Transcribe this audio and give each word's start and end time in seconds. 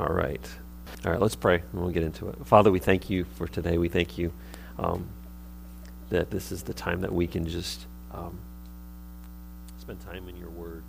All 0.00 0.14
right. 0.14 0.40
All 1.04 1.12
right, 1.12 1.20
let's 1.20 1.36
pray 1.36 1.56
and 1.56 1.82
we'll 1.82 1.90
get 1.90 2.02
into 2.02 2.30
it. 2.30 2.46
Father, 2.46 2.70
we 2.70 2.78
thank 2.78 3.10
you 3.10 3.24
for 3.36 3.46
today. 3.46 3.76
We 3.76 3.90
thank 3.90 4.16
you 4.16 4.32
um, 4.78 5.06
that 6.08 6.30
this 6.30 6.50
is 6.50 6.62
the 6.62 6.72
time 6.72 7.02
that 7.02 7.12
we 7.12 7.26
can 7.26 7.46
just 7.46 7.84
um, 8.14 8.38
spend 9.78 10.00
time 10.06 10.26
in 10.26 10.38
your 10.38 10.48
word, 10.48 10.82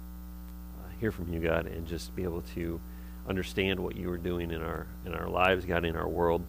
uh, 0.79 0.89
hear 1.01 1.11
from 1.11 1.33
you, 1.33 1.41
God, 1.41 1.65
and 1.65 1.85
just 1.89 2.15
be 2.15 2.23
able 2.23 2.41
to 2.55 2.79
understand 3.27 3.81
what 3.81 3.97
you 3.97 4.09
are 4.11 4.17
doing 4.17 4.49
in 4.49 4.61
our 4.61 4.87
in 5.05 5.13
our 5.13 5.27
lives, 5.27 5.65
God, 5.65 5.83
in 5.83 5.97
our 5.97 6.07
world. 6.07 6.45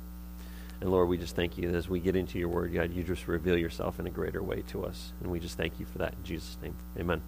And 0.80 0.88
Lord, 0.88 1.08
we 1.08 1.18
just 1.18 1.34
thank 1.34 1.58
you 1.58 1.68
that 1.72 1.76
as 1.76 1.88
we 1.88 1.98
get 1.98 2.14
into 2.14 2.38
your 2.38 2.48
word, 2.48 2.72
God, 2.72 2.92
you 2.92 3.02
just 3.02 3.26
reveal 3.26 3.58
yourself 3.58 3.98
in 3.98 4.06
a 4.06 4.10
greater 4.10 4.42
way 4.42 4.62
to 4.68 4.84
us. 4.84 5.10
And 5.20 5.32
we 5.32 5.40
just 5.40 5.56
thank 5.56 5.80
you 5.80 5.86
for 5.86 5.98
that 5.98 6.14
in 6.14 6.24
Jesus' 6.24 6.56
name. 6.62 6.76
Amen. 6.96 7.22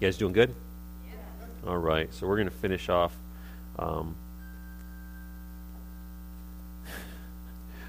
You 0.00 0.06
guys 0.06 0.16
doing 0.16 0.32
good? 0.32 0.54
Yeah. 1.08 1.68
All 1.68 1.78
right. 1.78 2.14
So 2.14 2.28
we're 2.28 2.36
going 2.36 2.48
to 2.48 2.54
finish 2.54 2.88
off 2.88 3.16
um, 3.78 4.14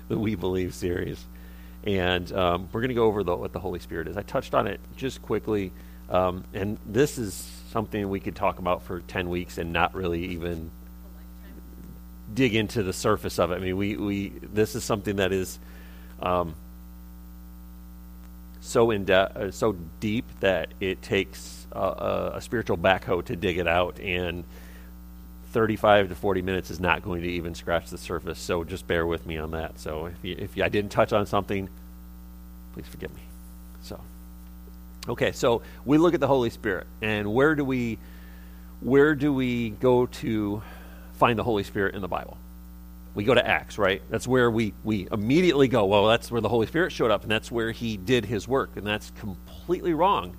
the 0.07 0.17
We 0.19 0.35
Believe 0.35 0.73
series. 0.73 1.23
And 1.85 2.31
um, 2.31 2.69
we're 2.71 2.81
going 2.81 2.89
to 2.89 2.95
go 2.95 3.05
over 3.05 3.23
the, 3.23 3.35
what 3.35 3.51
the 3.51 3.59
Holy 3.59 3.79
Spirit 3.79 4.07
is. 4.07 4.15
I 4.15 4.21
touched 4.21 4.53
on 4.53 4.67
it 4.67 4.79
just 4.95 5.21
quickly. 5.21 5.71
Um, 6.09 6.43
and 6.53 6.77
this 6.85 7.17
is 7.17 7.33
something 7.71 8.09
we 8.09 8.19
could 8.19 8.35
talk 8.35 8.59
about 8.59 8.83
for 8.83 9.01
10 9.01 9.29
weeks 9.29 9.57
and 9.57 9.73
not 9.73 9.93
really 9.95 10.25
even 10.27 10.71
dig 12.33 12.55
into 12.55 12.83
the 12.83 12.93
surface 12.93 13.39
of 13.39 13.51
it. 13.51 13.55
I 13.55 13.59
mean, 13.59 13.77
we, 13.77 13.95
we 13.95 14.29
this 14.29 14.75
is 14.75 14.83
something 14.83 15.17
that 15.17 15.31
is 15.31 15.59
um, 16.21 16.55
so 18.61 18.91
in 18.91 19.05
de- 19.05 19.13
uh, 19.15 19.51
so 19.51 19.73
deep 19.99 20.25
that 20.39 20.73
it 20.79 21.01
takes 21.01 21.67
a, 21.71 22.31
a, 22.35 22.41
spiritual 22.41 22.77
backhoe 22.77 23.23
to 23.25 23.35
dig 23.35 23.57
it 23.57 23.67
out, 23.67 23.99
and 23.99 24.45
35 25.53 26.09
to 26.09 26.15
40 26.15 26.41
minutes 26.41 26.71
is 26.71 26.79
not 26.79 27.03
going 27.03 27.21
to 27.21 27.29
even 27.29 27.55
scratch 27.55 27.89
the 27.89 27.97
surface. 27.97 28.39
So 28.39 28.63
just 28.63 28.87
bear 28.87 29.05
with 29.05 29.25
me 29.25 29.37
on 29.37 29.51
that. 29.51 29.79
So 29.79 30.07
if 30.07 30.15
you, 30.23 30.35
if 30.37 30.57
you, 30.57 30.63
I 30.63 30.69
didn't 30.69 30.91
touch 30.91 31.13
on 31.13 31.25
something, 31.25 31.69
please 32.73 32.87
forgive 32.87 33.13
me. 33.13 33.21
So 33.81 33.99
okay, 35.07 35.31
so 35.31 35.61
we 35.85 35.97
look 35.97 36.13
at 36.13 36.19
the 36.19 36.27
Holy 36.27 36.49
Spirit, 36.49 36.87
and 37.01 37.33
where 37.33 37.55
do 37.55 37.63
we 37.63 37.99
where 38.81 39.15
do 39.15 39.33
we 39.33 39.69
go 39.69 40.07
to 40.07 40.61
find 41.13 41.39
the 41.39 41.43
Holy 41.43 41.63
Spirit 41.63 41.95
in 41.95 42.01
the 42.01 42.07
Bible? 42.07 42.37
We 43.15 43.23
go 43.23 43.33
to 43.33 43.47
Acts, 43.47 43.77
right? 43.77 44.01
That's 44.09 44.27
where 44.27 44.49
we, 44.49 44.73
we 44.83 45.07
immediately 45.11 45.67
go, 45.67 45.85
well, 45.85 46.07
that's 46.07 46.31
where 46.31 46.41
the 46.41 46.49
Holy 46.49 46.67
Spirit 46.67 46.91
showed 46.91 47.11
up, 47.11 47.21
and 47.21 47.31
that's 47.31 47.51
where 47.51 47.71
he 47.71 47.95
did 47.95 48.25
his 48.25 48.47
work, 48.47 48.71
and 48.75 48.85
that's 48.85 49.11
completely 49.11 49.93
wrong. 49.93 50.35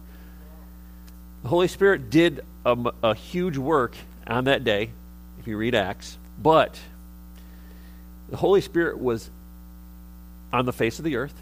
The 1.43 1.49
Holy 1.49 1.69
Spirit 1.69 2.11
did 2.11 2.45
a, 2.67 2.77
a 3.03 3.15
huge 3.15 3.57
work 3.57 3.97
on 4.27 4.45
that 4.45 4.65
day, 4.65 4.91
if 5.45 5.49
you 5.49 5.59
read 5.59 5.75
Acts, 5.75 6.17
but 6.43 6.81
the 8.31 8.39
Holy 8.39 8.63
Spirit 8.63 8.99
was 8.99 9.29
on 10.55 10.65
the 10.65 10.73
face 10.73 10.99
of 10.99 11.05
the 11.05 11.17
earth. 11.17 11.35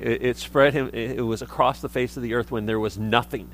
It, 0.00 0.22
it 0.22 0.36
spread 0.38 0.72
him, 0.72 0.88
it 0.94 1.20
was 1.20 1.42
across 1.42 1.82
the 1.82 1.90
face 1.90 2.16
of 2.16 2.22
the 2.22 2.32
earth 2.32 2.50
when 2.50 2.64
there 2.64 2.80
was 2.80 2.96
nothing. 2.96 3.50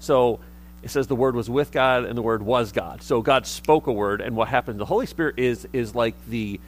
So 0.00 0.40
it 0.82 0.90
says 0.90 1.06
the 1.06 1.14
word 1.14 1.36
was 1.36 1.48
with 1.48 1.70
God 1.70 2.06
and 2.06 2.18
the 2.18 2.22
word 2.22 2.42
was 2.42 2.72
God. 2.72 3.02
So 3.02 3.22
God 3.22 3.46
spoke 3.46 3.86
a 3.86 3.92
word, 3.92 4.20
and 4.20 4.34
what 4.34 4.48
happened? 4.48 4.80
The 4.80 4.86
Holy 4.86 5.06
Spirit 5.06 5.38
is 5.38 5.68
is 5.72 5.94
like 5.94 6.16
the 6.26 6.58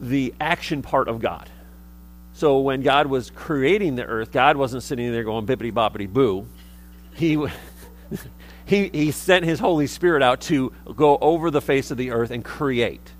the 0.00 0.32
action 0.40 0.80
part 0.80 1.08
of 1.08 1.18
God. 1.18 1.50
So 2.34 2.60
when 2.60 2.82
God 2.82 3.08
was 3.08 3.30
creating 3.30 3.96
the 3.96 4.04
earth, 4.04 4.30
God 4.30 4.56
wasn't 4.56 4.84
sitting 4.84 5.10
there 5.10 5.24
going 5.24 5.44
bippity 5.44 5.72
boppity 5.72 6.08
boo. 6.08 6.46
He 7.16 7.44
he 8.66 8.88
he 8.88 9.10
sent 9.10 9.44
his 9.44 9.58
Holy 9.58 9.86
Spirit 9.86 10.22
out 10.22 10.40
to 10.42 10.72
go 10.96 11.18
over 11.18 11.50
the 11.50 11.60
face 11.60 11.90
of 11.90 11.96
the 11.96 12.10
earth 12.10 12.30
and 12.30 12.44
create. 12.44 13.10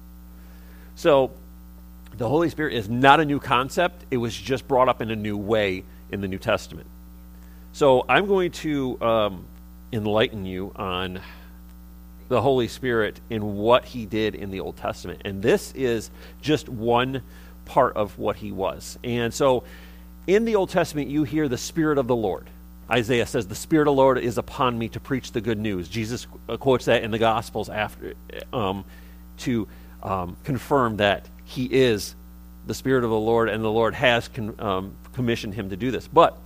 So 0.95 1.31
the 2.17 2.29
Holy 2.29 2.51
Spirit 2.51 2.75
is 2.75 2.89
not 2.89 3.21
a 3.21 3.25
new 3.25 3.41
concept. 3.41 4.05
It 4.11 4.19
was 4.19 4.37
just 4.37 4.69
brought 4.69 4.89
up 4.89 5.01
in 5.01 5.11
a 5.11 5.17
new 5.17 5.37
way 5.37 5.85
in 6.11 6.21
the 6.21 6.29
New 6.29 6.39
Testament. 6.39 6.87
So 7.73 8.05
I'm 8.09 8.27
going 8.27 8.53
to 8.53 9.01
um, 9.01 9.45
enlighten 9.93 10.45
you 10.45 10.73
on 10.77 11.21
the 12.29 12.41
Holy 12.41 12.69
Spirit 12.69 13.21
in 13.31 13.57
what 13.57 13.85
he 13.85 14.07
did 14.07 14.35
in 14.35 14.51
the 14.51 14.61
Old 14.61 14.77
Testament. 14.77 15.23
And 15.25 15.43
this 15.43 15.73
is 15.73 16.11
just 16.41 16.69
one 16.69 17.23
part 17.65 17.97
of 17.97 18.19
what 18.19 18.37
he 18.37 18.53
was. 18.53 18.99
And 19.03 19.33
so 19.33 19.65
in 20.27 20.45
the 20.45 20.57
Old 20.57 20.71
Testament, 20.71 21.09
you 21.09 21.25
hear 21.25 21.49
the 21.49 21.59
Spirit 21.59 21.99
of 21.99 22.07
the 22.07 22.17
Lord. 22.17 22.49
Isaiah 22.91 23.27
says, 23.27 23.47
The 23.47 23.55
Spirit 23.55 23.89
of 23.89 23.95
the 23.95 24.01
Lord 24.01 24.19
is 24.19 24.39
upon 24.39 24.79
me 24.79 24.89
to 24.91 25.01
preach 25.01 25.33
the 25.33 25.41
good 25.41 25.59
news. 25.59 25.89
Jesus 25.89 26.27
quotes 26.61 26.87
that 26.87 27.03
in 27.03 27.11
the 27.11 27.19
Gospels 27.19 27.69
after 27.69 28.15
um, 28.53 28.85
to 29.39 29.69
um, 30.03 30.37
confirm 30.45 30.99
that 30.99 31.29
he 31.45 31.65
is 31.67 32.15
the 32.67 32.75
Spirit 32.75 33.05
of 33.05 33.11
the 33.11 33.19
Lord 33.19 33.49
and 33.49 33.63
the 33.63 33.71
Lord 33.71 33.95
has 33.95 34.29
con- 34.29 34.55
um, 34.59 34.95
commissioned 35.13 35.55
him 35.55 35.71
to 35.71 35.77
do 35.77 35.91
this. 35.91 36.07
But 36.07 36.39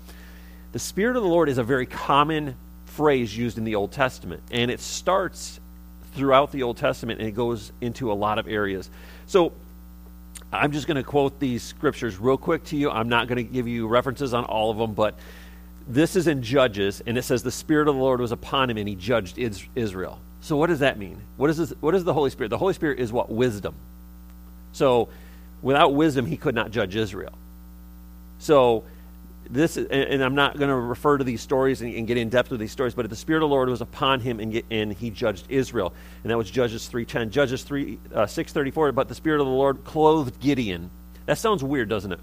the 0.73 0.79
Spirit 0.79 1.17
of 1.17 1.23
the 1.23 1.29
Lord 1.29 1.49
is 1.49 1.59
a 1.59 1.65
very 1.65 1.87
common 1.87 2.57
phrase 2.87 3.37
used 3.37 3.59
in 3.59 3.65
the 3.65 3.75
Old 3.75 3.93
Testament. 3.93 4.43
And 4.51 4.71
it 4.71 4.81
starts 4.81 5.61
throughout 6.15 6.51
the 6.53 6.63
Old 6.63 6.79
Testament 6.79 7.21
and 7.21 7.29
it 7.29 7.33
goes 7.33 7.73
into 7.81 8.11
a 8.11 8.15
lot 8.15 8.39
of 8.39 8.49
areas. 8.49 8.91
So 9.27 9.53
I'm 10.53 10.73
just 10.73 10.87
going 10.87 10.97
to 10.97 11.03
quote 11.03 11.39
these 11.39 11.63
scriptures 11.63 12.19
real 12.19 12.39
quick 12.39 12.65
to 12.65 12.77
you. 12.77 12.91
I'm 12.91 13.09
not 13.09 13.29
going 13.29 13.37
to 13.37 13.53
give 13.53 13.69
you 13.69 13.87
references 13.87 14.33
on 14.33 14.45
all 14.45 14.71
of 14.71 14.79
them, 14.79 14.95
but 14.95 15.19
this 15.87 16.17
is 16.17 16.27
in 16.27 16.43
Judges, 16.43 17.03
and 17.07 17.17
it 17.17 17.23
says, 17.23 17.43
The 17.43 17.51
Spirit 17.51 17.89
of 17.89 17.95
the 17.95 18.01
Lord 18.01 18.21
was 18.21 18.33
upon 18.33 18.71
him, 18.71 18.77
and 18.77 18.89
he 18.89 18.95
judged 18.95 19.39
Israel. 19.39 20.21
So, 20.41 20.57
what 20.57 20.67
does 20.69 20.81
that 20.81 20.99
mean? 20.99 21.21
What 21.37 21.51
is, 21.51 21.57
this, 21.57 21.73
what 21.81 21.95
is 21.95 22.05
the 22.05 22.15
Holy 22.15 22.31
Spirit? 22.31 22.51
The 22.51 22.59
Holy 22.59 22.75
Spirit 22.75 22.99
is 22.99 23.13
what? 23.13 23.31
Wisdom. 23.31 23.75
So, 24.73 25.09
without 25.63 25.95
wisdom, 25.95 26.27
he 26.27 26.37
could 26.37 26.55
not 26.55 26.71
judge 26.71 26.97
Israel. 26.97 27.33
So, 28.39 28.85
this 29.49 29.77
and 29.77 30.25
I'm 30.25 30.35
not 30.35 30.59
going 30.59 30.71
to 30.71 30.75
refer 30.75 31.19
to 31.19 31.25
these 31.25 31.41
stories 31.41 31.81
and, 31.81 31.95
and, 31.95 32.07
get 32.07 32.17
in 32.17 32.29
depth 32.29 32.51
with 32.51 32.59
these 32.59 32.73
stories, 32.73 32.95
but 32.95 33.09
the 33.09 33.17
Spirit 33.17 33.45
of 33.45 33.49
the 33.49 33.55
Lord 33.55 33.69
was 33.69 33.81
upon 33.81 34.19
him 34.21 34.41
and, 34.41 34.51
get, 34.53 34.65
and 34.73 34.93
he 34.93 35.11
judged 35.11 35.47
Israel, 35.49 35.93
and 36.25 36.31
that 36.31 36.37
was 36.37 36.51
Judges 36.51 36.89
three 36.89 37.05
ten. 37.05 37.31
Judges 37.31 37.63
three 37.63 38.01
uh, 38.13 38.27
six 38.27 38.53
thirty 38.53 38.73
four. 38.73 38.91
But 38.91 39.09
the 39.09 39.15
Spirit 39.15 39.41
of 39.41 39.47
the 39.47 39.53
Lord 39.53 39.85
clothed 39.85 40.41
Gideon. 40.41 40.91
That 41.27 41.39
sounds 41.39 41.63
weird, 41.63 41.89
doesn't 41.89 42.13
it? 42.13 42.21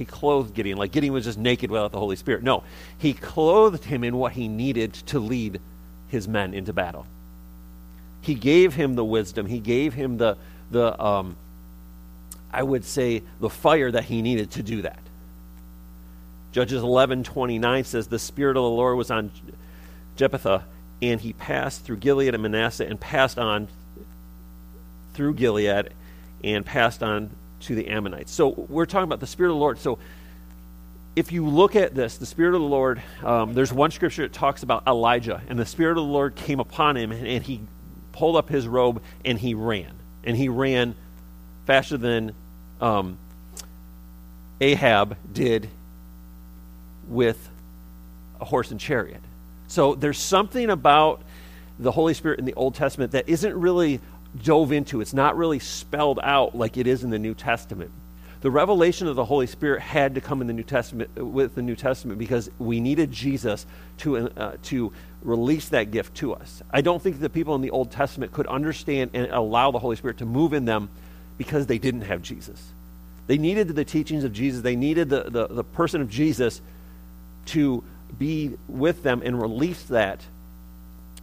He 0.00 0.06
clothed 0.06 0.54
Gideon 0.54 0.78
like 0.78 0.92
Gideon 0.92 1.12
was 1.12 1.26
just 1.26 1.36
naked 1.36 1.70
without 1.70 1.92
the 1.92 1.98
Holy 1.98 2.16
Spirit. 2.16 2.42
No, 2.42 2.62
he 2.96 3.12
clothed 3.12 3.84
him 3.84 4.02
in 4.02 4.16
what 4.16 4.32
he 4.32 4.48
needed 4.48 4.94
to 4.94 5.18
lead 5.18 5.60
his 6.08 6.26
men 6.26 6.54
into 6.54 6.72
battle. 6.72 7.04
He 8.22 8.34
gave 8.34 8.76
him 8.76 8.94
the 8.94 9.04
wisdom. 9.04 9.44
He 9.44 9.58
gave 9.58 9.92
him 9.92 10.16
the 10.16 10.38
the 10.70 10.98
um, 10.98 11.36
I 12.50 12.62
would 12.62 12.86
say 12.86 13.22
the 13.40 13.50
fire 13.50 13.90
that 13.90 14.04
he 14.04 14.22
needed 14.22 14.52
to 14.52 14.62
do 14.62 14.80
that. 14.80 15.00
Judges 16.52 16.82
11:29 16.82 17.84
says 17.84 18.06
the 18.06 18.18
spirit 18.18 18.56
of 18.56 18.62
the 18.62 18.70
Lord 18.70 18.96
was 18.96 19.10
on 19.10 19.30
Jephthah 20.16 20.64
and 21.02 21.20
he 21.20 21.34
passed 21.34 21.84
through 21.84 21.98
Gilead 21.98 22.32
and 22.32 22.42
Manasseh 22.42 22.86
and 22.86 22.98
passed 22.98 23.38
on 23.38 23.68
through 25.12 25.34
Gilead 25.34 25.90
and 26.42 26.64
passed 26.64 27.02
on 27.02 27.36
to 27.60 27.74
the 27.74 27.88
Ammonites. 27.88 28.32
So 28.32 28.48
we're 28.48 28.86
talking 28.86 29.04
about 29.04 29.20
the 29.20 29.26
spirit 29.26 29.50
of 29.50 29.56
the 29.56 29.60
Lord. 29.60 29.78
So 29.78 29.98
if 31.16 31.32
you 31.32 31.46
look 31.46 31.76
at 31.76 31.94
this, 31.94 32.16
the 32.18 32.26
Spirit 32.26 32.54
of 32.54 32.60
the 32.60 32.66
Lord, 32.66 33.02
um, 33.22 33.52
there's 33.52 33.72
one 33.72 33.90
scripture 33.90 34.22
that 34.22 34.32
talks 34.32 34.62
about 34.62 34.86
Elijah, 34.86 35.42
and 35.48 35.58
the 35.58 35.66
Spirit 35.66 35.92
of 35.92 36.04
the 36.04 36.12
Lord 36.12 36.36
came 36.36 36.60
upon 36.60 36.96
him, 36.96 37.10
and, 37.12 37.26
and, 37.26 37.44
he 37.44 37.60
pulled 38.12 38.36
up 38.36 38.48
his 38.48 38.66
robe 38.66 39.02
and 39.24 39.38
he 39.38 39.54
ran. 39.54 39.92
And 40.24 40.36
he 40.36 40.48
ran 40.48 40.94
faster 41.66 41.96
than 41.96 42.34
um, 42.80 43.18
Ahab 44.60 45.16
did 45.32 45.68
with 47.08 47.48
a 48.40 48.44
horse 48.44 48.70
and 48.70 48.80
chariot. 48.80 49.20
So 49.68 49.94
there's 49.94 50.18
something 50.18 50.70
about 50.70 51.22
the 51.78 51.92
Holy 51.92 52.14
Spirit 52.14 52.38
in 52.38 52.44
the 52.44 52.54
Old 52.54 52.74
Testament 52.74 53.12
that 53.12 53.28
isn't 53.28 53.54
really 53.54 54.00
dove 54.42 54.72
into. 54.72 55.00
It's 55.00 55.14
not 55.14 55.36
really 55.36 55.58
spelled 55.58 56.20
out 56.22 56.54
like 56.54 56.76
it 56.76 56.86
is 56.86 57.04
in 57.04 57.10
the 57.10 57.18
New 57.18 57.34
Testament. 57.34 57.90
The 58.40 58.50
revelation 58.50 59.06
of 59.06 59.16
the 59.16 59.24
Holy 59.24 59.46
Spirit 59.46 59.82
had 59.82 60.14
to 60.14 60.20
come 60.20 60.40
in 60.40 60.46
the 60.46 60.54
New 60.54 60.62
Testament 60.62 61.14
with 61.14 61.54
the 61.54 61.62
New 61.62 61.76
Testament 61.76 62.18
because 62.18 62.50
we 62.58 62.80
needed 62.80 63.12
Jesus 63.12 63.66
to 63.98 64.16
uh, 64.30 64.56
to 64.64 64.92
release 65.22 65.68
that 65.68 65.90
gift 65.90 66.14
to 66.16 66.32
us. 66.32 66.62
I 66.70 66.80
don't 66.80 67.02
think 67.02 67.20
the 67.20 67.28
people 67.28 67.54
in 67.54 67.60
the 67.60 67.70
Old 67.70 67.90
Testament 67.90 68.32
could 68.32 68.46
understand 68.46 69.10
and 69.12 69.30
allow 69.30 69.70
the 69.70 69.78
Holy 69.78 69.96
Spirit 69.96 70.18
to 70.18 70.26
move 70.26 70.54
in 70.54 70.64
them 70.64 70.88
because 71.36 71.66
they 71.66 71.78
didn't 71.78 72.02
have 72.02 72.22
Jesus. 72.22 72.72
They 73.26 73.36
needed 73.36 73.68
the 73.68 73.84
teachings 73.84 74.24
of 74.24 74.32
Jesus. 74.32 74.62
They 74.62 74.76
needed 74.76 75.10
the, 75.10 75.24
the, 75.24 75.46
the 75.46 75.64
person 75.64 76.00
of 76.00 76.08
Jesus 76.08 76.62
to 77.46 77.84
be 78.18 78.56
with 78.68 79.02
them 79.02 79.22
and 79.24 79.40
release 79.40 79.82
that 79.84 80.20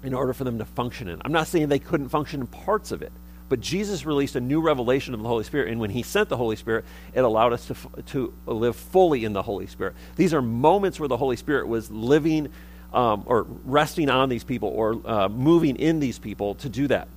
in 0.04 0.14
order 0.14 0.34
for 0.34 0.44
them 0.44 0.60
to 0.60 0.66
function 0.66 1.08
in. 1.08 1.22
I'm 1.24 1.32
not 1.32 1.48
saying 1.48 1.70
they 1.70 1.80
couldn't 1.80 2.10
function 2.10 2.42
in 2.42 2.48
parts 2.48 2.92
of 2.92 3.02
it, 3.02 3.12
but 3.50 3.60
Jesus 3.60 4.06
released 4.06 4.36
a 4.36 4.42
new 4.42 4.62
revelation 4.62 5.14
of 5.14 5.22
the 5.22 5.28
Holy 5.28 5.44
Spirit, 5.44 5.70
and 5.70 5.80
when 5.80 5.90
He 5.90 6.04
sent 6.04 6.30
the 6.30 6.38
Holy 6.38 6.56
Spirit, 6.56 6.86
it 7.14 7.22
allowed 7.22 7.54
us 7.54 7.66
to, 7.68 7.76
to 8.08 8.34
live 8.46 8.76
fully 8.76 9.26
in 9.26 9.34
the 9.34 9.42
Holy 9.42 9.68
Spirit. 9.68 9.96
These 10.16 10.34
are 10.34 10.42
moments 10.42 11.00
where 11.00 11.10
the 11.10 11.18
Holy 11.18 11.36
Spirit 11.36 11.68
was 11.68 11.90
living 11.90 12.50
um, 12.94 13.24
or 13.26 13.46
resting 13.66 14.10
on 14.10 14.30
these 14.30 14.44
people 14.44 14.70
or 14.70 15.02
uh, 15.06 15.30
moving 15.30 15.76
in 15.76 16.00
these 16.00 16.20
people 16.20 16.56
to 16.56 16.70
do 16.70 16.88
that. 16.88 17.08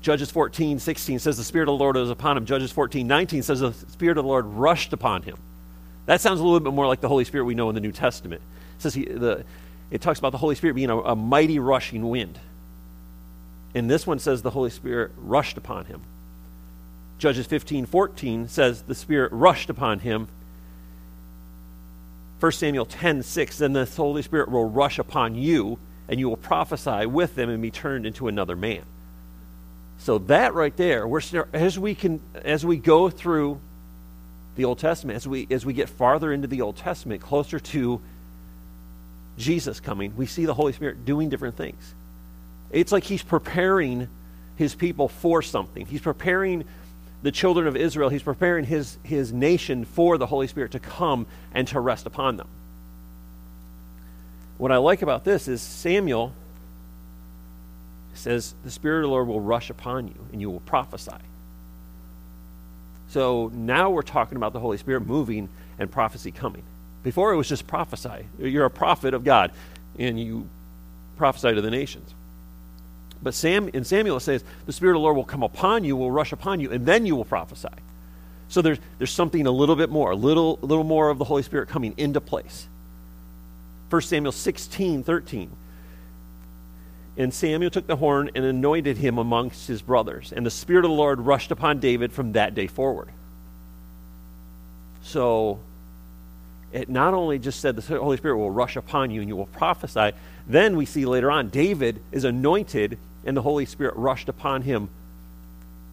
Judges 0.00 0.30
14, 0.30 0.78
16 0.78 1.18
says 1.18 1.36
the 1.36 1.44
Spirit 1.44 1.68
of 1.68 1.74
the 1.74 1.82
Lord 1.82 1.96
was 1.96 2.10
upon 2.10 2.36
him. 2.36 2.46
Judges 2.46 2.70
14, 2.70 3.06
19 3.06 3.42
says 3.42 3.60
the 3.60 3.72
Spirit 3.72 4.16
of 4.16 4.24
the 4.24 4.28
Lord 4.28 4.46
rushed 4.46 4.92
upon 4.92 5.22
him. 5.22 5.36
That 6.06 6.20
sounds 6.20 6.40
a 6.40 6.44
little 6.44 6.60
bit 6.60 6.72
more 6.72 6.86
like 6.86 7.00
the 7.00 7.08
Holy 7.08 7.24
Spirit 7.24 7.44
we 7.44 7.54
know 7.54 7.68
in 7.68 7.74
the 7.74 7.80
New 7.80 7.92
Testament. 7.92 8.40
It 8.76 8.82
says 8.82 8.94
he, 8.94 9.04
the, 9.04 9.44
it 9.90 10.00
talks 10.00 10.18
about 10.18 10.32
the 10.32 10.38
Holy 10.38 10.54
Spirit 10.54 10.74
being 10.74 10.90
a, 10.90 10.98
a 10.98 11.16
mighty 11.16 11.58
rushing 11.58 12.08
wind. 12.08 12.38
And 13.74 13.90
this 13.90 14.06
one 14.06 14.18
says 14.18 14.42
the 14.42 14.50
Holy 14.50 14.70
Spirit 14.70 15.12
rushed 15.16 15.56
upon 15.56 15.86
him. 15.86 16.02
Judges 17.18 17.46
15, 17.46 17.86
14 17.86 18.48
says 18.48 18.82
the 18.82 18.94
Spirit 18.94 19.32
rushed 19.32 19.70
upon 19.70 20.00
him. 20.00 20.28
1 22.40 22.52
Samuel 22.52 22.86
10, 22.86 23.22
6, 23.22 23.58
then 23.58 23.72
the 23.72 23.84
Holy 23.84 24.22
Spirit 24.22 24.50
will 24.50 24.68
rush 24.68 24.98
upon 24.98 25.34
you, 25.34 25.78
and 26.08 26.20
you 26.20 26.28
will 26.28 26.36
prophesy 26.36 27.06
with 27.06 27.34
them 27.34 27.50
and 27.50 27.60
be 27.60 27.70
turned 27.70 28.06
into 28.06 28.28
another 28.28 28.54
man. 28.54 28.82
So 29.98 30.18
that 30.18 30.54
right 30.54 30.76
there, 30.76 31.06
we're 31.08 31.20
as 31.52 31.78
we 31.78 31.94
can 31.96 32.20
as 32.36 32.64
we 32.64 32.76
go 32.76 33.10
through 33.10 33.60
the 34.54 34.64
Old 34.64 34.78
Testament, 34.78 35.16
as 35.16 35.26
we 35.26 35.48
as 35.50 35.66
we 35.66 35.72
get 35.72 35.88
farther 35.88 36.32
into 36.32 36.46
the 36.46 36.60
Old 36.60 36.76
Testament, 36.76 37.20
closer 37.20 37.58
to 37.58 38.00
Jesus 39.38 39.80
coming, 39.80 40.14
we 40.16 40.26
see 40.26 40.44
the 40.44 40.54
Holy 40.54 40.72
Spirit 40.72 41.04
doing 41.04 41.28
different 41.28 41.56
things. 41.56 41.94
It's 42.70 42.92
like 42.92 43.04
he's 43.04 43.22
preparing 43.22 44.08
his 44.56 44.74
people 44.74 45.08
for 45.08 45.40
something. 45.40 45.86
He's 45.86 46.00
preparing 46.00 46.64
the 47.22 47.32
children 47.32 47.66
of 47.66 47.76
Israel, 47.76 48.10
he's 48.10 48.22
preparing 48.22 48.64
his, 48.64 48.96
his 49.02 49.32
nation 49.32 49.84
for 49.84 50.18
the 50.18 50.26
Holy 50.26 50.46
Spirit 50.46 50.72
to 50.72 50.78
come 50.78 51.26
and 51.52 51.66
to 51.68 51.80
rest 51.80 52.06
upon 52.06 52.36
them. 52.36 52.46
What 54.56 54.70
I 54.70 54.76
like 54.76 55.02
about 55.02 55.24
this 55.24 55.48
is 55.48 55.60
Samuel 55.60 56.32
says, 58.14 58.54
The 58.64 58.70
Spirit 58.70 58.98
of 58.98 59.02
the 59.04 59.08
Lord 59.08 59.28
will 59.28 59.40
rush 59.40 59.70
upon 59.70 60.08
you 60.08 60.14
and 60.32 60.40
you 60.40 60.50
will 60.50 60.60
prophesy. 60.60 61.12
So 63.08 63.50
now 63.54 63.90
we're 63.90 64.02
talking 64.02 64.36
about 64.36 64.52
the 64.52 64.60
Holy 64.60 64.76
Spirit 64.76 65.06
moving 65.06 65.48
and 65.78 65.90
prophecy 65.90 66.30
coming. 66.30 66.62
Before 67.02 67.32
it 67.32 67.36
was 67.36 67.48
just 67.48 67.66
prophesy. 67.66 68.26
You're 68.38 68.64
a 68.64 68.70
prophet 68.70 69.14
of 69.14 69.24
God 69.24 69.52
and 69.98 70.18
you 70.18 70.48
prophesy 71.16 71.54
to 71.54 71.60
the 71.60 71.70
nations. 71.70 72.12
But 73.22 73.34
Sam 73.34 73.68
in 73.72 73.84
Samuel 73.84 74.18
it 74.18 74.20
says, 74.20 74.44
the 74.66 74.72
Spirit 74.72 74.92
of 74.92 75.00
the 75.00 75.04
Lord 75.04 75.16
will 75.16 75.24
come 75.24 75.42
upon 75.42 75.84
you, 75.84 75.96
will 75.96 76.10
rush 76.10 76.32
upon 76.32 76.60
you, 76.60 76.70
and 76.70 76.86
then 76.86 77.06
you 77.06 77.16
will 77.16 77.24
prophesy. 77.24 77.68
So 78.48 78.62
there's 78.62 78.78
there's 78.98 79.10
something 79.10 79.46
a 79.46 79.50
little 79.50 79.76
bit 79.76 79.90
more, 79.90 80.12
a 80.12 80.16
little, 80.16 80.58
a 80.62 80.66
little 80.66 80.84
more 80.84 81.10
of 81.10 81.18
the 81.18 81.24
Holy 81.24 81.42
Spirit 81.42 81.68
coming 81.68 81.94
into 81.96 82.20
place. 82.20 82.68
1 83.90 84.02
Samuel 84.02 84.32
16, 84.32 85.02
13. 85.02 85.50
And 87.16 87.34
Samuel 87.34 87.70
took 87.70 87.86
the 87.86 87.96
horn 87.96 88.30
and 88.34 88.44
anointed 88.44 88.96
him 88.98 89.18
amongst 89.18 89.66
his 89.66 89.82
brothers. 89.82 90.32
And 90.32 90.46
the 90.46 90.50
Spirit 90.50 90.84
of 90.84 90.90
the 90.90 90.96
Lord 90.96 91.20
rushed 91.20 91.50
upon 91.50 91.80
David 91.80 92.12
from 92.12 92.32
that 92.32 92.54
day 92.54 92.68
forward. 92.68 93.08
So 95.02 95.58
it 96.72 96.88
not 96.88 97.14
only 97.14 97.38
just 97.38 97.60
said 97.60 97.76
the 97.76 97.98
Holy 97.98 98.16
Spirit 98.16 98.36
will 98.36 98.50
rush 98.50 98.76
upon 98.76 99.10
you 99.10 99.20
and 99.20 99.28
you 99.28 99.36
will 99.36 99.46
prophesy, 99.46 100.12
then 100.46 100.76
we 100.76 100.84
see 100.84 101.06
later 101.06 101.30
on 101.30 101.48
David 101.48 102.00
is 102.12 102.24
anointed 102.24 102.98
and 103.24 103.36
the 103.36 103.42
Holy 103.42 103.64
Spirit 103.66 103.96
rushed 103.96 104.28
upon 104.28 104.62
him 104.62 104.88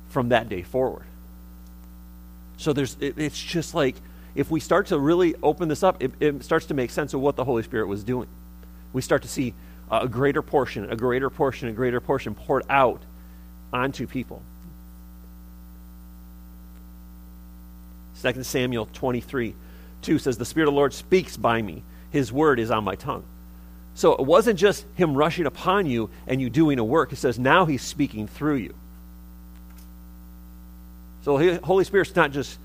from 0.09 0.29
that 0.29 0.49
day 0.49 0.61
forward. 0.61 1.05
So 2.57 2.73
there's, 2.73 2.95
it, 2.99 3.17
it's 3.17 3.41
just 3.41 3.73
like 3.73 3.95
if 4.33 4.51
we 4.51 4.59
start 4.59 4.87
to 4.87 4.99
really 4.99 5.35
open 5.41 5.69
this 5.69 5.83
up, 5.83 6.01
it, 6.01 6.11
it, 6.19 6.43
starts 6.43 6.65
to 6.67 6.73
make 6.73 6.91
sense 6.91 7.13
of 7.13 7.21
what 7.21 7.35
the 7.35 7.43
Holy 7.43 7.63
Spirit 7.63 7.87
was 7.87 8.03
doing. 8.03 8.27
We 8.93 9.01
start 9.01 9.21
to 9.23 9.27
see 9.27 9.53
a 9.91 10.07
greater 10.07 10.41
portion, 10.41 10.89
a 10.89 10.95
greater 10.95 11.29
portion, 11.29 11.69
a 11.69 11.73
greater 11.73 11.99
portion 11.99 12.35
poured 12.35 12.63
out 12.69 13.01
onto 13.71 14.07
people. 14.07 14.41
2 18.21 18.43
Samuel 18.43 18.87
23 18.93 19.53
2 20.05 20.19
says, 20.19 20.37
The 20.37 20.45
Spirit 20.45 20.67
of 20.67 20.73
the 20.73 20.77
Lord 20.77 20.93
speaks 20.93 21.37
by 21.37 21.61
me, 21.61 21.83
His 22.11 22.31
word 22.31 22.59
is 22.59 22.71
on 22.71 22.83
my 22.83 22.95
tongue. 22.95 23.23
So 23.95 24.11
it 24.11 24.25
wasn't 24.25 24.59
just 24.59 24.85
him 24.95 25.15
rushing 25.15 25.45
upon 25.45 25.85
you 25.85 26.09
and 26.27 26.41
you 26.41 26.49
doing 26.49 26.79
a 26.79 26.83
work. 26.83 27.13
It 27.13 27.15
says 27.15 27.39
now 27.39 27.65
he's 27.65 27.81
speaking 27.81 28.27
through 28.27 28.55
you. 28.55 28.75
So 31.23 31.37
the 31.37 31.59
Holy 31.63 31.85
Spirit's 31.85 32.13
not 32.13 32.31
just 32.31 32.59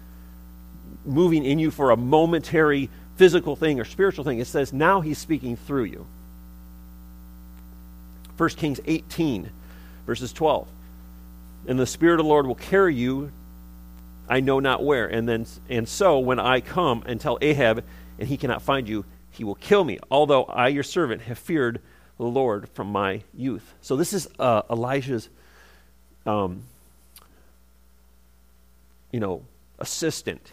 moving 1.07 1.45
in 1.45 1.61
you 1.61 1.71
for 1.71 1.93
a 1.93 1.97
momentary 1.97 2.91
physical 3.17 3.55
thing 3.55 3.79
or 3.79 3.85
spiritual 3.85 4.25
thing. 4.25 4.41
It 4.41 4.49
says 4.49 4.73
now 4.73 5.01
he's 5.01 5.19
speaking 5.19 5.57
through 5.57 5.85
you. 5.85 6.05
1 8.37 8.51
Kings 8.51 8.81
18, 8.85 9.51
verses 10.07 10.33
12. 10.33 10.67
And 11.69 11.79
the 11.79 11.87
Spirit 11.87 12.15
of 12.19 12.25
the 12.25 12.29
Lord 12.29 12.47
will 12.47 12.57
carry 12.57 12.95
you, 12.95 13.31
I 14.31 14.39
know 14.41 14.61
not 14.61 14.85
where. 14.85 15.09
And 15.09 15.29
then 15.29 15.45
and 15.69 15.89
so 15.89 16.21
when 16.21 16.39
I 16.39 16.61
come 16.61 17.03
and 17.05 17.21
tell 17.21 17.37
Ahab, 17.43 17.85
and 18.19 18.29
he 18.29 18.37
cannot 18.37 18.63
find 18.63 18.89
you, 18.89 19.05
he 19.33 19.45
will 19.45 19.57
kill 19.57 19.85
me, 19.85 19.99
although 20.11 20.45
I, 20.45 20.69
your 20.69 20.83
servant, 20.85 21.23
have 21.23 21.39
feared 21.39 21.81
the 22.17 22.25
Lord 22.25 22.69
from 22.71 22.93
my 22.93 23.23
youth. 23.35 23.75
So 23.81 23.97
this 23.97 24.13
is 24.13 24.29
uh, 24.39 24.63
Elijah's, 24.71 25.29
um, 26.27 26.63
you 29.11 29.21
know, 29.21 29.43
assistant. 29.79 30.53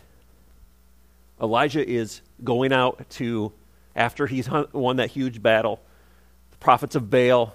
Elijah 1.41 1.87
is 1.87 2.21
going 2.43 2.73
out 2.73 3.07
to, 3.11 3.51
after 3.95 4.25
he's 4.27 4.49
won 4.71 4.97
that 4.97 5.11
huge 5.11 5.41
battle, 5.41 5.81
the 6.51 6.57
prophets 6.57 6.95
of 6.95 7.09
Baal, 7.09 7.53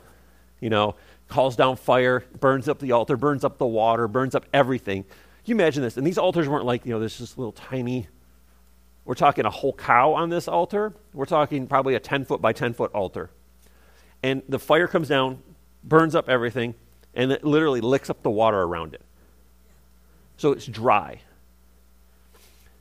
you 0.61 0.71
know, 0.71 0.95
calls 1.29 1.57
down 1.57 1.77
fire, 1.77 2.25
burns 2.39 2.69
up 2.69 2.79
the 2.79 2.93
altar, 2.93 3.17
burns 3.17 3.45
up 3.45 3.59
the 3.59 3.67
water, 3.67 4.07
burns 4.07 4.35
up 4.35 4.45
everything. 4.53 5.05
You 5.45 5.55
imagine 5.55 5.83
this. 5.83 5.97
And 5.97 6.07
these 6.07 6.19
altars 6.19 6.49
weren't 6.49 6.65
like, 6.65 6.87
you 6.87 6.93
know, 6.93 7.01
this 7.01 7.19
just 7.19 7.37
little 7.37 7.53
tiny 7.53 8.09
we're 9.05 9.15
talking 9.15 9.45
a 9.45 9.51
whole 9.51 9.73
cow 9.73 10.13
on 10.13 10.31
this 10.31 10.47
altar. 10.47 10.93
We're 11.13 11.27
talking 11.27 11.67
probably 11.67 11.95
a 11.95 12.01
10 12.01 12.25
foot 12.25 12.41
by 12.41 12.53
10 12.53 12.75
foot 12.75 12.93
altar. 12.93 13.31
And 14.23 14.43
the 14.49 14.59
fire 14.59 14.87
comes 14.87 15.09
down, 15.09 15.43
burns 15.83 16.15
up 16.15 16.29
everything, 16.29 16.75
and 17.15 17.33
it 17.33 17.45
literally 17.45 17.81
licks 17.81 18.11
up 18.11 18.23
the 18.23 18.31
water 18.31 18.61
around 18.61 18.95
it. 18.95 19.03
So 20.37 20.53
it's 20.53 20.67
dry. 20.67 21.21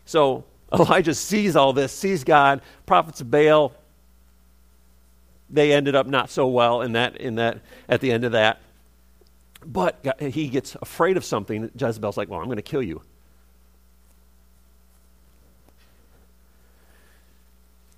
So 0.05 0.43
Elijah 0.71 1.15
sees 1.15 1.55
all 1.55 1.73
this, 1.73 1.91
sees 1.91 2.23
God, 2.23 2.61
prophets 2.85 3.21
of 3.21 3.31
Baal. 3.31 3.73
They 5.49 5.73
ended 5.73 5.95
up 5.95 6.05
not 6.05 6.29
so 6.29 6.47
well 6.47 6.81
in 6.81 6.93
that, 6.93 7.17
in 7.17 7.35
that, 7.35 7.59
at 7.89 7.99
the 7.99 8.11
end 8.11 8.23
of 8.23 8.33
that. 8.33 8.61
But 9.65 10.17
he 10.19 10.47
gets 10.49 10.75
afraid 10.81 11.17
of 11.17 11.25
something. 11.25 11.71
Jezebel's 11.77 12.17
like, 12.17 12.29
Well, 12.29 12.39
I'm 12.39 12.45
going 12.45 12.57
to 12.57 12.63
kill 12.63 12.81
you. 12.81 13.01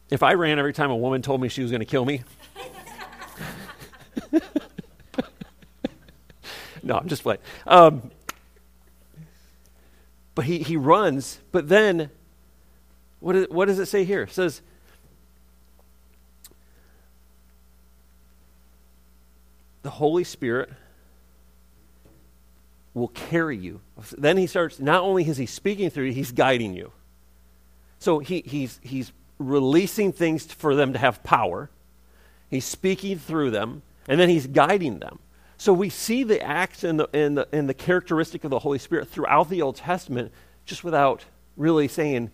If 0.09 0.21
I 0.21 0.33
ran 0.33 0.59
every 0.59 0.73
time 0.73 0.91
a 0.91 0.97
woman 0.97 1.21
told 1.21 1.41
me 1.41 1.49
she 1.49 1.61
was 1.61 1.71
going 1.71 1.79
to 1.79 1.85
kill 1.85 2.05
me, 2.05 2.23
no, 6.83 6.97
I'm 6.97 7.07
just 7.07 7.23
playing. 7.23 7.39
Um, 7.65 8.11
but 10.35 10.45
he, 10.45 10.59
he 10.59 10.77
runs, 10.77 11.39
but 11.51 11.69
then, 11.69 12.11
what, 13.21 13.35
is, 13.35 13.47
what 13.49 13.65
does 13.65 13.79
it 13.79 13.87
say 13.87 14.03
here? 14.03 14.23
It 14.23 14.31
says, 14.31 14.61
the 19.83 19.89
Holy 19.89 20.23
Spirit 20.23 20.69
will 22.93 23.07
carry 23.09 23.57
you. 23.57 23.81
Then 24.17 24.37
he 24.37 24.47
starts, 24.47 24.79
not 24.79 25.01
only 25.01 25.27
is 25.27 25.37
he 25.37 25.45
speaking 25.45 25.89
through 25.89 26.05
you, 26.05 26.13
he's 26.13 26.31
guiding 26.31 26.73
you. 26.73 26.91
So 27.99 28.19
he, 28.19 28.43
he's, 28.45 28.79
he's 28.83 29.11
releasing 29.39 30.11
things 30.11 30.45
for 30.45 30.75
them 30.75 30.93
to 30.93 30.99
have 30.99 31.23
power. 31.23 31.69
He's 32.49 32.65
speaking 32.65 33.17
through 33.17 33.51
them, 33.51 33.81
and 34.07 34.19
then 34.19 34.29
he's 34.29 34.45
guiding 34.45 34.99
them. 34.99 35.19
So 35.57 35.73
we 35.73 35.89
see 35.89 36.23
the 36.23 36.41
acts 36.41 36.83
and 36.83 36.99
the, 36.99 37.09
and 37.13 37.37
the, 37.37 37.47
and 37.51 37.69
the 37.69 37.73
characteristic 37.73 38.43
of 38.43 38.51
the 38.51 38.59
Holy 38.59 38.79
Spirit 38.79 39.07
throughout 39.07 39.49
the 39.49 39.61
Old 39.61 39.77
Testament 39.77 40.31
just 40.65 40.83
without 40.83 41.25
really 41.57 41.87
saying, 41.87 42.31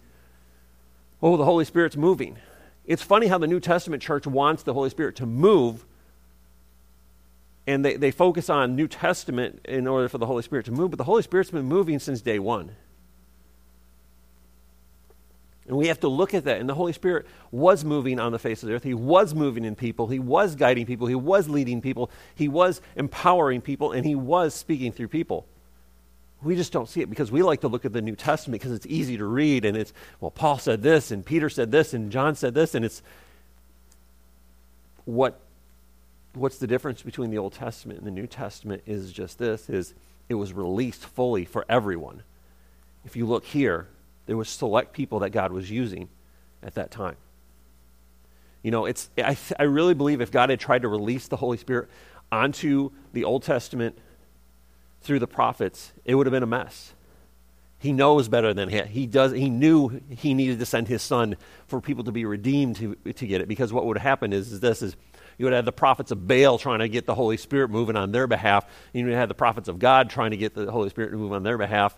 oh, 1.21 1.37
the 1.37 1.45
Holy 1.45 1.65
Spirit's 1.65 1.95
moving. 1.95 2.37
It's 2.85 3.03
funny 3.03 3.27
how 3.27 3.37
the 3.37 3.47
New 3.47 3.59
Testament 3.59 4.01
church 4.01 4.25
wants 4.25 4.63
the 4.63 4.73
Holy 4.73 4.89
Spirit 4.89 5.15
to 5.17 5.25
move, 5.25 5.85
and 7.69 7.85
they, 7.85 7.97
they 7.97 8.09
focus 8.09 8.49
on 8.49 8.75
New 8.75 8.87
Testament 8.87 9.61
in 9.63 9.85
order 9.85 10.09
for 10.09 10.17
the 10.17 10.25
Holy 10.25 10.41
Spirit 10.41 10.65
to 10.65 10.71
move, 10.71 10.89
but 10.89 10.97
the 10.97 11.03
Holy 11.03 11.21
Spirit's 11.21 11.51
been 11.51 11.65
moving 11.65 11.99
since 11.99 12.19
day 12.19 12.39
one. 12.39 12.71
And 15.67 15.77
we 15.77 15.85
have 15.85 15.99
to 15.99 16.07
look 16.07 16.33
at 16.33 16.45
that. 16.45 16.59
And 16.59 16.67
the 16.67 16.73
Holy 16.73 16.93
Spirit 16.93 17.27
was 17.51 17.85
moving 17.85 18.19
on 18.19 18.31
the 18.31 18.39
face 18.39 18.63
of 18.63 18.69
the 18.69 18.73
earth. 18.73 18.81
He 18.81 18.95
was 18.95 19.35
moving 19.35 19.65
in 19.65 19.75
people. 19.75 20.07
He 20.07 20.17
was 20.17 20.55
guiding 20.55 20.87
people. 20.87 21.05
He 21.05 21.13
was 21.13 21.47
leading 21.47 21.79
people. 21.79 22.09
He 22.33 22.47
was 22.47 22.81
empowering 22.95 23.61
people. 23.61 23.91
And 23.91 24.03
He 24.03 24.15
was 24.15 24.55
speaking 24.55 24.91
through 24.91 25.09
people. 25.09 25.45
We 26.41 26.55
just 26.55 26.73
don't 26.73 26.89
see 26.89 27.01
it 27.01 27.09
because 27.09 27.31
we 27.31 27.43
like 27.43 27.61
to 27.61 27.67
look 27.67 27.85
at 27.85 27.93
the 27.93 28.01
New 28.01 28.15
Testament 28.15 28.59
because 28.61 28.75
it's 28.75 28.87
easy 28.87 29.15
to 29.17 29.25
read. 29.25 29.63
And 29.63 29.77
it's, 29.77 29.93
well, 30.19 30.31
Paul 30.31 30.57
said 30.57 30.81
this, 30.81 31.11
and 31.11 31.23
Peter 31.23 31.51
said 31.51 31.71
this, 31.71 31.93
and 31.93 32.11
John 32.11 32.33
said 32.33 32.55
this. 32.55 32.73
And 32.73 32.83
it's 32.83 33.03
what 35.05 35.39
what's 36.33 36.57
the 36.57 36.67
difference 36.67 37.01
between 37.01 37.31
the 37.31 37.37
Old 37.37 37.53
Testament 37.53 37.99
and 37.99 38.07
the 38.07 38.11
New 38.11 38.27
Testament 38.27 38.83
is 38.85 39.11
just 39.11 39.39
this 39.39 39.69
is 39.69 39.93
it 40.27 40.35
was 40.35 40.53
released 40.53 41.03
fully 41.03 41.45
for 41.45 41.65
everyone. 41.67 42.23
If 43.05 43.15
you 43.15 43.25
look 43.25 43.45
here, 43.45 43.87
there 44.27 44.37
was 44.37 44.49
select 44.49 44.93
people 44.93 45.19
that 45.19 45.31
God 45.31 45.51
was 45.51 45.71
using 45.71 46.09
at 46.61 46.75
that 46.75 46.91
time. 46.91 47.15
You 48.61 48.71
know, 48.71 48.85
it's 48.85 49.09
I, 49.17 49.37
I 49.57 49.63
really 49.63 49.93
believe 49.93 50.21
if 50.21 50.31
God 50.31 50.49
had 50.49 50.59
tried 50.59 50.83
to 50.83 50.87
release 50.87 51.27
the 51.27 51.37
Holy 51.37 51.57
Spirit 51.57 51.89
onto 52.31 52.91
the 53.13 53.23
Old 53.23 53.43
Testament 53.43 53.97
through 55.01 55.19
the 55.19 55.27
prophets, 55.27 55.93
it 56.05 56.15
would 56.15 56.27
have 56.27 56.31
been 56.31 56.43
a 56.43 56.47
mess. 56.47 56.93
He 57.79 57.93
knows 57.93 58.27
better 58.27 58.53
than 58.53 58.67
he, 58.67 58.81
he 58.81 59.07
does. 59.07 59.31
He 59.31 59.49
knew 59.49 60.01
he 60.09 60.33
needed 60.33 60.59
to 60.59 60.65
send 60.65 60.89
his 60.89 61.01
son 61.01 61.37
for 61.65 61.79
people 61.79 62.03
to 62.03 62.11
be 62.11 62.25
redeemed 62.25 62.75
to, 62.75 62.95
to 63.13 63.25
get 63.25 63.39
it. 63.39 63.47
Because 63.47 63.71
what 63.71 63.85
would 63.85 63.97
happen 63.97 64.33
is, 64.33 64.51
is 64.51 64.59
this 64.59 64.81
is 64.81 64.97
you 65.39 65.45
would 65.45 65.53
have 65.53 65.65
the 65.65 65.71
prophets 65.71 66.11
of 66.11 66.27
Baal 66.27 66.59
trying 66.59 66.79
to 66.79 66.89
get 66.89 67.05
the 67.05 67.15
Holy 67.15 67.37
Spirit 67.37 67.71
moving 67.71 67.95
on 67.95 68.11
their 68.11 68.27
behalf. 68.27 68.65
You 68.93 69.05
would 69.05 69.13
have 69.13 69.29
the 69.29 69.33
prophets 69.33 69.69
of 69.69 69.79
God 69.79 70.09
trying 70.09 70.31
to 70.31 70.37
get 70.37 70.53
the 70.53 70.69
Holy 70.69 70.89
Spirit 70.89 71.11
to 71.11 71.17
move 71.17 71.31
on 71.31 71.43
their 71.43 71.57
behalf. 71.57 71.97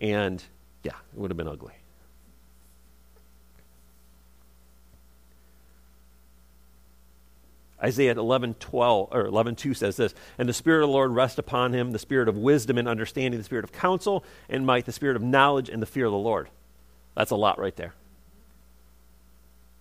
And 0.00 0.42
yeah, 0.82 0.92
it 1.12 1.18
would 1.18 1.30
have 1.30 1.36
been 1.36 1.48
ugly. 1.48 1.74
Isaiah 7.82 8.12
11, 8.12 8.54
12, 8.54 9.08
or 9.12 9.26
11, 9.26 9.56
2 9.56 9.74
says 9.74 9.96
this, 9.96 10.14
And 10.38 10.48
the 10.48 10.54
Spirit 10.54 10.82
of 10.82 10.88
the 10.88 10.92
Lord 10.92 11.10
rest 11.10 11.38
upon 11.38 11.74
him, 11.74 11.90
the 11.90 11.98
Spirit 11.98 12.28
of 12.28 12.38
wisdom 12.38 12.78
and 12.78 12.88
understanding, 12.88 13.38
the 13.38 13.44
Spirit 13.44 13.64
of 13.64 13.72
counsel 13.72 14.24
and 14.48 14.64
might, 14.64 14.86
the 14.86 14.92
Spirit 14.92 15.16
of 15.16 15.22
knowledge 15.22 15.68
and 15.68 15.82
the 15.82 15.86
fear 15.86 16.06
of 16.06 16.12
the 16.12 16.18
Lord. 16.18 16.48
That's 17.14 17.32
a 17.32 17.36
lot 17.36 17.58
right 17.58 17.76
there. 17.76 17.92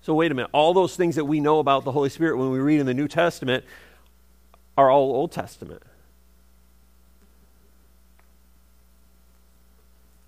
So, 0.02 0.14
wait 0.14 0.32
a 0.32 0.36
minute. 0.36 0.50
All 0.52 0.74
those 0.74 0.96
things 0.96 1.16
that 1.16 1.26
we 1.26 1.40
know 1.40 1.60
about 1.60 1.84
the 1.84 1.92
Holy 1.92 2.10
Spirit 2.10 2.38
when 2.38 2.50
we 2.50 2.60
read 2.60 2.80
in 2.80 2.86
the 2.86 2.94
New 2.94 3.08
Testament 3.08 3.64
are 4.78 4.90
all 4.90 5.14
Old 5.14 5.32
Testament. 5.32 5.84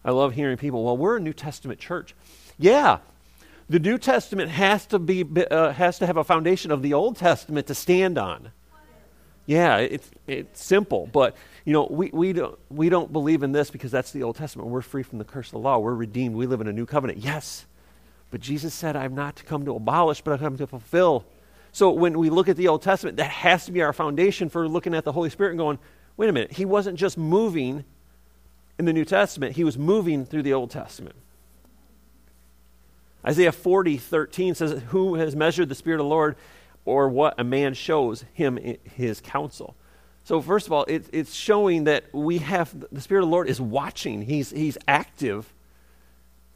I 0.05 0.11
love 0.11 0.33
hearing 0.33 0.57
people, 0.57 0.83
well, 0.83 0.97
we're 0.97 1.17
a 1.17 1.19
New 1.19 1.33
Testament 1.33 1.79
church. 1.79 2.13
Yeah, 2.59 2.99
the 3.69 3.79
New 3.79 3.97
Testament 3.97 4.51
has 4.51 4.85
to, 4.87 4.99
be, 4.99 5.25
uh, 5.49 5.71
has 5.71 5.97
to 5.99 6.05
have 6.05 6.17
a 6.17 6.23
foundation 6.23 6.71
of 6.71 6.81
the 6.81 6.93
Old 6.93 7.15
Testament 7.15 7.67
to 7.67 7.75
stand 7.75 8.17
on. 8.17 8.51
Yeah, 9.45 9.77
it's, 9.77 10.09
it's 10.25 10.63
simple, 10.63 11.09
but 11.11 11.35
you 11.65 11.73
know 11.73 11.87
we, 11.89 12.09
we, 12.13 12.31
don't, 12.31 12.57
we 12.69 12.87
don't 12.87 13.11
believe 13.11 13.43
in 13.43 13.51
this 13.51 13.71
because 13.71 13.91
that's 13.91 14.11
the 14.11 14.23
Old 14.23 14.37
Testament. 14.37 14.69
We're 14.69 14.81
free 14.81 15.03
from 15.03 15.17
the 15.17 15.25
curse 15.25 15.47
of 15.47 15.53
the 15.53 15.59
law. 15.59 15.79
We're 15.79 15.95
redeemed. 15.95 16.35
We 16.35 16.47
live 16.47 16.61
in 16.61 16.67
a 16.67 16.73
new 16.73 16.85
covenant. 16.85 17.19
Yes, 17.19 17.65
but 18.33 18.41
Jesus 18.41 18.73
said, 18.73 18.95
"I've 18.95 19.11
not 19.11 19.35
to 19.35 19.43
come 19.43 19.63
to 19.65 19.75
abolish, 19.75 20.21
but 20.21 20.33
I've 20.33 20.39
come 20.39 20.57
to 20.57 20.65
fulfill." 20.65 21.23
So 21.71 21.91
when 21.91 22.17
we 22.17 22.31
look 22.31 22.49
at 22.49 22.57
the 22.57 22.67
Old 22.67 22.81
Testament, 22.81 23.17
that 23.17 23.29
has 23.29 23.67
to 23.67 23.71
be 23.71 23.83
our 23.83 23.93
foundation 23.93 24.49
for 24.49 24.67
looking 24.67 24.95
at 24.95 25.03
the 25.03 25.11
Holy 25.11 25.29
Spirit 25.29 25.51
and 25.51 25.59
going, 25.59 25.77
"Wait 26.17 26.29
a 26.29 26.33
minute, 26.33 26.53
He 26.53 26.65
wasn't 26.65 26.97
just 26.97 27.15
moving 27.15 27.85
in 28.79 28.85
the 28.85 28.93
New 28.93 29.05
Testament; 29.05 29.55
He 29.55 29.63
was 29.63 29.77
moving 29.77 30.25
through 30.25 30.41
the 30.41 30.51
Old 30.51 30.71
Testament." 30.71 31.15
Isaiah 33.23 33.51
40, 33.51 33.97
13 33.97 34.55
says, 34.55 34.81
Who 34.87 35.13
has 35.15 35.35
measured 35.35 35.69
the 35.69 35.75
Spirit 35.75 35.99
of 35.99 36.05
the 36.05 36.09
Lord, 36.09 36.35
or 36.85 37.07
what 37.09 37.39
a 37.39 37.43
man 37.43 37.75
shows 37.75 38.25
him 38.33 38.57
his 38.83 39.21
counsel? 39.21 39.75
So, 40.23 40.41
first 40.41 40.65
of 40.65 40.73
all, 40.73 40.85
it, 40.85 41.05
it's 41.13 41.35
showing 41.35 41.83
that 41.83 42.05
we 42.13 42.39
have 42.39 42.73
the 42.91 42.99
Spirit 42.99 43.21
of 43.21 43.27
the 43.27 43.31
Lord 43.31 43.47
is 43.47 43.61
watching, 43.61 44.23
He's, 44.23 44.49
he's 44.49 44.77
active. 44.87 45.53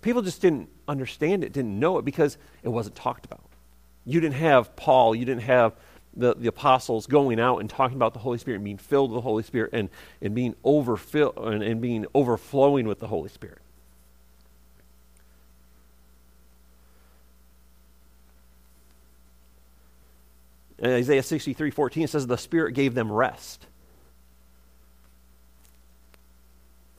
People 0.08 0.22
just 0.22 0.42
didn't 0.42 0.70
understand 0.88 1.44
it, 1.44 1.52
didn't 1.52 1.78
know 1.78 1.98
it, 1.98 2.06
because 2.06 2.38
it 2.64 2.70
wasn't 2.70 2.96
talked 2.96 3.26
about. 3.26 3.44
You 4.06 4.22
didn't 4.22 4.36
have 4.36 4.74
Paul, 4.78 5.14
you 5.14 5.26
didn't 5.26 5.42
have 5.42 5.76
the, 6.16 6.34
the 6.34 6.48
apostles 6.48 7.08
going 7.08 7.42
out 7.42 7.58
and 7.58 7.70
talking 7.70 7.98
about 7.98 8.14
the 8.14 8.22
Holy 8.22 8.38
Spirit 8.38 8.60
and 8.60 8.64
being 8.64 8.78
filled 8.78 9.12
with 9.12 9.18
the 9.18 9.22
Holy 9.22 9.44
Spirit 9.44 9.72
and, 9.74 9.90
and 10.22 10.34
being 10.34 10.56
overfill 10.64 11.34
and, 11.36 11.62
and 11.62 11.82
being 11.82 12.06
overflowing 12.16 12.88
with 12.88 13.00
the 13.00 13.08
Holy 13.08 13.28
Spirit. 13.28 13.58
Isaiah 20.82 21.22
63 21.22 21.70
14 21.70 22.08
says, 22.08 22.28
The 22.28 22.38
Spirit 22.38 22.76
gave 22.76 22.94
them 22.94 23.12
rest. 23.12 23.66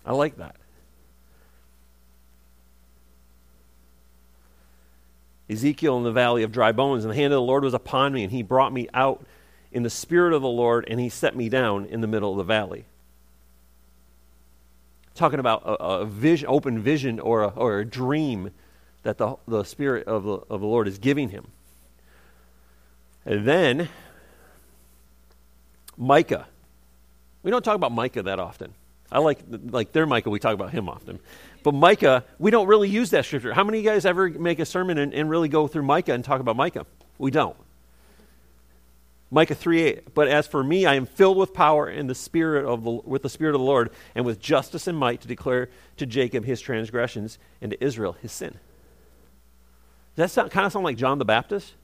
I 0.04 0.12
like 0.12 0.36
that. 0.36 0.56
Ezekiel 5.50 5.96
in 5.96 6.04
the 6.04 6.12
valley 6.12 6.42
of 6.42 6.52
dry 6.52 6.72
bones, 6.72 7.04
and 7.04 7.10
the 7.10 7.16
hand 7.16 7.32
of 7.32 7.38
the 7.38 7.42
Lord 7.42 7.64
was 7.64 7.74
upon 7.74 8.12
me, 8.12 8.22
and 8.22 8.32
he 8.32 8.42
brought 8.42 8.72
me 8.72 8.88
out 8.92 9.24
in 9.72 9.82
the 9.82 9.90
spirit 9.90 10.32
of 10.32 10.42
the 10.42 10.48
Lord, 10.48 10.86
and 10.88 11.00
he 11.00 11.08
set 11.08 11.36
me 11.36 11.48
down 11.48 11.86
in 11.86 12.00
the 12.00 12.06
middle 12.06 12.32
of 12.32 12.38
the 12.38 12.44
valley. 12.44 12.84
Talking 15.14 15.40
about 15.40 15.62
a, 15.64 15.82
a 15.82 16.04
vision, 16.06 16.48
open 16.48 16.80
vision 16.80 17.18
or 17.18 17.42
a, 17.42 17.48
or 17.48 17.80
a 17.80 17.84
dream 17.84 18.50
that 19.02 19.18
the, 19.18 19.36
the 19.46 19.64
Spirit 19.64 20.06
of 20.06 20.24
the, 20.24 20.32
of 20.32 20.60
the 20.60 20.66
Lord 20.66 20.86
is 20.86 20.98
giving 20.98 21.30
him. 21.30 21.46
And 23.24 23.46
then, 23.46 23.88
Micah. 25.96 26.46
We 27.42 27.50
don't 27.50 27.64
talk 27.64 27.76
about 27.76 27.92
Micah 27.92 28.22
that 28.22 28.38
often. 28.38 28.74
I 29.10 29.18
like, 29.20 29.38
like 29.48 29.92
their 29.92 30.06
Micah, 30.06 30.30
we 30.30 30.38
talk 30.38 30.54
about 30.54 30.70
him 30.70 30.88
often. 30.88 31.18
But 31.62 31.74
Micah, 31.74 32.24
we 32.38 32.50
don't 32.50 32.66
really 32.66 32.88
use 32.88 33.10
that 33.10 33.24
scripture. 33.24 33.52
How 33.52 33.64
many 33.64 33.78
of 33.78 33.84
you 33.84 33.90
guys 33.90 34.04
ever 34.04 34.28
make 34.28 34.58
a 34.58 34.64
sermon 34.64 34.98
and, 34.98 35.12
and 35.12 35.28
really 35.28 35.48
go 35.48 35.66
through 35.66 35.82
Micah 35.82 36.12
and 36.12 36.24
talk 36.24 36.40
about 36.40 36.56
Micah? 36.56 36.86
We 37.18 37.30
don't. 37.30 37.56
Micah 39.30 39.54
3 39.54 39.82
8. 39.82 40.14
But 40.14 40.28
as 40.28 40.46
for 40.46 40.62
me, 40.62 40.86
I 40.86 40.94
am 40.94 41.06
filled 41.06 41.36
with 41.36 41.52
power 41.52 41.86
and 41.86 42.08
the 42.08 42.14
spirit 42.14 42.64
of 42.64 42.84
the, 42.84 42.90
with 42.90 43.22
the 43.22 43.28
Spirit 43.28 43.54
of 43.54 43.60
the 43.60 43.66
Lord, 43.66 43.90
and 44.14 44.24
with 44.24 44.40
justice 44.40 44.86
and 44.86 44.96
might 44.96 45.20
to 45.20 45.28
declare 45.28 45.68
to 45.96 46.06
Jacob 46.06 46.44
his 46.44 46.60
transgressions 46.60 47.38
and 47.60 47.70
to 47.72 47.84
Israel 47.84 48.16
his 48.22 48.32
sin. 48.32 48.58
Does 50.16 50.24
that 50.24 50.30
sound, 50.30 50.50
kind 50.50 50.66
of 50.66 50.72
sound 50.72 50.84
like 50.84 50.96
John 50.96 51.18
the 51.18 51.24
Baptist? 51.24 51.74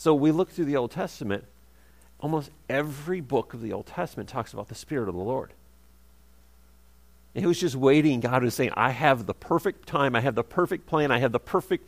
So 0.00 0.14
we 0.14 0.30
look 0.32 0.48
through 0.48 0.64
the 0.64 0.78
Old 0.78 0.92
Testament, 0.92 1.44
almost 2.20 2.50
every 2.70 3.20
book 3.20 3.52
of 3.52 3.60
the 3.60 3.74
Old 3.74 3.84
Testament 3.84 4.30
talks 4.30 4.54
about 4.54 4.68
the 4.68 4.74
Spirit 4.74 5.10
of 5.10 5.14
the 5.14 5.20
Lord. 5.20 5.52
And 7.34 7.42
he 7.42 7.46
was 7.46 7.60
just 7.60 7.76
waiting. 7.76 8.20
God 8.20 8.42
was 8.42 8.54
saying, 8.54 8.70
I 8.72 8.92
have 8.92 9.26
the 9.26 9.34
perfect 9.34 9.86
time, 9.86 10.16
I 10.16 10.22
have 10.22 10.34
the 10.34 10.42
perfect 10.42 10.86
plan, 10.86 11.10
I 11.10 11.18
have 11.18 11.32
the 11.32 11.38
perfect 11.38 11.86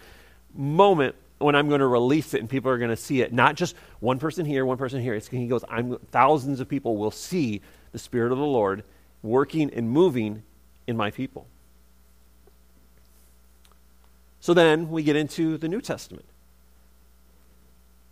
moment 0.55 1.15
when 1.39 1.55
I'm 1.55 1.69
going 1.69 1.81
to 1.81 1.87
release 1.87 2.35
it 2.35 2.41
and 2.41 2.51
people 2.51 2.71
are 2.71 2.77
going 2.77 2.91
to 2.91 2.99
see 2.99 3.23
it. 3.23 3.33
Not 3.33 3.55
just 3.55 3.75
one 4.01 4.19
person 4.19 4.45
here, 4.45 4.67
one 4.67 4.77
person 4.77 5.01
here. 5.01 5.15
It's, 5.15 5.29
he 5.29 5.47
goes, 5.47 5.65
I'm, 5.71 5.97
thousands 6.11 6.61
of 6.61 6.69
people 6.69 6.99
will 6.99 7.11
see 7.11 7.63
the 7.93 7.99
Spirit 7.99 8.31
of 8.31 8.37
the 8.37 8.45
Lord 8.45 8.85
working 9.23 9.73
and 9.73 9.89
moving 9.89 10.43
in 10.87 10.99
my 10.99 11.11
people. 11.11 11.47
So 14.39 14.53
then 14.53 14.91
we 14.91 15.03
get 15.03 15.17
into 15.17 15.57
the 15.57 15.67
New 15.67 15.81
Testament. 15.81 16.27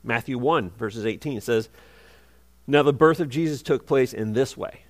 Matthew 0.02 0.38
1, 0.38 0.70
verses 0.70 1.04
18 1.04 1.40
says, 1.40 1.68
Now 2.66 2.82
the 2.82 2.92
birth 2.92 3.20
of 3.20 3.28
Jesus 3.28 3.62
took 3.62 3.86
place 3.86 4.12
in 4.12 4.32
this 4.32 4.56
way. 4.56 4.82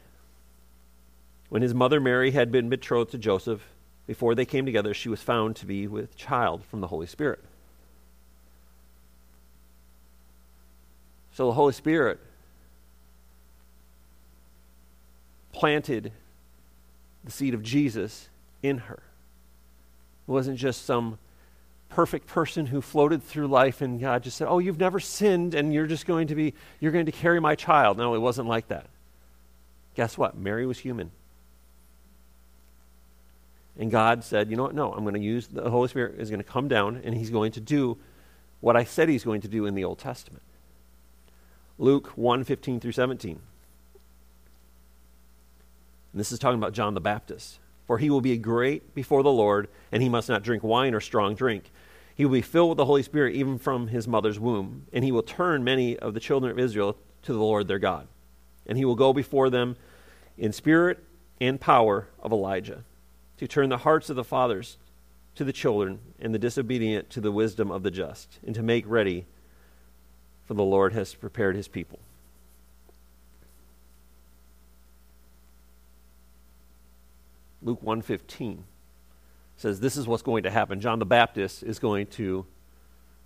When 1.49 1.63
his 1.63 1.75
mother 1.75 2.01
Mary 2.01 2.31
had 2.31 2.53
been 2.53 2.69
betrothed 2.69 3.11
to 3.11 3.19
Joseph, 3.19 3.67
before 4.07 4.35
they 4.35 4.45
came 4.45 4.65
together, 4.65 4.95
she 4.95 5.09
was 5.09 5.23
found 5.23 5.57
to 5.57 5.67
be 5.67 5.87
with 5.87 6.17
child 6.17 6.65
from 6.65 6.81
the 6.81 6.87
Holy 6.87 7.07
Spirit. 7.07 7.41
So 11.33 11.47
the 11.47 11.53
Holy 11.55 11.73
Spirit 11.73 12.21
planted 15.53 16.13
the 17.25 17.31
seed 17.31 17.55
of 17.55 17.63
Jesus 17.63 18.29
in 18.63 18.79
her. 18.79 19.03
It 20.29 20.31
wasn't 20.31 20.59
just 20.59 20.85
some 20.85 21.19
perfect 21.91 22.27
person 22.27 22.67
who 22.67 22.81
floated 22.81 23.23
through 23.23 23.49
life 23.49 23.83
and 23.83 24.01
God 24.01 24.23
just 24.23 24.37
said, 24.37 24.49
"Oh, 24.49 24.59
you've 24.59 24.79
never 24.79 24.99
sinned 24.99 25.55
and 25.55 25.75
you're 25.75 25.87
just 25.87 26.07
going 26.07 26.29
to 26.29 26.35
be 26.35 26.55
you're 26.79 26.93
going 26.93 27.07
to 27.07 27.13
carry 27.13 27.41
my 27.41 27.55
child." 27.55 27.99
No, 27.99 28.15
it 28.15 28.21
wasn't 28.21 28.49
like 28.49 28.69
that. 28.69 28.87
Guess 29.97 30.17
what? 30.17 30.37
Mary 30.37 30.67
was 30.67 30.79
human. 30.79 31.11
And 33.79 33.91
God 33.91 34.25
said, 34.25 34.51
"You 34.51 34.57
know 34.57 34.63
what? 34.63 34.75
No, 34.75 34.93
I'm 34.93 35.03
going 35.03 35.15
to 35.15 35.21
use 35.21 35.49
the 35.49 35.69
Holy 35.69 35.89
Spirit 35.89 36.19
is 36.19 36.31
going 36.31 36.43
to 36.43 36.49
come 36.49 36.69
down 36.69 37.01
and 37.05 37.15
he's 37.15 37.31
going 37.31 37.53
to 37.53 37.61
do 37.61 37.99
what 38.61 38.77
I 38.77 38.85
said 38.85 39.09
he's 39.09 39.25
going 39.25 39.41
to 39.43 39.49
do 39.49 39.67
in 39.67 39.75
the 39.75 39.85
Old 39.85 39.99
Testament." 39.99 40.43
Luke 41.77 42.13
1:15 42.17 42.81
through 42.81 42.93
17. 42.93 43.41
And 46.13 46.21
this 46.21 46.33
is 46.33 46.39
talking 46.39 46.59
about 46.59 46.73
John 46.73 46.95
the 46.95 47.01
Baptist. 47.01 47.59
For 47.87 47.99
he 47.99 48.09
will 48.09 48.21
be 48.21 48.37
great 48.39 48.95
before 48.95 49.25
the 49.25 49.33
Lord, 49.33 49.69
and 49.91 50.01
he 50.01 50.09
must 50.09 50.29
not 50.29 50.45
drink 50.45 50.63
wine 50.63 50.95
or 50.95 51.01
strong 51.01 51.35
drink. 51.35 51.73
He 52.21 52.27
will 52.27 52.35
be 52.35 52.43
filled 52.43 52.69
with 52.69 52.77
the 52.77 52.85
Holy 52.85 53.03
Spirit 53.03 53.35
even 53.35 53.57
from 53.57 53.87
his 53.87 54.07
mother's 54.07 54.39
womb, 54.39 54.85
and 54.93 55.03
he 55.03 55.11
will 55.11 55.23
turn 55.23 55.65
many 55.65 55.99
of 55.99 56.13
the 56.13 56.21
children 56.21 56.53
of 56.53 56.59
Israel 56.59 56.99
to 57.23 57.33
the 57.33 57.39
Lord 57.39 57.67
their 57.67 57.79
God. 57.79 58.09
And 58.67 58.77
he 58.77 58.85
will 58.85 58.95
go 58.95 59.15
before 59.15 59.49
them 59.49 59.79
in 60.37 60.53
spirit 60.53 61.03
and 61.41 61.59
power 61.59 62.09
of 62.23 62.31
Elijah 62.31 62.85
to 63.39 63.49
turn 63.49 63.71
the 63.71 63.79
hearts 63.79 64.11
of 64.11 64.17
the 64.17 64.23
fathers 64.23 64.77
to 65.35 65.45
the 65.45 65.53
children, 65.55 65.99
and 66.19 66.35
the 66.35 66.39
disobedient 66.39 67.09
to 67.09 67.23
the 67.23 67.33
wisdom 67.33 67.71
of 67.71 67.83
the 67.83 67.91
just, 67.91 68.39
and 68.45 68.55
to 68.55 68.63
make 68.63 68.85
ready, 68.87 69.25
for 70.45 70.53
the 70.53 70.63
Lord 70.63 70.93
has 70.93 71.15
prepared 71.15 71.57
his 71.57 71.69
people. 71.69 72.01
Luke 77.63 77.83
115 77.83 78.65
says 79.61 79.79
this 79.79 79.97
is 79.97 80.07
what's 80.07 80.23
going 80.23 80.45
to 80.45 80.51
happen. 80.51 80.81
John 80.81 80.99
the 80.99 81.05
Baptist 81.05 81.63
is 81.63 81.79
going 81.79 82.07
to 82.07 82.47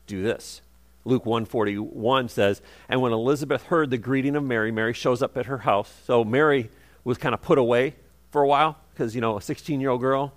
do 0.06 0.22
this. 0.22 0.62
Luke 1.04 1.24
141 1.24 2.28
says, 2.28 2.60
And 2.88 3.00
when 3.00 3.12
Elizabeth 3.12 3.64
heard 3.64 3.90
the 3.90 3.98
greeting 3.98 4.34
of 4.34 4.42
Mary, 4.42 4.72
Mary 4.72 4.94
shows 4.94 5.22
up 5.22 5.36
at 5.36 5.46
her 5.46 5.58
house. 5.58 5.92
So 6.06 6.24
Mary 6.24 6.70
was 7.04 7.18
kind 7.18 7.34
of 7.34 7.42
put 7.42 7.58
away 7.58 7.94
for 8.30 8.42
a 8.42 8.48
while 8.48 8.76
because, 8.92 9.14
you 9.14 9.20
know, 9.20 9.36
a 9.36 9.40
16 9.40 9.80
year 9.80 9.90
old 9.90 10.00
girl, 10.00 10.32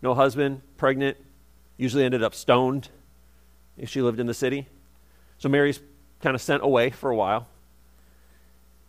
no 0.00 0.14
husband, 0.14 0.62
pregnant, 0.78 1.18
usually 1.76 2.04
ended 2.04 2.22
up 2.22 2.34
stoned 2.34 2.88
if 3.76 3.90
she 3.90 4.00
lived 4.00 4.20
in 4.20 4.26
the 4.26 4.34
city. 4.34 4.68
So 5.36 5.50
Mary's 5.50 5.80
kind 6.22 6.34
of 6.34 6.40
sent 6.40 6.62
away 6.62 6.88
for 6.88 7.10
a 7.10 7.16
while. 7.16 7.46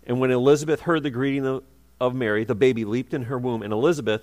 And 0.06 0.20
when 0.20 0.32
Elizabeth 0.32 0.82
heard 0.82 1.04
the 1.04 1.10
greeting 1.10 1.62
of 2.00 2.16
Mary, 2.16 2.46
the 2.46 2.56
baby 2.56 2.86
leaped 2.86 3.14
in 3.14 3.24
her 3.24 3.38
womb, 3.38 3.64
and 3.64 3.74
Elizabeth 3.74 4.22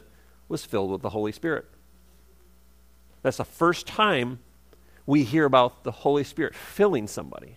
was 0.49 0.64
filled 0.64 0.90
with 0.90 1.02
the 1.02 1.11
Holy 1.11 1.32
Spirit. 1.32 1.66
That's 3.23 3.37
the 3.37 3.45
first 3.45 3.87
time 3.87 4.39
we 5.07 5.25
hear 5.25 5.45
about 5.45 5.85
the 5.85 5.91
Holy 5.91 6.25
Spirit 6.25 6.55
filling 6.55 7.07
somebody. 7.07 7.57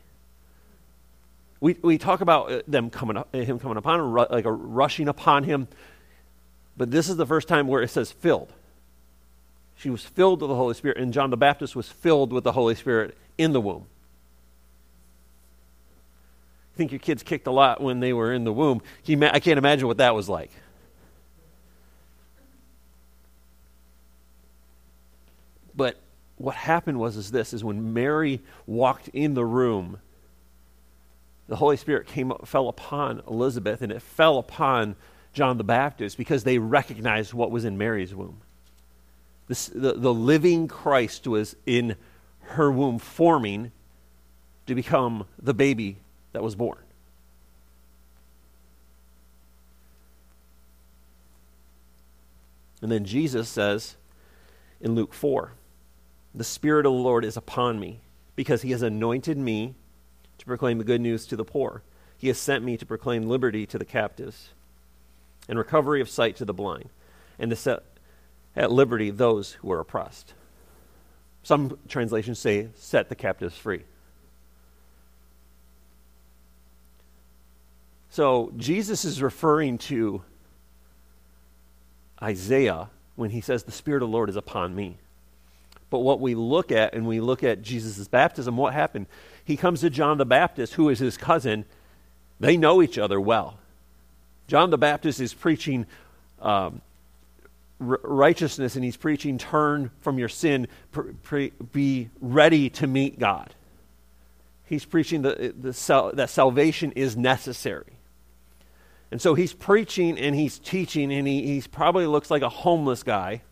We, 1.59 1.77
we 1.81 1.97
talk 1.97 2.21
about 2.21 2.51
uh, 2.51 2.61
them 2.67 2.89
coming 2.89 3.15
up, 3.15 3.33
him 3.33 3.59
coming 3.59 3.77
upon 3.77 3.99
him, 3.99 4.13
like 4.13 4.45
a 4.45 4.51
rushing 4.51 5.07
upon 5.07 5.43
him, 5.43 5.67
but 6.75 6.91
this 6.91 7.07
is 7.07 7.15
the 7.15 7.25
first 7.25 7.47
time 7.47 7.67
where 7.67 7.81
it 7.81 7.89
says 7.89 8.11
filled. 8.11 8.51
She 9.75 9.89
was 9.89 10.03
filled 10.03 10.41
with 10.41 10.49
the 10.49 10.55
Holy 10.55 10.73
Spirit, 10.73 10.97
and 10.97 11.13
John 11.13 11.29
the 11.29 11.37
Baptist 11.37 11.75
was 11.75 11.87
filled 11.87 12.33
with 12.33 12.43
the 12.43 12.51
Holy 12.51 12.75
Spirit 12.75 13.17
in 13.37 13.53
the 13.53 13.61
womb. 13.61 13.85
I 16.73 16.77
think 16.77 16.91
your 16.91 16.99
kids 16.99 17.21
kicked 17.21 17.47
a 17.47 17.51
lot 17.51 17.81
when 17.81 17.99
they 17.99 18.13
were 18.13 18.33
in 18.33 18.45
the 18.45 18.53
womb. 18.53 18.81
I 19.07 19.39
can't 19.39 19.57
imagine 19.57 19.87
what 19.87 19.97
that 19.97 20.15
was 20.15 20.27
like. 20.27 20.51
But 25.75 25.99
what 26.37 26.55
happened 26.55 26.99
was 26.99 27.15
is 27.15 27.31
this 27.31 27.53
is 27.53 27.63
when 27.63 27.93
Mary 27.93 28.41
walked 28.65 29.07
in 29.09 29.33
the 29.33 29.45
room, 29.45 29.99
the 31.47 31.55
Holy 31.55 31.77
Spirit 31.77 32.07
came 32.07 32.31
fell 32.45 32.69
upon 32.69 33.21
Elizabeth 33.27 33.81
and 33.81 33.91
it 33.91 34.01
fell 34.01 34.37
upon 34.37 34.95
John 35.33 35.57
the 35.57 35.63
Baptist 35.63 36.17
because 36.17 36.43
they 36.43 36.57
recognized 36.57 37.33
what 37.33 37.51
was 37.51 37.65
in 37.65 37.77
Mary's 37.77 38.13
womb. 38.13 38.41
This, 39.47 39.67
the, 39.67 39.93
the 39.93 40.13
living 40.13 40.67
Christ 40.67 41.27
was 41.27 41.55
in 41.65 41.95
her 42.41 42.71
womb 42.71 42.99
forming 42.99 43.71
to 44.67 44.75
become 44.75 45.25
the 45.41 45.53
baby 45.53 45.97
that 46.31 46.43
was 46.43 46.55
born. 46.55 46.77
And 52.81 52.91
then 52.91 53.05
Jesus 53.05 53.47
says 53.47 53.95
in 54.81 54.93
Luke 54.93 55.13
4 55.13 55.53
The 56.35 56.43
Spirit 56.43 56.85
of 56.85 56.93
the 56.93 56.99
Lord 56.99 57.25
is 57.25 57.37
upon 57.37 57.79
me, 57.79 57.99
because 58.35 58.63
he 58.63 58.71
has 58.71 58.81
anointed 58.81 59.37
me 59.37 59.75
to 60.39 60.45
proclaim 60.45 60.79
the 60.79 60.83
good 60.83 61.01
news 61.01 61.27
to 61.27 61.35
the 61.35 61.45
poor. 61.45 61.83
He 62.17 62.27
has 62.27 62.37
sent 62.37 62.63
me 62.63 62.77
to 62.77 62.85
proclaim 62.85 63.27
liberty 63.27 63.65
to 63.67 63.77
the 63.77 63.85
captives 63.85 64.49
and 65.47 65.57
recovery 65.57 66.01
of 66.01 66.09
sight 66.09 66.35
to 66.37 66.45
the 66.45 66.53
blind, 66.53 66.89
and 67.37 67.49
to 67.49 67.55
set 67.55 67.83
at 68.55 68.71
liberty 68.71 69.09
those 69.09 69.53
who 69.53 69.71
are 69.71 69.79
oppressed. 69.79 70.33
Some 71.43 71.77
translations 71.87 72.39
say, 72.39 72.69
set 72.75 73.09
the 73.09 73.15
captives 73.15 73.57
free. 73.57 73.83
So 78.09 78.53
Jesus 78.57 79.05
is 79.05 79.21
referring 79.21 79.79
to 79.79 80.21
Isaiah 82.21 82.89
when 83.15 83.31
he 83.31 83.41
says, 83.41 83.63
The 83.63 83.71
Spirit 83.71 84.03
of 84.03 84.09
the 84.09 84.13
Lord 84.13 84.29
is 84.29 84.35
upon 84.35 84.75
me. 84.75 84.97
But 85.93 85.99
what 85.99 86.19
we 86.19 86.33
look 86.33 86.71
at, 86.71 86.95
and 86.95 87.05
we 87.05 87.19
look 87.19 87.43
at 87.43 87.61
Jesus' 87.61 88.07
baptism, 88.07 88.57
what 88.57 88.73
happened? 88.73 89.05
He 89.45 89.55
comes 89.55 89.81
to 89.81 89.91
John 89.91 90.17
the 90.17 90.25
Baptist, 90.25 90.73
who 90.73 90.89
is 90.89 90.97
his 90.97 91.17
cousin. 91.17 91.65
They 92.39 92.57
know 92.57 92.81
each 92.81 92.97
other 92.97 93.21
well. 93.21 93.59
John 94.47 94.71
the 94.71 94.77
Baptist 94.79 95.19
is 95.19 95.35
preaching 95.35 95.85
um, 96.41 96.81
r- 97.79 97.99
righteousness 98.01 98.75
and 98.75 98.83
he's 98.83 98.97
preaching 98.97 99.37
turn 99.37 99.91
from 100.01 100.17
your 100.17 100.29
sin, 100.29 100.67
be 101.71 102.09
ready 102.19 102.71
to 102.71 102.87
meet 102.87 103.19
God. 103.19 103.53
He's 104.65 104.85
preaching 104.85 105.21
the, 105.21 105.53
the 105.55 105.73
sal- 105.73 106.13
that 106.13 106.31
salvation 106.31 106.91
is 106.93 107.15
necessary. 107.15 107.99
And 109.11 109.21
so 109.21 109.35
he's 109.35 109.53
preaching 109.53 110.17
and 110.17 110.33
he's 110.33 110.57
teaching, 110.57 111.13
and 111.13 111.27
he 111.27 111.45
he's 111.45 111.67
probably 111.67 112.07
looks 112.07 112.31
like 112.31 112.41
a 112.41 112.49
homeless 112.49 113.03
guy 113.03 113.43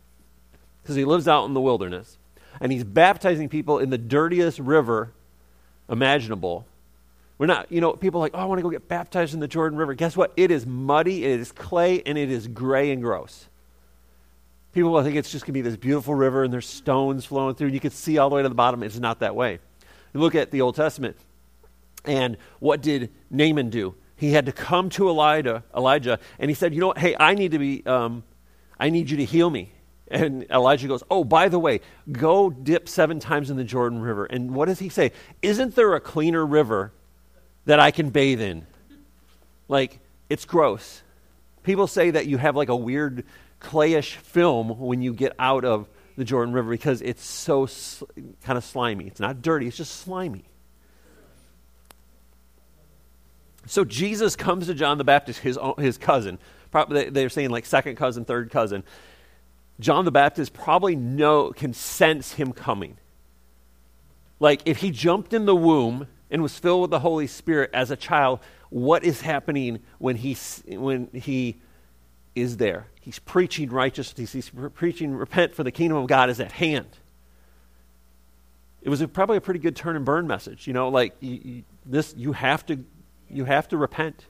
because 0.81 0.95
he 0.95 1.05
lives 1.05 1.27
out 1.27 1.45
in 1.45 1.53
the 1.53 1.61
wilderness. 1.61 2.17
And 2.59 2.71
he's 2.71 2.83
baptizing 2.83 3.49
people 3.49 3.79
in 3.79 3.89
the 3.89 3.97
dirtiest 3.97 4.59
river 4.59 5.13
imaginable. 5.89 6.65
We're 7.37 7.47
not, 7.47 7.71
you 7.71 7.81
know, 7.81 7.93
people 7.93 8.19
like, 8.19 8.33
oh, 8.35 8.39
I 8.39 8.45
want 8.45 8.59
to 8.59 8.63
go 8.63 8.69
get 8.69 8.87
baptized 8.87 9.33
in 9.33 9.39
the 9.39 9.47
Jordan 9.47 9.77
River. 9.77 9.93
Guess 9.93 10.15
what? 10.15 10.31
It 10.37 10.51
is 10.51 10.65
muddy, 10.65 11.25
it 11.25 11.39
is 11.39 11.51
clay, 11.51 12.01
and 12.05 12.17
it 12.17 12.29
is 12.29 12.47
gray 12.47 12.91
and 12.91 13.01
gross. 13.01 13.47
People 14.73 14.91
will 14.91 15.03
think 15.03 15.15
it's 15.15 15.31
just 15.31 15.45
going 15.45 15.53
to 15.53 15.53
be 15.53 15.61
this 15.61 15.75
beautiful 15.75 16.13
river 16.15 16.43
and 16.43 16.53
there's 16.53 16.67
stones 16.67 17.25
flowing 17.25 17.55
through, 17.55 17.67
and 17.67 17.73
you 17.73 17.79
can 17.79 17.91
see 17.91 18.17
all 18.17 18.29
the 18.29 18.35
way 18.35 18.43
to 18.43 18.49
the 18.49 18.55
bottom. 18.55 18.83
It's 18.83 18.99
not 18.99 19.19
that 19.19 19.35
way. 19.35 19.59
You 20.13 20.19
look 20.19 20.35
at 20.35 20.51
the 20.51 20.61
Old 20.61 20.75
Testament, 20.75 21.17
and 22.05 22.37
what 22.59 22.81
did 22.81 23.11
Naaman 23.29 23.69
do? 23.69 23.95
he 24.21 24.31
had 24.31 24.45
to 24.45 24.51
come 24.51 24.89
to 24.91 25.09
Elijah, 25.09 25.63
Elijah, 25.75 26.19
and 26.37 26.51
he 26.51 26.53
said, 26.53 26.75
"You 26.75 26.79
know 26.79 26.87
what? 26.87 26.99
Hey, 26.99 27.15
I 27.19 27.33
need 27.33 27.53
to 27.53 27.59
be. 27.59 27.83
Um, 27.87 28.23
I 28.79 28.91
need 28.91 29.09
you 29.09 29.17
to 29.17 29.25
heal 29.25 29.49
me." 29.49 29.71
And 30.11 30.45
Elijah 30.51 30.87
goes, 30.87 31.03
"Oh, 31.09 31.23
by 31.23 31.47
the 31.49 31.57
way, 31.57 31.81
go 32.11 32.49
dip 32.49 32.89
seven 32.89 33.19
times 33.19 33.49
in 33.49 33.57
the 33.57 33.63
Jordan 33.63 34.01
River." 34.01 34.25
And 34.25 34.53
what 34.53 34.67
does 34.67 34.79
he 34.79 34.89
say? 34.89 35.11
Isn't 35.41 35.75
there 35.75 35.95
a 35.95 36.01
cleaner 36.01 36.45
river 36.45 36.91
that 37.65 37.79
I 37.79 37.91
can 37.91 38.09
bathe 38.09 38.41
in? 38.41 38.67
Like 39.67 39.99
it's 40.29 40.45
gross. 40.45 41.01
People 41.63 41.87
say 41.87 42.11
that 42.11 42.27
you 42.27 42.37
have 42.37 42.55
like 42.55 42.69
a 42.69 42.75
weird 42.75 43.25
clayish 43.59 44.15
film 44.17 44.79
when 44.79 45.01
you 45.01 45.13
get 45.13 45.33
out 45.39 45.63
of 45.63 45.87
the 46.17 46.25
Jordan 46.25 46.53
River 46.53 46.69
because 46.71 47.01
it's 47.01 47.23
so 47.23 47.65
sl- 47.65 48.05
kind 48.43 48.57
of 48.57 48.63
slimy. 48.63 49.07
It's 49.07 49.19
not 49.19 49.41
dirty; 49.41 49.67
it's 49.67 49.77
just 49.77 49.95
slimy. 49.95 50.43
So 53.67 53.85
Jesus 53.85 54.35
comes 54.35 54.67
to 54.67 54.73
John 54.73 54.97
the 54.97 55.03
Baptist, 55.03 55.39
his, 55.39 55.57
his 55.77 55.97
cousin. 55.97 56.39
Probably 56.71 57.09
they're 57.09 57.29
saying 57.29 57.49
like 57.49 57.65
second 57.65 57.95
cousin, 57.95 58.25
third 58.25 58.49
cousin. 58.49 58.83
John 59.81 60.05
the 60.05 60.11
Baptist 60.11 60.53
probably 60.53 60.95
know 60.95 61.51
can 61.51 61.73
sense 61.73 62.33
him 62.33 62.53
coming. 62.53 62.97
Like 64.39 64.61
if 64.65 64.77
he 64.77 64.91
jumped 64.91 65.33
in 65.33 65.45
the 65.45 65.55
womb 65.55 66.07
and 66.29 66.41
was 66.41 66.57
filled 66.57 66.83
with 66.83 66.91
the 66.91 66.99
Holy 66.99 67.27
Spirit 67.27 67.71
as 67.73 67.91
a 67.91 67.95
child, 67.95 68.39
what 68.69 69.03
is 69.03 69.21
happening 69.21 69.79
when 69.97 70.15
he 70.15 70.37
when 70.67 71.09
he 71.13 71.57
is 72.35 72.57
there? 72.57 72.87
He's 73.01 73.19
preaching 73.19 73.69
righteousness. 73.69 74.31
He's 74.31 74.51
preaching 74.75 75.15
repent 75.15 75.55
for 75.55 75.63
the 75.63 75.71
kingdom 75.71 75.97
of 75.97 76.07
God 76.07 76.29
is 76.29 76.39
at 76.39 76.53
hand. 76.53 76.87
It 78.83 78.89
was 78.89 79.01
a, 79.01 79.07
probably 79.07 79.37
a 79.37 79.41
pretty 79.41 79.59
good 79.59 79.75
turn 79.75 79.95
and 79.95 80.05
burn 80.05 80.27
message, 80.27 80.67
you 80.67 80.73
know, 80.73 80.89
like 80.89 81.15
you, 81.19 81.41
you, 81.43 81.63
this 81.85 82.13
you 82.15 82.33
have 82.33 82.65
to 82.67 82.83
you 83.29 83.45
have 83.45 83.67
to 83.69 83.77
repent. 83.77 84.25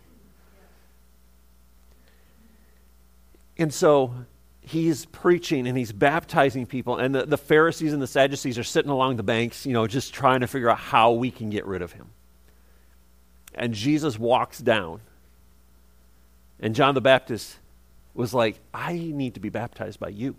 And 3.58 3.74
so 3.74 4.14
he's 4.62 5.06
preaching 5.06 5.68
and 5.68 5.78
he's 5.78 5.92
baptizing 5.92 6.66
people, 6.66 6.98
and 6.98 7.14
the, 7.14 7.26
the 7.26 7.38
Pharisees 7.38 7.94
and 7.94 8.02
the 8.02 8.08
Sadducees 8.08 8.58
are 8.58 8.64
sitting 8.64 8.92
along 8.92 9.18
the 9.18 9.24
banks, 9.24 9.66
you 9.66 9.74
know, 9.74 9.88
just 9.88 10.14
trying 10.14 10.42
to 10.42 10.48
figure 10.48 10.70
out 10.70 10.80
how 10.80 11.12
we 11.12 11.32
can 11.32 11.50
get 11.50 11.66
rid 11.66 11.82
of 11.82 11.92
him. 11.92 12.10
And 13.54 13.74
Jesus 13.74 14.18
walks 14.18 14.60
down. 14.60 15.02
And 16.60 16.76
John 16.76 16.94
the 16.94 17.02
Baptist 17.02 17.58
was 18.14 18.34
like, 18.34 18.60
I 18.74 18.94
need 18.94 19.34
to 19.34 19.40
be 19.40 19.50
baptized 19.50 20.00
by 20.00 20.10
you. 20.10 20.36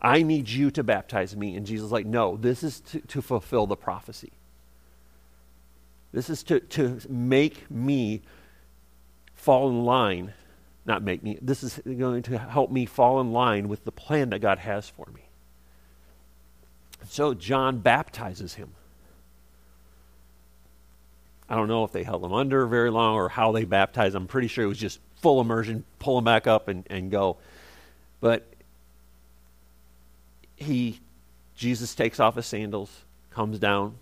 I 0.00 0.22
need 0.22 0.48
you 0.48 0.70
to 0.72 0.84
baptize 0.84 1.36
me. 1.36 1.56
And 1.56 1.66
Jesus 1.66 1.90
like, 1.90 2.06
No, 2.06 2.36
this 2.36 2.62
is 2.62 2.80
to, 2.80 3.00
to 3.00 3.20
fulfill 3.20 3.66
the 3.66 3.76
prophecy. 3.76 4.32
This 6.12 6.30
is 6.30 6.42
to, 6.44 6.60
to 6.60 7.00
make 7.08 7.70
me 7.70 8.22
fall 9.34 9.68
in 9.68 9.84
line. 9.84 10.32
Not 10.88 11.02
make 11.02 11.22
me. 11.22 11.38
This 11.42 11.62
is 11.62 11.78
going 11.84 12.22
to 12.22 12.38
help 12.38 12.70
me 12.70 12.86
fall 12.86 13.20
in 13.20 13.30
line 13.30 13.68
with 13.68 13.84
the 13.84 13.92
plan 13.92 14.30
that 14.30 14.38
God 14.38 14.58
has 14.58 14.88
for 14.88 15.06
me. 15.14 15.20
So 17.06 17.34
John 17.34 17.78
baptizes 17.80 18.54
him. 18.54 18.70
I 21.46 21.56
don't 21.56 21.68
know 21.68 21.84
if 21.84 21.92
they 21.92 22.04
held 22.04 22.24
him 22.24 22.32
under 22.32 22.66
very 22.66 22.90
long 22.90 23.16
or 23.16 23.28
how 23.28 23.52
they 23.52 23.64
baptized 23.64 24.14
him. 24.14 24.22
I'm 24.22 24.28
pretty 24.28 24.48
sure 24.48 24.64
it 24.64 24.68
was 24.68 24.78
just 24.78 24.98
full 25.16 25.42
immersion, 25.42 25.84
pull 25.98 26.16
him 26.16 26.24
back 26.24 26.46
up 26.46 26.68
and, 26.68 26.86
and 26.88 27.10
go. 27.10 27.36
But 28.20 28.46
he, 30.56 31.00
Jesus 31.54 31.94
takes 31.94 32.18
off 32.18 32.36
his 32.36 32.46
sandals, 32.46 33.02
comes 33.30 33.58
down, 33.58 33.96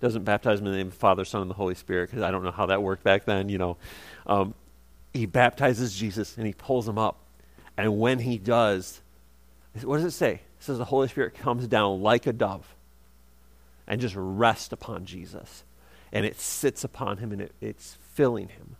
doesn't 0.00 0.24
baptize 0.24 0.60
him 0.60 0.66
in 0.66 0.72
the 0.72 0.78
name 0.78 0.86
of 0.86 0.94
the 0.94 0.98
Father, 0.98 1.26
Son, 1.26 1.42
and 1.42 1.50
the 1.50 1.54
Holy 1.54 1.74
Spirit, 1.74 2.08
because 2.08 2.22
I 2.22 2.30
don't 2.30 2.44
know 2.44 2.50
how 2.50 2.66
that 2.66 2.82
worked 2.82 3.04
back 3.04 3.26
then, 3.26 3.50
you 3.50 3.58
know. 3.58 3.76
Um, 4.26 4.54
he 5.12 5.26
baptizes 5.26 5.96
Jesus 5.96 6.36
and 6.36 6.46
he 6.46 6.52
pulls 6.52 6.88
him 6.88 6.98
up. 6.98 7.18
And 7.76 7.98
when 7.98 8.18
he 8.18 8.38
does, 8.38 9.00
what 9.82 9.96
does 9.96 10.06
it 10.06 10.10
say? 10.12 10.32
It 10.32 10.42
says 10.60 10.78
the 10.78 10.84
Holy 10.84 11.08
Spirit 11.08 11.34
comes 11.34 11.66
down 11.66 12.02
like 12.02 12.26
a 12.26 12.32
dove 12.32 12.74
and 13.86 14.00
just 14.00 14.14
rests 14.16 14.72
upon 14.72 15.04
Jesus. 15.04 15.64
And 16.12 16.24
it 16.26 16.40
sits 16.40 16.84
upon 16.84 17.18
him 17.18 17.32
and 17.32 17.42
it, 17.42 17.52
it's 17.60 17.96
filling 18.14 18.48
him. 18.48 18.76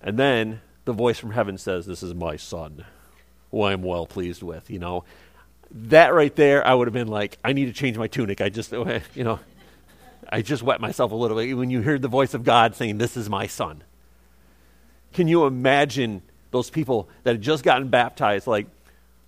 And 0.00 0.18
then 0.18 0.60
the 0.84 0.92
voice 0.92 1.18
from 1.18 1.30
heaven 1.30 1.56
says, 1.56 1.86
This 1.86 2.02
is 2.02 2.14
my 2.14 2.36
son, 2.36 2.84
who 3.50 3.62
I 3.62 3.72
am 3.72 3.82
well 3.82 4.06
pleased 4.06 4.42
with. 4.42 4.70
You 4.70 4.78
know, 4.78 5.04
that 5.70 6.12
right 6.12 6.34
there, 6.36 6.66
I 6.66 6.74
would 6.74 6.86
have 6.86 6.94
been 6.94 7.08
like, 7.08 7.38
I 7.42 7.52
need 7.52 7.66
to 7.66 7.72
change 7.72 7.96
my 7.96 8.06
tunic. 8.06 8.40
I 8.40 8.48
just, 8.48 8.72
you 9.14 9.24
know, 9.24 9.40
I 10.28 10.42
just 10.42 10.62
wet 10.62 10.80
myself 10.80 11.12
a 11.12 11.14
little 11.14 11.36
bit 11.36 11.54
when 11.54 11.70
you 11.70 11.82
heard 11.82 12.02
the 12.02 12.08
voice 12.08 12.34
of 12.34 12.44
God 12.44 12.76
saying, 12.76 12.98
This 12.98 13.16
is 13.16 13.30
my 13.30 13.46
son. 13.46 13.82
Can 15.14 15.28
you 15.28 15.46
imagine 15.46 16.22
those 16.50 16.70
people 16.70 17.08
that 17.22 17.32
had 17.32 17.42
just 17.42 17.64
gotten 17.64 17.88
baptized, 17.88 18.46
like, 18.46 18.66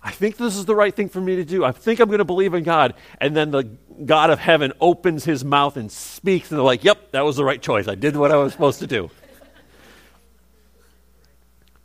I 0.01 0.11
think 0.11 0.37
this 0.37 0.55
is 0.55 0.65
the 0.65 0.75
right 0.75 0.95
thing 0.95 1.09
for 1.09 1.19
me 1.19 1.35
to 1.37 1.43
do. 1.43 1.65
I 1.65 1.71
think 1.71 1.99
I'm 1.99 2.07
going 2.07 2.19
to 2.19 2.25
believe 2.25 2.53
in 2.53 2.63
God. 2.63 2.93
And 3.19 3.35
then 3.35 3.51
the 3.51 3.63
God 4.05 4.29
of 4.29 4.39
heaven 4.39 4.71
opens 4.79 5.25
his 5.25 5.43
mouth 5.43 5.75
and 5.75 5.91
speaks, 5.91 6.49
and 6.51 6.57
they're 6.57 6.65
like, 6.65 6.83
Yep, 6.83 7.11
that 7.11 7.25
was 7.25 7.35
the 7.35 7.43
right 7.43 7.61
choice. 7.61 7.87
I 7.87 7.95
did 7.95 8.15
what 8.15 8.31
I 8.31 8.37
was 8.37 8.53
supposed 8.53 8.79
to 8.79 8.87
do. 8.87 9.09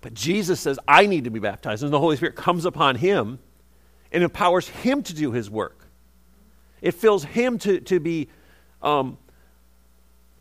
But 0.03 0.15
Jesus 0.15 0.61
says, 0.61 0.79
I 0.87 1.07
need 1.07 1.25
to 1.25 1.31
be 1.31 1.39
baptized. 1.39 1.83
And 1.83 1.93
the 1.93 1.99
Holy 1.99 2.17
Spirit 2.17 2.37
comes 2.37 2.65
upon 2.65 2.97
him 2.97 3.39
and 4.11 4.23
empowers 4.23 4.69
him 4.69 5.03
to 5.05 5.15
do 5.15 5.33
his 5.33 5.49
work. 5.49 5.89
It 6.81 6.93
fills 6.93 7.25
him 7.25 7.59
to, 7.61 7.81
to 7.81 8.01
be, 8.01 8.29
um, 8.83 9.17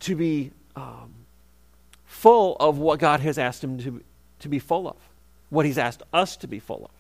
to 0.02 0.16
be 0.16 0.52
um, 0.76 1.14
full 2.22 2.56
of 2.60 2.78
what 2.78 3.00
God 3.00 3.20
has 3.22 3.40
asked 3.40 3.64
him 3.64 3.80
to, 3.80 4.04
to 4.42 4.48
be 4.48 4.60
full 4.60 4.88
of, 4.88 4.96
what 5.50 5.66
he's 5.66 5.80
asked 5.80 6.04
us 6.14 6.38
to 6.38 6.48
be 6.48 6.60
full 6.60 6.86
of. 6.86 6.92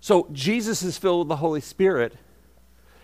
So 0.00 0.28
Jesus 0.32 0.82
is 0.82 0.98
filled 0.98 1.20
with 1.20 1.28
the 1.28 1.36
Holy 1.36 1.62
Spirit. 1.62 2.14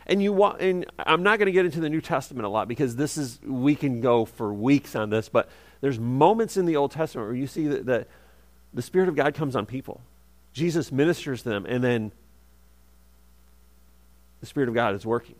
And 0.07 0.23
you 0.23 0.35
want, 0.35 0.61
and 0.61 0.85
I'm 0.99 1.23
not 1.23 1.39
going 1.39 1.47
to 1.47 1.53
get 1.53 1.65
into 1.65 1.81
the 1.81 1.89
New 1.89 2.03
Testament 2.03 2.45
a 2.45 2.49
lot 2.51 2.69
because 2.69 2.95
this 2.95 3.17
is 3.17 3.41
we 3.43 3.75
can 3.75 4.03
go 4.03 4.27
for 4.27 4.53
weeks 4.53 4.95
on 4.95 5.09
this, 5.09 5.31
but 5.31 5.49
there's 5.81 5.99
moments 5.99 6.59
in 6.59 6.67
the 6.67 6.77
Old 6.77 6.91
Testament 6.91 7.29
where 7.29 7.37
you 7.37 7.47
see 7.47 7.67
that, 7.69 7.87
that 7.87 8.09
the 8.75 8.83
Spirit 8.83 9.09
of 9.09 9.17
God 9.17 9.35
comes 9.35 9.57
on 9.57 9.65
people. 9.65 10.03
Jesus 10.53 10.93
ministers 10.93 11.43
to 11.43 11.49
them, 11.49 11.65
and 11.65 11.83
then 11.83 12.13
the 14.41 14.47
Spirit 14.47 14.69
of 14.69 14.75
God 14.75 14.95
is 14.95 15.07
working. 15.07 15.37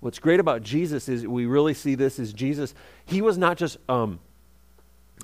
What's 0.00 0.18
great 0.18 0.40
about 0.40 0.62
Jesus 0.62 1.08
is 1.08 1.26
we 1.26 1.46
really 1.46 1.74
see 1.74 1.94
this 1.94 2.18
as 2.18 2.32
Jesus. 2.32 2.74
He 3.06 3.22
was 3.22 3.38
not 3.38 3.56
just 3.56 3.78
um, 3.88 4.20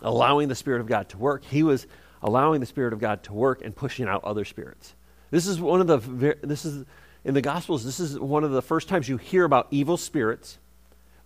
allowing 0.00 0.48
the 0.48 0.54
Spirit 0.54 0.80
of 0.80 0.86
God 0.86 1.08
to 1.10 1.18
work, 1.18 1.44
he 1.44 1.62
was 1.62 1.86
allowing 2.22 2.60
the 2.60 2.66
Spirit 2.66 2.92
of 2.92 3.00
God 3.00 3.22
to 3.24 3.32
work 3.32 3.62
and 3.64 3.74
pushing 3.74 4.08
out 4.08 4.24
other 4.24 4.44
spirits. 4.44 4.94
This 5.30 5.46
is 5.46 5.60
one 5.60 5.80
of 5.80 5.86
the, 5.86 6.36
this 6.42 6.64
is, 6.64 6.84
in 7.24 7.34
the 7.34 7.40
Gospels, 7.40 7.84
this 7.84 8.00
is 8.00 8.18
one 8.18 8.44
of 8.44 8.50
the 8.50 8.62
first 8.62 8.88
times 8.88 9.08
you 9.08 9.16
hear 9.16 9.44
about 9.44 9.66
evil 9.70 9.96
spirits 9.96 10.58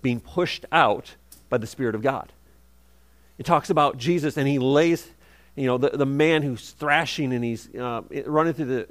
being 0.02 0.20
pushed 0.20 0.64
out 0.72 1.16
by 1.48 1.58
the 1.58 1.66
Spirit 1.66 1.94
of 1.94 2.02
God. 2.02 2.32
It 3.38 3.44
talks 3.44 3.70
about 3.70 3.98
Jesus, 3.98 4.36
and 4.36 4.48
he 4.48 4.58
lays, 4.58 5.06
you 5.54 5.66
know, 5.66 5.78
the, 5.78 5.90
the 5.90 6.06
man 6.06 6.42
who's 6.42 6.70
thrashing 6.70 7.32
and 7.32 7.44
he's 7.44 7.74
uh, 7.74 8.02
running 8.26 8.54
through 8.54 8.64
the, 8.64 8.88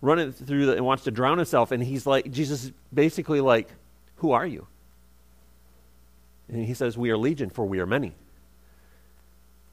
running 0.00 0.32
through 0.32 0.66
the, 0.66 0.76
and 0.76 0.84
wants 0.84 1.04
to 1.04 1.10
drown 1.10 1.38
himself, 1.38 1.72
and 1.72 1.82
he's 1.82 2.06
like, 2.06 2.30
Jesus 2.30 2.64
is 2.64 2.72
basically 2.92 3.40
like, 3.40 3.68
Who 4.16 4.32
are 4.32 4.46
you? 4.46 4.66
And 6.48 6.64
he 6.64 6.74
says, 6.74 6.96
We 6.96 7.10
are 7.10 7.16
legion, 7.16 7.50
for 7.50 7.64
we 7.64 7.80
are 7.80 7.86
many. 7.86 8.14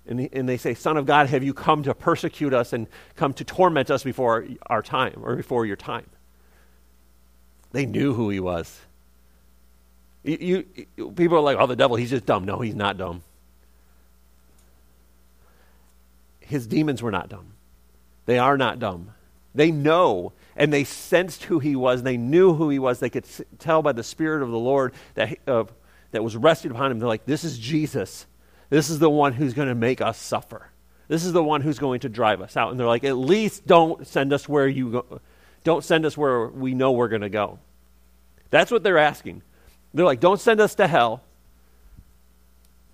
And, 0.08 0.20
he, 0.20 0.30
and 0.34 0.50
they 0.50 0.58
say, 0.58 0.74
Son 0.74 0.98
of 0.98 1.06
God, 1.06 1.28
have 1.28 1.44
you 1.44 1.54
come 1.54 1.84
to 1.84 1.94
persecute 1.94 2.54
us 2.54 2.74
and 2.74 2.88
come 3.16 3.34
to 3.36 3.44
torment 3.44 3.92
us 3.92 4.04
before 4.04 4.46
our 4.66 4.82
time 4.82 5.22
or 5.24 5.36
before 5.36 5.66
your 5.66 5.76
time? 5.76 6.08
They 7.72 7.86
knew 7.86 8.14
who 8.14 8.30
he 8.30 8.40
was. 8.40 8.80
You, 10.24 10.66
you, 10.98 11.12
people 11.12 11.38
are 11.38 11.42
like, 11.42 11.58
oh, 11.58 11.68
the 11.68 11.76
devil, 11.76 11.96
he's 11.96 12.10
just 12.10 12.26
dumb. 12.26 12.46
No, 12.46 12.60
he's 12.60 12.76
not 12.76 12.98
dumb. 12.98 13.24
his 16.52 16.68
demons 16.68 17.02
were 17.02 17.12
not 17.12 17.30
dumb. 17.30 17.54
They 18.26 18.38
are 18.38 18.58
not 18.58 18.78
dumb. 18.78 19.12
They 19.54 19.72
know 19.72 20.34
and 20.56 20.72
they 20.72 20.84
sensed 20.84 21.44
who 21.46 21.60
he 21.60 21.76
was. 21.76 22.04
They 22.04 22.18
knew 22.18 22.54
who 22.54 22.70
he 22.70 22.80
was. 22.80 23.00
They 23.00 23.10
could 23.10 23.26
tell 23.60 23.82
by 23.82 23.92
the 23.92 24.04
Spirit 24.04 24.44
of 24.44 24.52
the 24.52 24.60
Lord 24.60 24.94
that, 25.16 25.38
uh, 25.48 25.66
that 26.12 26.24
was 26.24 26.36
rested 26.36 26.72
upon 26.72 26.92
him. 26.92 27.00
They're 27.00 27.08
like, 27.08 27.26
this 27.26 27.44
is 27.44 27.58
Jesus. 27.58 28.26
This 28.70 28.90
is 28.90 29.00
the 29.00 29.10
one 29.10 29.34
who's 29.34 29.54
going 29.54 29.68
to 29.68 29.76
make 29.76 30.02
us 30.02 30.18
suffer. 30.18 30.70
This 31.08 31.26
is 31.26 31.34
the 31.34 31.44
one 31.44 31.62
who's 31.62 31.80
going 31.80 32.02
to 32.02 32.10
drive 32.10 32.42
us 32.42 32.56
out. 32.56 32.72
And 32.72 32.80
they're 32.80 32.88
like, 32.88 33.04
at 33.04 33.18
least 33.18 33.68
don't 33.68 34.08
send 34.08 34.32
us 34.32 34.48
where 34.48 34.68
you 34.68 34.92
go. 34.92 35.22
Don't 35.64 35.84
send 35.84 36.06
us 36.06 36.18
where 36.18 36.48
we 36.48 36.74
know 36.74 36.94
we're 36.94 37.10
going 37.10 37.22
to 37.22 37.30
go. 37.30 37.60
That's 38.50 38.72
what 38.72 38.84
they're 38.84 38.98
asking. 38.98 39.42
They're 39.94 40.06
like, 40.06 40.20
don't 40.20 40.40
send 40.40 40.62
us 40.62 40.76
to 40.76 40.88
hell. 40.88 41.22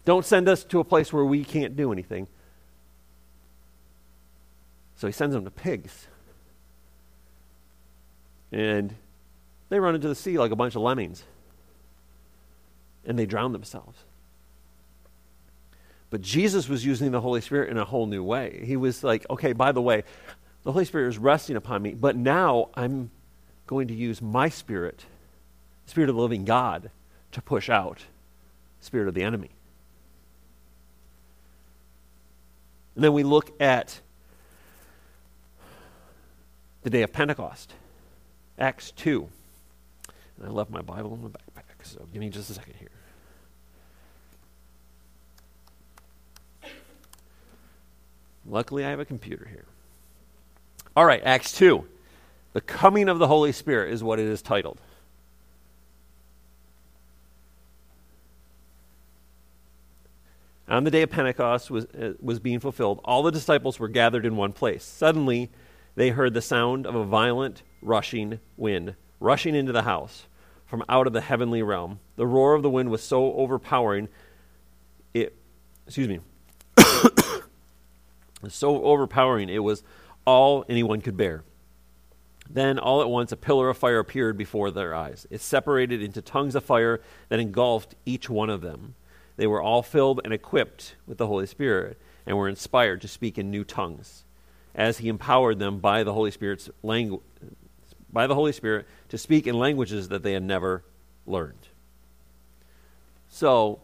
Don't 0.04 0.26
send 0.26 0.50
us 0.50 0.64
to 0.66 0.80
a 0.80 0.84
place 0.84 1.14
where 1.14 1.26
we 1.26 1.44
can't 1.44 1.76
do 1.76 1.92
anything. 1.92 2.28
So 4.96 5.06
he 5.06 5.14
sends 5.14 5.36
them 5.36 5.44
to 5.44 5.52
pigs. 5.52 6.08
And 8.52 8.96
they 9.70 9.80
run 9.80 9.96
into 9.96 10.08
the 10.08 10.16
sea 10.16 10.38
like 10.38 10.52
a 10.52 10.56
bunch 10.56 10.76
of 10.76 10.82
lemmings. 10.82 11.24
And 13.06 13.18
they 13.18 13.26
drown 13.26 13.52
themselves. 13.52 14.00
But 16.10 16.22
Jesus 16.22 16.70
was 16.70 16.86
using 16.86 17.12
the 17.12 17.22
Holy 17.22 17.42
Spirit 17.42 17.70
in 17.70 17.78
a 17.78 17.86
whole 17.86 18.06
new 18.06 18.24
way. 18.24 18.64
He 18.66 18.78
was 18.78 19.04
like, 19.04 19.26
okay, 19.30 19.54
by 19.54 19.72
the 19.72 19.82
way, 19.82 20.04
the 20.64 20.72
Holy 20.72 20.86
Spirit 20.86 21.10
is 21.10 21.18
resting 21.18 21.56
upon 21.56 21.82
me, 21.82 21.94
but 21.94 22.16
now 22.16 22.70
I'm 22.76 23.12
going 23.68 23.90
to 23.90 23.94
use 23.94 24.22
my 24.22 24.50
spirit, 24.50 25.06
Spirit 25.86 26.10
of 26.10 26.16
the 26.16 26.22
living 26.22 26.46
God, 26.46 26.92
to 27.34 27.42
push 27.42 27.70
out 27.70 28.06
Spirit 28.80 29.08
of 29.08 29.14
the 29.14 29.24
enemy. 29.24 29.50
And 32.96 33.04
then 33.04 33.14
we 33.14 33.24
look 33.24 33.52
at 33.62 34.00
the 36.84 36.90
day 36.90 37.02
of 37.02 37.12
Pentecost. 37.12 37.74
Acts 38.58 38.92
2. 38.92 39.28
And 40.38 40.48
I 40.48 40.50
left 40.50 40.70
my 40.70 40.82
Bible 40.82 41.14
in 41.14 41.24
my 41.24 41.30
backpack, 41.30 41.84
so 41.84 42.06
give 42.12 42.20
me 42.20 42.30
just 42.30 42.50
a 42.50 42.54
second 42.54 42.76
here. 42.80 42.90
Luckily, 48.46 48.86
I 48.86 48.90
have 48.90 49.00
a 49.00 49.06
computer 49.06 49.46
here. 49.50 49.66
All 50.96 51.06
right, 51.06 51.22
Acts 51.24 51.52
2. 51.54 51.86
The 52.54 52.62
coming 52.62 53.10
of 53.10 53.20
the 53.20 53.28
Holy 53.28 53.52
Spirit 53.52 53.94
is 53.94 54.04
what 54.04 54.20
it 54.20 54.26
is 54.26 54.42
titled. 54.42 54.80
On 60.70 60.84
the 60.84 60.92
day 60.92 61.02
of 61.02 61.10
Pentecost 61.10 61.72
was, 61.72 61.86
uh, 61.86 62.14
was 62.22 62.40
being 62.40 62.60
fulfilled, 62.60 63.00
all 63.06 63.24
the 63.24 63.32
disciples 63.32 63.80
were 63.80 63.88
gathered 63.88 64.26
in 64.26 64.36
one 64.36 64.52
place. 64.52 64.84
Suddenly, 64.84 65.50
they 65.98 66.12
heard 66.12 66.36
the 66.36 66.42
sound 66.42 66.86
of 66.86 66.94
a 66.94 67.04
violent 67.04 67.64
rushing 67.82 68.40
wind 68.56 68.96
rushing 69.20 69.56
into 69.56 69.72
the 69.72 69.82
house 69.82 70.28
from 70.68 70.84
out 70.88 71.08
of 71.08 71.14
the 71.14 71.22
heavenly 71.22 71.64
realm. 71.64 72.00
The 72.18 72.28
roar 72.28 72.54
of 72.54 72.62
the 72.62 72.70
wind 72.70 72.92
was 72.92 73.02
so 73.02 73.34
overpowering, 73.34 74.08
it, 75.16 75.36
excuse 75.88 76.08
me, 76.08 76.20
so 78.48 78.84
overpowering 78.84 79.50
it 79.50 79.64
was 79.64 79.84
all 80.24 80.64
anyone 80.70 81.02
could 81.02 81.18
bear. 81.18 81.44
Then, 82.48 82.78
all 82.78 83.02
at 83.02 83.10
once, 83.10 83.32
a 83.32 83.38
pillar 83.38 83.68
of 83.70 83.78
fire 83.78 83.98
appeared 83.98 84.38
before 84.38 84.70
their 84.70 84.94
eyes. 84.94 85.26
It 85.32 85.42
separated 85.42 86.04
into 86.04 86.22
tongues 86.22 86.54
of 86.54 86.64
fire 86.64 87.02
that 87.30 87.40
engulfed 87.40 87.96
each 88.06 88.30
one 88.30 88.52
of 88.52 88.62
them. 88.62 88.94
They 89.36 89.48
were 89.48 89.64
all 89.64 89.82
filled 89.82 90.22
and 90.24 90.32
equipped 90.32 90.96
with 91.08 91.18
the 91.18 91.28
Holy 91.28 91.48
Spirit 91.48 92.00
and 92.28 92.38
were 92.38 92.48
inspired 92.48 93.02
to 93.02 93.08
speak 93.08 93.40
in 93.40 93.50
new 93.50 93.64
tongues 93.64 94.26
as 94.78 95.00
he 95.00 95.10
empowered 95.10 95.58
them 95.60 95.80
by 95.80 96.04
the 96.04 96.14
Holy 96.14 96.32
Spirit's 96.32 96.70
language 96.84 97.22
by 98.14 98.26
the 98.26 98.36
Holy 98.36 98.54
Spirit 98.54 98.88
to 99.10 99.18
speak 99.18 99.48
in 99.48 99.60
languages 99.60 100.08
that 100.10 100.24
they 100.24 100.32
had 100.32 100.44
never 100.44 100.84
learned. 101.26 101.68
So 103.30 103.82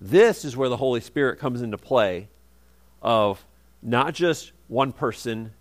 this 0.00 0.44
is 0.44 0.56
where 0.56 0.68
the 0.68 0.76
Holy 0.76 1.00
Spirit 1.00 1.40
comes 1.40 1.60
into 1.60 1.76
play 1.76 2.28
of 3.02 3.44
not 3.82 4.14
just 4.14 4.52
one 4.68 4.92
person 4.92 5.52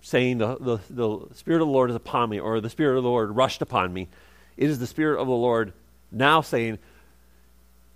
saying 0.00 0.38
the, 0.38 0.56
the, 0.58 0.78
the 0.90 1.34
Spirit 1.34 1.62
of 1.62 1.68
the 1.68 1.72
Lord 1.72 1.90
is 1.90 1.96
upon 1.96 2.30
me 2.30 2.40
or 2.40 2.60
the 2.60 2.68
Spirit 2.68 2.96
of 2.96 3.04
the 3.04 3.08
Lord 3.08 3.30
rushed 3.30 3.62
upon 3.62 3.92
me. 3.92 4.08
It 4.56 4.68
is 4.68 4.78
the 4.78 4.86
Spirit 4.86 5.20
of 5.20 5.28
the 5.28 5.32
Lord 5.32 5.72
now 6.10 6.40
saying, 6.40 6.78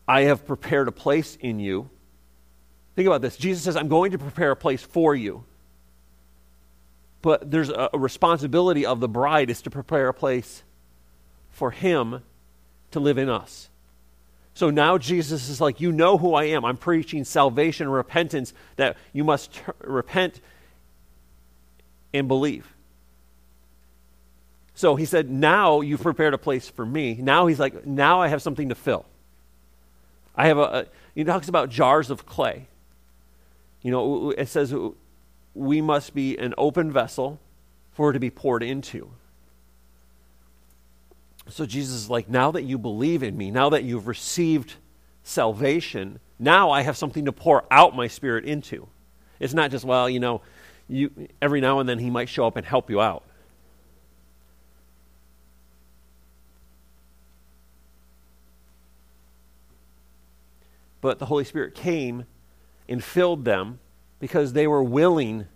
I 0.07 0.23
have 0.23 0.47
prepared 0.47 0.89
a 0.89 0.93
place 0.93 1.37
in 1.41 1.59
you 1.59 1.91
Think 2.99 3.07
about 3.07 3.23
this. 3.23 3.37
Jesus 3.37 3.63
says, 3.63 3.77
I'm 3.77 3.87
going 3.87 4.11
to 4.11 4.19
prepare 4.19 4.51
a 4.51 4.57
place 4.57 4.83
for 4.83 5.15
you. 5.15 5.45
But 7.23 7.49
there's 7.49 7.69
a, 7.69 7.91
responsibility 7.93 8.85
of 8.85 8.99
the 8.99 9.07
bride 9.07 9.51
is 9.51 9.63
to 9.63 9.71
prepare 9.71 10.09
a 10.09 10.13
place 10.13 10.65
for 11.49 11.71
him 11.71 12.25
to 12.91 12.99
live 12.99 13.17
in 13.17 13.29
us. 13.29 13.69
So 14.53 14.71
now 14.71 14.99
Jesus 14.99 15.49
is 15.49 15.61
like, 15.61 15.81
You 15.81 15.93
know 15.93 16.19
who 16.19 16.35
I 16.35 16.47
am. 16.47 16.65
I'm 16.65 16.77
preaching 16.77 17.23
salvation, 17.23 17.87
and 17.87 17.95
repentance, 17.95 18.53
that 18.75 18.97
you 19.13 19.23
must 19.23 19.55
t- 19.55 19.61
repent 19.85 20.41
and 22.13 22.27
believe. 22.27 22.67
So 24.75 24.97
he 24.97 25.05
said, 25.05 25.31
Now 25.31 25.83
you've 25.83 26.03
prepared 26.03 26.35
a 26.35 26.39
place 26.39 26.69
for 26.69 26.85
me. 26.85 27.15
Now 27.15 27.47
he's 27.47 27.61
like, 27.61 27.87
Now 27.87 28.21
I 28.21 28.27
have 28.27 28.43
something 28.43 28.71
to 28.71 28.75
fill. 28.75 29.07
I 30.35 30.49
have 30.49 30.59
a, 30.59 30.63
a 30.63 30.87
he 31.15 31.23
talks 31.23 31.47
about 31.49 31.71
jars 31.71 32.11
of 32.11 32.27
clay. 32.27 32.67
You 33.83 33.91
know, 33.91 34.31
it 34.31 34.49
says 34.49 34.75
we 35.55 35.81
must 35.81 36.15
be 36.15 36.37
an 36.37 36.55
open 36.59 36.91
vessel 36.91 37.41
for 37.93 38.11
it 38.11 38.13
to 38.15 38.21
be 38.21 38.31
poured 38.31 38.63
into. 38.63 39.11
So 41.49 41.65
Jesus 41.65 41.95
is 41.95 42.11
like, 42.11 42.29
now 42.29 42.51
that 42.51 42.63
you 42.63 42.79
believe 42.79 43.23
in 43.23 43.37
me, 43.37 43.51
now 43.51 43.71
that 43.71 43.85
you've 43.85 44.07
received 44.07 44.75
salvation, 45.23 46.21
now 46.39 46.71
I 46.71 46.83
have 46.83 46.97
something 46.97 47.25
to 47.25 47.33
pour 47.33 47.65
out 47.71 47.97
my 47.97 48.07
spirit 48.07 48.45
into. 48.45 48.89
It's 49.41 49.55
not 49.55 49.71
just, 49.71 49.85
well, 49.85 50.11
you 50.11 50.21
know, 50.21 50.43
you, 50.89 51.11
every 51.41 51.61
now 51.61 51.81
and 51.81 51.89
then 51.89 51.99
he 51.99 52.11
might 52.11 52.29
show 52.29 52.47
up 52.47 52.57
and 52.57 52.67
help 52.67 52.91
you 52.91 53.01
out. 53.01 53.25
But 61.01 61.19
the 61.19 61.27
Holy 61.27 61.45
Spirit 61.45 61.75
came 61.75 62.27
and 62.89 63.03
filled 63.03 63.45
them 63.45 63.79
because 64.21 64.53
they 64.53 64.67
were 64.67 64.83
willing 64.83 65.47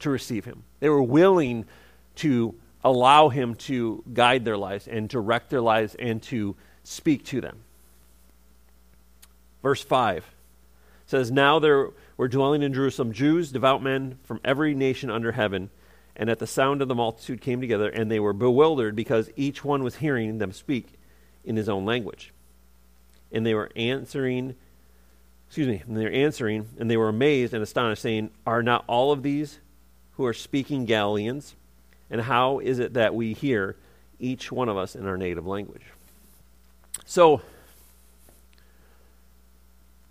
to 0.00 0.10
receive 0.10 0.44
him. 0.44 0.64
They 0.80 0.88
were 0.88 1.02
willing 1.02 1.64
to 2.16 2.54
allow 2.84 3.28
him 3.28 3.54
to 3.54 4.04
guide 4.12 4.44
their 4.44 4.56
lives 4.56 4.86
and 4.86 5.08
direct 5.08 5.50
their 5.50 5.60
lives 5.60 5.94
and 5.96 6.22
to 6.24 6.54
speak 6.84 7.24
to 7.26 7.40
them. 7.40 7.58
Verse 9.62 9.82
5 9.82 10.24
says, 11.06 11.30
Now 11.30 11.58
there 11.58 11.90
were 12.16 12.28
dwelling 12.28 12.62
in 12.62 12.72
Jerusalem 12.72 13.12
Jews, 13.12 13.50
devout 13.50 13.82
men 13.82 14.18
from 14.22 14.40
every 14.44 14.74
nation 14.74 15.10
under 15.10 15.32
heaven. 15.32 15.70
And 16.14 16.30
at 16.30 16.38
the 16.38 16.46
sound 16.46 16.80
of 16.80 16.88
the 16.88 16.94
multitude 16.94 17.40
came 17.40 17.60
together, 17.60 17.90
and 17.90 18.10
they 18.10 18.20
were 18.20 18.32
bewildered 18.32 18.96
because 18.96 19.30
each 19.36 19.64
one 19.64 19.82
was 19.82 19.96
hearing 19.96 20.38
them 20.38 20.52
speak 20.52 20.94
in 21.44 21.56
his 21.56 21.68
own 21.68 21.84
language. 21.84 22.32
And 23.30 23.44
they 23.44 23.54
were 23.54 23.70
answering, 23.76 24.54
excuse 25.56 25.68
me, 25.74 25.82
and 25.88 25.96
they're 25.96 26.12
answering, 26.12 26.68
and 26.78 26.90
they 26.90 26.98
were 26.98 27.08
amazed 27.08 27.54
and 27.54 27.62
astonished, 27.62 28.02
saying, 28.02 28.28
Are 28.46 28.62
not 28.62 28.84
all 28.86 29.10
of 29.10 29.22
these 29.22 29.58
who 30.18 30.26
are 30.26 30.34
speaking 30.34 30.84
Galileans? 30.84 31.54
And 32.10 32.20
how 32.20 32.58
is 32.58 32.78
it 32.78 32.92
that 32.92 33.14
we 33.14 33.32
hear 33.32 33.74
each 34.20 34.52
one 34.52 34.68
of 34.68 34.76
us 34.76 34.94
in 34.94 35.06
our 35.06 35.16
native 35.16 35.46
language? 35.46 35.84
So, 37.06 37.40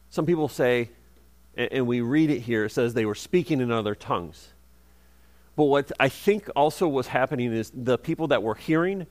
some 0.10 0.25
people 0.25 0.47
say, 0.47 0.89
and 1.55 1.86
we 1.86 2.01
read 2.01 2.31
it 2.31 2.39
here, 2.39 2.65
it 2.65 2.71
says 2.71 2.95
they 2.95 3.05
were 3.05 3.13
speaking 3.13 3.62
in 3.62 3.71
other 3.71 3.93
tongues. 3.93 4.47
But 5.55 5.65
what 5.65 5.91
I 5.99 6.10
think 6.10 6.49
also 6.55 6.88
was 6.88 7.05
happening 7.05 7.53
is 7.53 7.71
the 7.71 7.99
people 7.99 8.29
that 8.29 8.41
were 8.41 8.55
hearing 8.55 9.05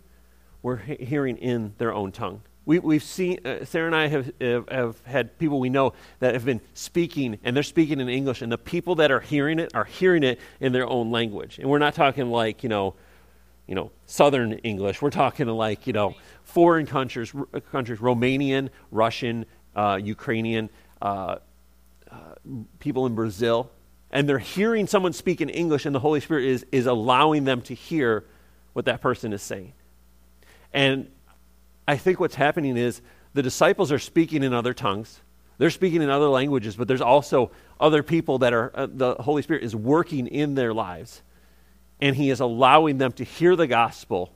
were 0.62 0.79
hearing 0.79 1.37
in 1.37 1.75
their 1.79 1.94
own 1.94 2.11
tongue. 2.11 2.40
We, 2.66 2.79
we've 2.79 3.03
seen, 3.03 3.40
uh, 3.44 3.64
Sarah 3.64 3.87
and 3.87 3.94
I 3.94 4.07
have, 4.07 4.33
have, 4.40 4.68
have, 4.68 5.00
had 5.05 5.38
people 5.38 5.61
we 5.61 5.68
know 5.68 5.92
that 6.20 6.33
have 6.33 6.46
been 6.46 6.62
speaking, 6.72 7.38
and 7.44 7.55
they're 7.55 7.62
speaking 7.62 8.00
in 8.00 8.09
English, 8.09 8.40
and 8.40 8.50
the 8.50 8.59
people 8.59 8.94
that 8.96 9.11
are 9.11 9.20
hearing 9.20 9.59
it 9.59 9.74
are 9.74 9.85
hearing 9.85 10.22
it 10.22 10.40
in 10.61 10.72
their 10.72 10.87
own 10.87 11.11
language. 11.11 11.59
And 11.59 11.68
we're 11.68 11.79
not 11.79 11.94
talking 11.94 12.31
like, 12.31 12.62
you 12.62 12.70
know, 12.70 12.94
you 13.66 13.74
know, 13.74 13.90
Southern 14.07 14.55
English. 14.59 15.03
We're 15.03 15.11
talking 15.11 15.46
like, 15.46 15.87
you 15.87 15.92
know, 15.92 16.14
foreign 16.42 16.87
countries, 16.87 17.35
r- 17.35 17.61
countries 17.61 17.98
Romanian, 17.98 18.70
Russian, 18.90 19.46
uh, 19.74 19.98
Ukrainian, 20.03 20.70
uh, 21.00 21.37
uh, 22.11 22.16
people 22.79 23.07
in 23.07 23.14
Brazil. 23.14 23.70
And 24.11 24.29
they're 24.29 24.38
hearing 24.38 24.87
someone 24.87 25.12
speak 25.12 25.40
in 25.40 25.48
English, 25.48 25.87
and 25.87 25.94
the 25.94 26.00
Holy 26.00 26.20
Spirit 26.20 26.44
is, 26.44 26.64
is 26.72 26.87
allowing 26.87 27.44
them 27.44 27.62
to 27.62 27.74
hear 27.74 28.24
what 28.72 28.85
that 28.85 29.00
person 29.00 29.33
is 29.33 29.42
saying. 29.42 29.72
And 30.72 31.11
I 31.87 31.97
think 31.97 32.20
what's 32.20 32.35
happening 32.35 32.77
is 32.77 33.03
the 33.35 33.42
disciples 33.42 33.92
are 33.92 33.99
speaking 33.99 34.42
in 34.42 34.53
other 34.53 34.73
tongues. 34.73 35.20
They're 35.59 35.70
speaking 35.70 36.03
in 36.03 36.11
other 36.11 36.29
languages, 36.29 36.77
but 36.77 36.88
there's 36.88 37.01
also 37.01 37.51
other 37.79 38.03
people 38.03 38.38
that 38.38 38.53
are, 38.53 38.73
uh, 38.75 38.87
the 38.90 39.14
Holy 39.14 39.42
Spirit 39.42 39.62
is 39.62 39.75
working 39.75 40.27
in 40.27 40.55
their 40.55 40.75
lives. 40.75 41.23
And 42.01 42.16
He 42.16 42.31
is 42.31 42.40
allowing 42.40 42.99
them 42.99 43.12
to 43.12 43.25
hear 43.25 43.55
the 43.55 43.66
gospel 43.66 44.33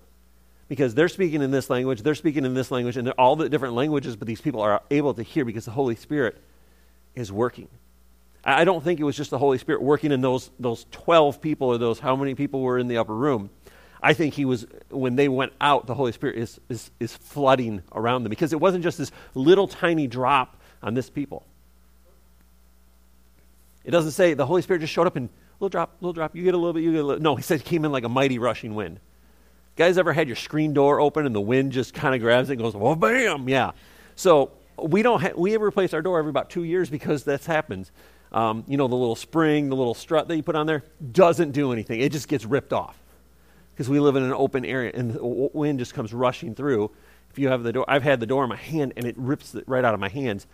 because 0.68 0.94
they're 0.94 1.08
speaking 1.08 1.42
in 1.42 1.50
this 1.50 1.70
language, 1.70 2.02
they're 2.02 2.14
speaking 2.14 2.44
in 2.44 2.54
this 2.54 2.70
language, 2.70 2.96
and 2.96 3.06
they're 3.06 3.18
all 3.18 3.37
the 3.37 3.48
different 3.48 3.74
languages, 3.74 4.16
but 4.16 4.28
these 4.28 4.40
people 4.40 4.61
are 4.61 4.82
able 4.90 5.14
to 5.14 5.22
hear 5.22 5.44
because 5.44 5.64
the 5.64 5.70
Holy 5.70 5.96
Spirit 5.96 6.37
is 7.14 7.32
working. 7.32 7.68
I 8.44 8.64
don't 8.64 8.84
think 8.84 9.00
it 9.00 9.04
was 9.04 9.16
just 9.16 9.30
the 9.30 9.38
Holy 9.38 9.58
Spirit 9.58 9.82
working 9.82 10.12
in 10.12 10.20
those, 10.20 10.50
those 10.61 10.87
12 10.90 11.40
people 11.40 11.68
or 11.68 11.78
those 11.78 11.98
how 11.98 12.16
many 12.16 12.34
people 12.34 12.61
were 12.61 12.78
in 12.78 12.87
the 12.87 12.98
upper 12.98 13.14
room. 13.14 13.50
I 14.02 14.12
think 14.14 14.34
he 14.34 14.44
was, 14.44 14.66
when 14.90 15.16
they 15.16 15.28
went 15.28 15.52
out, 15.61 15.87
the 15.87 15.94
Holy 15.94 16.12
Spirit 16.12 16.37
is, 16.37 16.61
is, 16.68 16.90
is 17.00 17.16
flooding 17.16 17.82
around 17.92 18.22
them 18.22 18.30
because 18.30 18.52
it 18.52 18.61
wasn't 18.61 18.84
just 18.84 18.98
this 18.98 19.11
little 19.34 19.66
tiny 19.66 20.06
drop 20.06 20.56
on 20.82 20.94
this 20.94 21.11
people. 21.11 21.44
It 23.84 23.90
doesn't 23.90 24.12
say 24.12 24.34
the 24.34 24.46
Holy 24.46 24.62
Spirit 24.62 24.80
just 24.80 24.92
showed 24.92 25.06
up 25.06 25.16
and 25.16 25.28
little 25.58 25.70
drop, 25.70 25.96
little 26.00 26.12
drop, 26.12 26.37
you 26.37 26.44
get 26.44 26.54
a 26.54 26.58
little 26.58 26.72
bit, 26.72 26.82
you 26.82 26.92
get 26.92 27.02
a 27.02 27.06
little. 27.06 27.22
No, 27.22 27.34
he 27.34 27.42
said 27.42 27.61
it 27.61 27.64
came 27.64 27.84
in 27.84 27.90
like 27.90 28.04
a 28.04 28.08
mighty 28.08 28.38
rushing 28.38 28.74
wind. 28.74 29.00
Guys 29.76 29.98
ever 29.98 30.12
had 30.12 30.28
your 30.28 30.37
screen 30.37 30.74
door 30.74 31.00
open 31.00 31.26
and 31.26 31.34
the 31.34 31.40
wind 31.40 31.72
just 31.72 31.94
kind 31.94 32.14
of 32.14 32.20
grabs 32.20 32.50
it 32.50 32.54
and 32.54 32.62
goes, 32.62 32.74
well, 32.74 32.94
bam, 32.94 33.48
yeah. 33.48 33.72
So 34.14 34.52
we 34.80 35.02
don't 35.02 35.20
ha- 35.20 35.32
we 35.37 35.56
replace 35.56 35.94
our 35.94 36.02
door 36.02 36.18
every 36.18 36.30
about 36.30 36.50
two 36.50 36.64
years 36.64 36.90
because 36.90 37.24
that 37.24 37.44
happens. 37.44 37.90
Um, 38.30 38.64
you 38.68 38.76
know, 38.76 38.88
the 38.88 38.96
little 38.96 39.16
spring, 39.16 39.70
the 39.70 39.76
little 39.76 39.94
strut 39.94 40.28
that 40.28 40.37
you 40.37 40.42
put 40.42 40.54
on 40.54 40.66
there 40.66 40.84
doesn't 41.12 41.52
do 41.52 41.72
anything. 41.72 42.00
It 42.00 42.12
just 42.12 42.28
gets 42.28 42.44
ripped 42.44 42.72
off 42.72 42.96
because 43.78 43.88
we 43.88 44.00
live 44.00 44.16
in 44.16 44.24
an 44.24 44.32
open 44.32 44.64
area 44.64 44.90
and 44.92 45.12
the 45.12 45.24
wind 45.24 45.78
just 45.78 45.94
comes 45.94 46.12
rushing 46.12 46.52
through. 46.52 46.90
If 47.30 47.38
you 47.38 47.46
have 47.46 47.62
the 47.62 47.72
door, 47.72 47.84
I've 47.86 48.02
had 48.02 48.18
the 48.18 48.26
door 48.26 48.42
in 48.42 48.48
my 48.48 48.56
hand 48.56 48.92
and 48.96 49.06
it 49.06 49.14
rips 49.16 49.54
it 49.54 49.62
right 49.68 49.84
out 49.84 49.94
of 49.94 50.00
my 50.00 50.08
hands, 50.08 50.48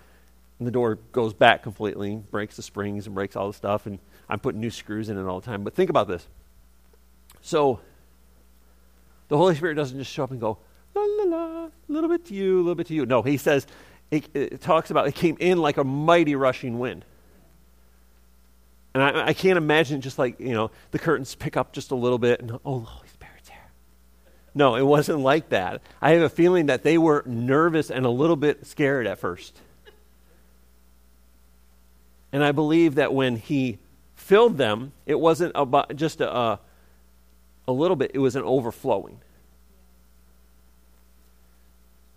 and 0.58 0.66
the 0.68 0.70
door 0.70 0.98
goes 1.10 1.32
back 1.32 1.62
completely, 1.62 2.16
breaks 2.30 2.56
the 2.56 2.62
springs 2.62 3.06
and 3.06 3.14
breaks 3.14 3.34
all 3.34 3.46
the 3.46 3.54
stuff, 3.54 3.86
and 3.86 3.98
I'm 4.28 4.40
putting 4.40 4.60
new 4.60 4.70
screws 4.70 5.08
in 5.08 5.16
it 5.16 5.24
all 5.24 5.40
the 5.40 5.46
time. 5.46 5.64
But 5.64 5.74
think 5.74 5.88
about 5.88 6.06
this. 6.06 6.28
So, 7.40 7.80
the 9.28 9.38
Holy 9.38 9.54
Spirit 9.54 9.76
doesn't 9.76 9.96
just 9.96 10.12
show 10.12 10.24
up 10.24 10.30
and 10.30 10.38
go, 10.38 10.58
la 10.94 11.02
la 11.02 11.24
la, 11.24 11.64
a 11.64 11.70
little 11.88 12.10
bit 12.10 12.26
to 12.26 12.34
you, 12.34 12.56
a 12.56 12.58
little 12.58 12.74
bit 12.74 12.88
to 12.88 12.94
you. 12.94 13.06
No, 13.06 13.22
He 13.22 13.38
says, 13.38 13.66
it, 14.10 14.28
it 14.34 14.60
talks 14.60 14.90
about 14.90 15.08
it 15.08 15.14
came 15.14 15.38
in 15.40 15.56
like 15.56 15.78
a 15.78 15.84
mighty 15.84 16.36
rushing 16.36 16.78
wind. 16.78 17.06
And 18.92 19.02
I, 19.02 19.28
I, 19.28 19.32
can't 19.32 19.56
imagine 19.56 20.02
just 20.02 20.18
like, 20.18 20.38
you 20.38 20.52
know, 20.52 20.70
the 20.90 21.00
curtains 21.00 21.34
pick 21.34 21.56
up 21.56 21.72
just 21.72 21.90
a 21.90 21.96
little 21.96 22.18
bit 22.18 22.40
and, 22.40 22.60
oh, 22.64 23.00
no, 24.54 24.76
it 24.76 24.86
wasn't 24.86 25.20
like 25.20 25.48
that. 25.48 25.82
I 26.00 26.12
have 26.12 26.22
a 26.22 26.28
feeling 26.28 26.66
that 26.66 26.84
they 26.84 26.96
were 26.96 27.24
nervous 27.26 27.90
and 27.90 28.06
a 28.06 28.10
little 28.10 28.36
bit 28.36 28.66
scared 28.66 29.06
at 29.06 29.18
first. 29.18 29.60
And 32.32 32.42
I 32.42 32.52
believe 32.52 32.96
that 32.96 33.12
when 33.12 33.36
he 33.36 33.78
filled 34.14 34.56
them, 34.56 34.92
it 35.06 35.18
wasn't 35.18 35.52
about 35.54 35.94
just 35.96 36.20
a, 36.20 36.58
a 37.66 37.72
little 37.72 37.96
bit, 37.96 38.12
it 38.14 38.18
was 38.18 38.36
an 38.36 38.42
overflowing. 38.42 39.20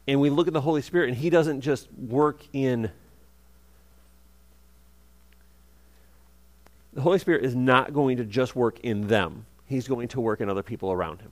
And 0.07 0.21
we 0.21 0.29
look 0.29 0.47
at 0.47 0.53
the 0.53 0.61
Holy 0.61 0.81
Spirit, 0.81 1.09
and 1.09 1.17
he 1.17 1.29
doesn't 1.29 1.61
just 1.61 1.91
work 1.91 2.41
in. 2.53 2.89
The 6.93 7.01
Holy 7.01 7.19
Spirit 7.19 7.43
is 7.43 7.55
not 7.55 7.93
going 7.93 8.17
to 8.17 8.23
just 8.23 8.55
work 8.55 8.79
in 8.81 9.07
them, 9.07 9.45
he's 9.65 9.87
going 9.87 10.07
to 10.09 10.21
work 10.21 10.39
in 10.39 10.49
other 10.49 10.63
people 10.63 10.91
around 10.91 11.21
him. 11.21 11.31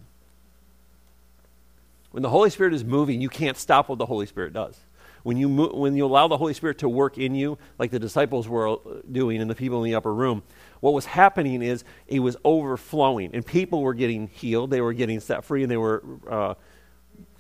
When 2.16 2.24
the 2.24 2.30
Holy 2.30 2.50
Spirit 2.50 2.74
is 2.74 2.86
moving, 2.86 3.20
you 3.20 3.28
can't 3.28 3.58
stop 3.58 3.90
what 3.90 3.98
the 3.98 4.06
Holy 4.06 4.26
Spirit 4.26 4.54
does. 4.54 4.80
When 5.24 5.36
you, 5.36 5.50
mo- 5.50 5.74
when 5.74 5.98
you 5.98 6.06
allow 6.06 6.30
the 6.30 6.38
Holy 6.38 6.54
Spirit 6.54 6.78
to 6.78 6.88
work 6.88 7.18
in 7.18 7.36
you, 7.36 7.58
like 7.78 7.92
the 7.92 8.00
disciples 8.00 8.48
were 8.48 8.70
uh, 8.70 8.78
doing 9.12 9.42
and 9.42 9.50
the 9.50 9.54
people 9.54 9.84
in 9.84 9.92
the 9.92 9.96
upper 9.96 10.14
room, 10.14 10.42
what 10.80 10.94
was 10.94 11.06
happening 11.06 11.62
is 11.62 11.84
it 12.08 12.22
was 12.22 12.38
overflowing. 12.46 13.32
And 13.34 13.46
people 13.46 13.82
were 13.82 13.94
getting 13.94 14.28
healed, 14.28 14.70
they 14.70 14.80
were 14.80 14.94
getting 14.94 15.20
set 15.20 15.44
free, 15.44 15.62
and 15.62 15.70
they 15.70 15.76
were 15.76 16.04
uh, 16.32 16.54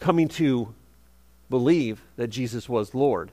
coming 0.02 0.28
to 0.28 0.76
believe 1.50 2.02
that 2.18 2.28
Jesus 2.28 2.68
was 2.68 2.94
Lord. 2.94 3.32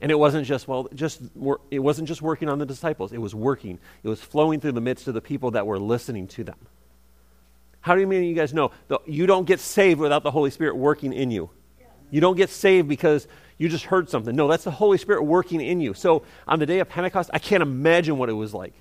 And 0.00 0.10
it 0.10 0.18
wasn't 0.18 0.44
just 0.44 0.66
well, 0.66 0.88
just 0.92 1.22
it 1.70 1.78
wasn't 1.78 2.08
just 2.08 2.20
working 2.20 2.48
on 2.48 2.58
the 2.58 2.66
disciples. 2.66 3.12
It 3.12 3.18
was 3.18 3.32
working. 3.32 3.78
It 4.02 4.08
was 4.08 4.20
flowing 4.20 4.58
through 4.58 4.72
the 4.72 4.80
midst 4.80 5.06
of 5.06 5.14
the 5.14 5.20
people 5.20 5.52
that 5.52 5.68
were 5.68 5.78
listening 5.78 6.26
to 6.26 6.42
them. 6.42 6.58
How 7.88 7.94
do 7.94 8.06
many 8.06 8.18
of 8.18 8.28
you 8.28 8.34
guys 8.34 8.52
know 8.52 8.70
you 9.06 9.26
don't 9.26 9.46
get 9.46 9.60
saved 9.60 9.98
without 9.98 10.22
the 10.22 10.30
Holy 10.30 10.50
Spirit 10.50 10.76
working 10.76 11.14
in 11.14 11.30
you? 11.30 11.48
You 12.10 12.20
don't 12.20 12.36
get 12.36 12.50
saved 12.50 12.86
because 12.86 13.26
you 13.56 13.70
just 13.70 13.86
heard 13.86 14.10
something. 14.10 14.36
No, 14.36 14.46
that's 14.46 14.64
the 14.64 14.70
Holy 14.70 14.98
Spirit 14.98 15.22
working 15.22 15.62
in 15.62 15.80
you. 15.80 15.94
So 15.94 16.22
on 16.46 16.58
the 16.58 16.66
day 16.66 16.80
of 16.80 16.90
Pentecost, 16.90 17.30
I 17.32 17.38
can't 17.38 17.62
imagine 17.62 18.18
what 18.18 18.28
it 18.28 18.34
was 18.34 18.52
like. 18.52 18.74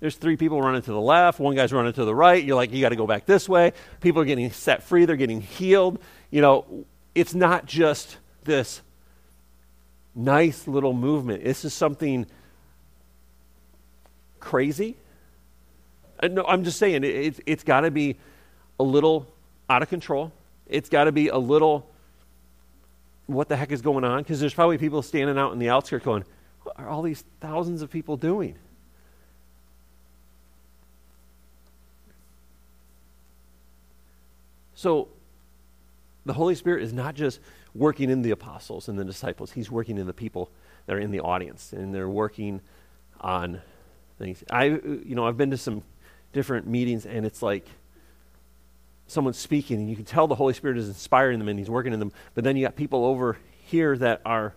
There's 0.00 0.16
three 0.16 0.38
people 0.38 0.62
running 0.62 0.80
to 0.80 0.90
the 0.90 0.98
left, 0.98 1.38
one 1.38 1.54
guy's 1.54 1.70
running 1.70 1.92
to 1.92 2.06
the 2.06 2.14
right. 2.14 2.42
You're 2.42 2.56
like, 2.56 2.72
you 2.72 2.80
got 2.80 2.88
to 2.88 2.96
go 2.96 3.06
back 3.06 3.26
this 3.26 3.46
way. 3.46 3.74
People 4.00 4.22
are 4.22 4.26
getting 4.26 4.50
set 4.50 4.82
free, 4.82 5.04
they're 5.04 5.16
getting 5.16 5.42
healed. 5.42 6.00
You 6.30 6.40
know, 6.40 6.86
it's 7.14 7.34
not 7.34 7.66
just 7.66 8.16
this 8.44 8.80
nice 10.14 10.66
little 10.66 10.94
movement. 10.94 11.44
This 11.44 11.62
is 11.66 11.74
something 11.74 12.24
crazy. 14.40 14.96
Uh, 16.20 16.28
no, 16.28 16.44
I'm 16.46 16.64
just 16.64 16.78
saying, 16.78 17.04
it, 17.04 17.40
it's 17.46 17.64
got 17.64 17.80
to 17.80 17.90
be 17.90 18.16
a 18.80 18.82
little 18.82 19.26
out 19.68 19.82
of 19.82 19.88
control. 19.88 20.32
It's 20.66 20.88
got 20.88 21.04
to 21.04 21.12
be 21.12 21.28
a 21.28 21.38
little, 21.38 21.90
what 23.26 23.48
the 23.48 23.56
heck 23.56 23.72
is 23.72 23.82
going 23.82 24.04
on? 24.04 24.22
Because 24.22 24.40
there's 24.40 24.54
probably 24.54 24.78
people 24.78 25.02
standing 25.02 25.38
out 25.38 25.52
in 25.52 25.58
the 25.58 25.68
outskirts 25.68 26.04
going, 26.04 26.24
what 26.62 26.78
are 26.78 26.88
all 26.88 27.02
these 27.02 27.24
thousands 27.40 27.82
of 27.82 27.90
people 27.90 28.16
doing? 28.16 28.56
So, 34.74 35.08
the 36.26 36.34
Holy 36.34 36.54
Spirit 36.54 36.82
is 36.82 36.92
not 36.92 37.14
just 37.14 37.40
working 37.74 38.10
in 38.10 38.22
the 38.22 38.32
apostles 38.32 38.88
and 38.88 38.98
the 38.98 39.04
disciples, 39.04 39.52
He's 39.52 39.70
working 39.70 39.96
in 39.96 40.06
the 40.06 40.12
people 40.12 40.50
that 40.86 40.96
are 40.96 41.00
in 41.00 41.10
the 41.10 41.20
audience, 41.20 41.72
and 41.72 41.94
they're 41.94 42.08
working 42.08 42.60
on 43.20 43.60
things. 44.18 44.42
I, 44.50 44.64
you 44.64 45.14
know, 45.14 45.26
I've 45.26 45.36
been 45.36 45.50
to 45.50 45.56
some 45.56 45.82
different 46.32 46.66
meetings, 46.66 47.06
and 47.06 47.24
it's 47.24 47.42
like 47.42 47.66
someone's 49.06 49.38
speaking, 49.38 49.78
and 49.78 49.88
you 49.88 49.96
can 49.96 50.04
tell 50.04 50.26
the 50.26 50.34
Holy 50.34 50.54
Spirit 50.54 50.78
is 50.78 50.88
inspiring 50.88 51.38
them 51.38 51.48
and 51.48 51.58
He's 51.58 51.70
working 51.70 51.92
in 51.92 51.98
them, 51.98 52.12
but 52.34 52.44
then 52.44 52.56
you 52.56 52.66
got 52.66 52.76
people 52.76 53.04
over 53.04 53.36
here 53.64 53.96
that 53.98 54.20
are 54.24 54.54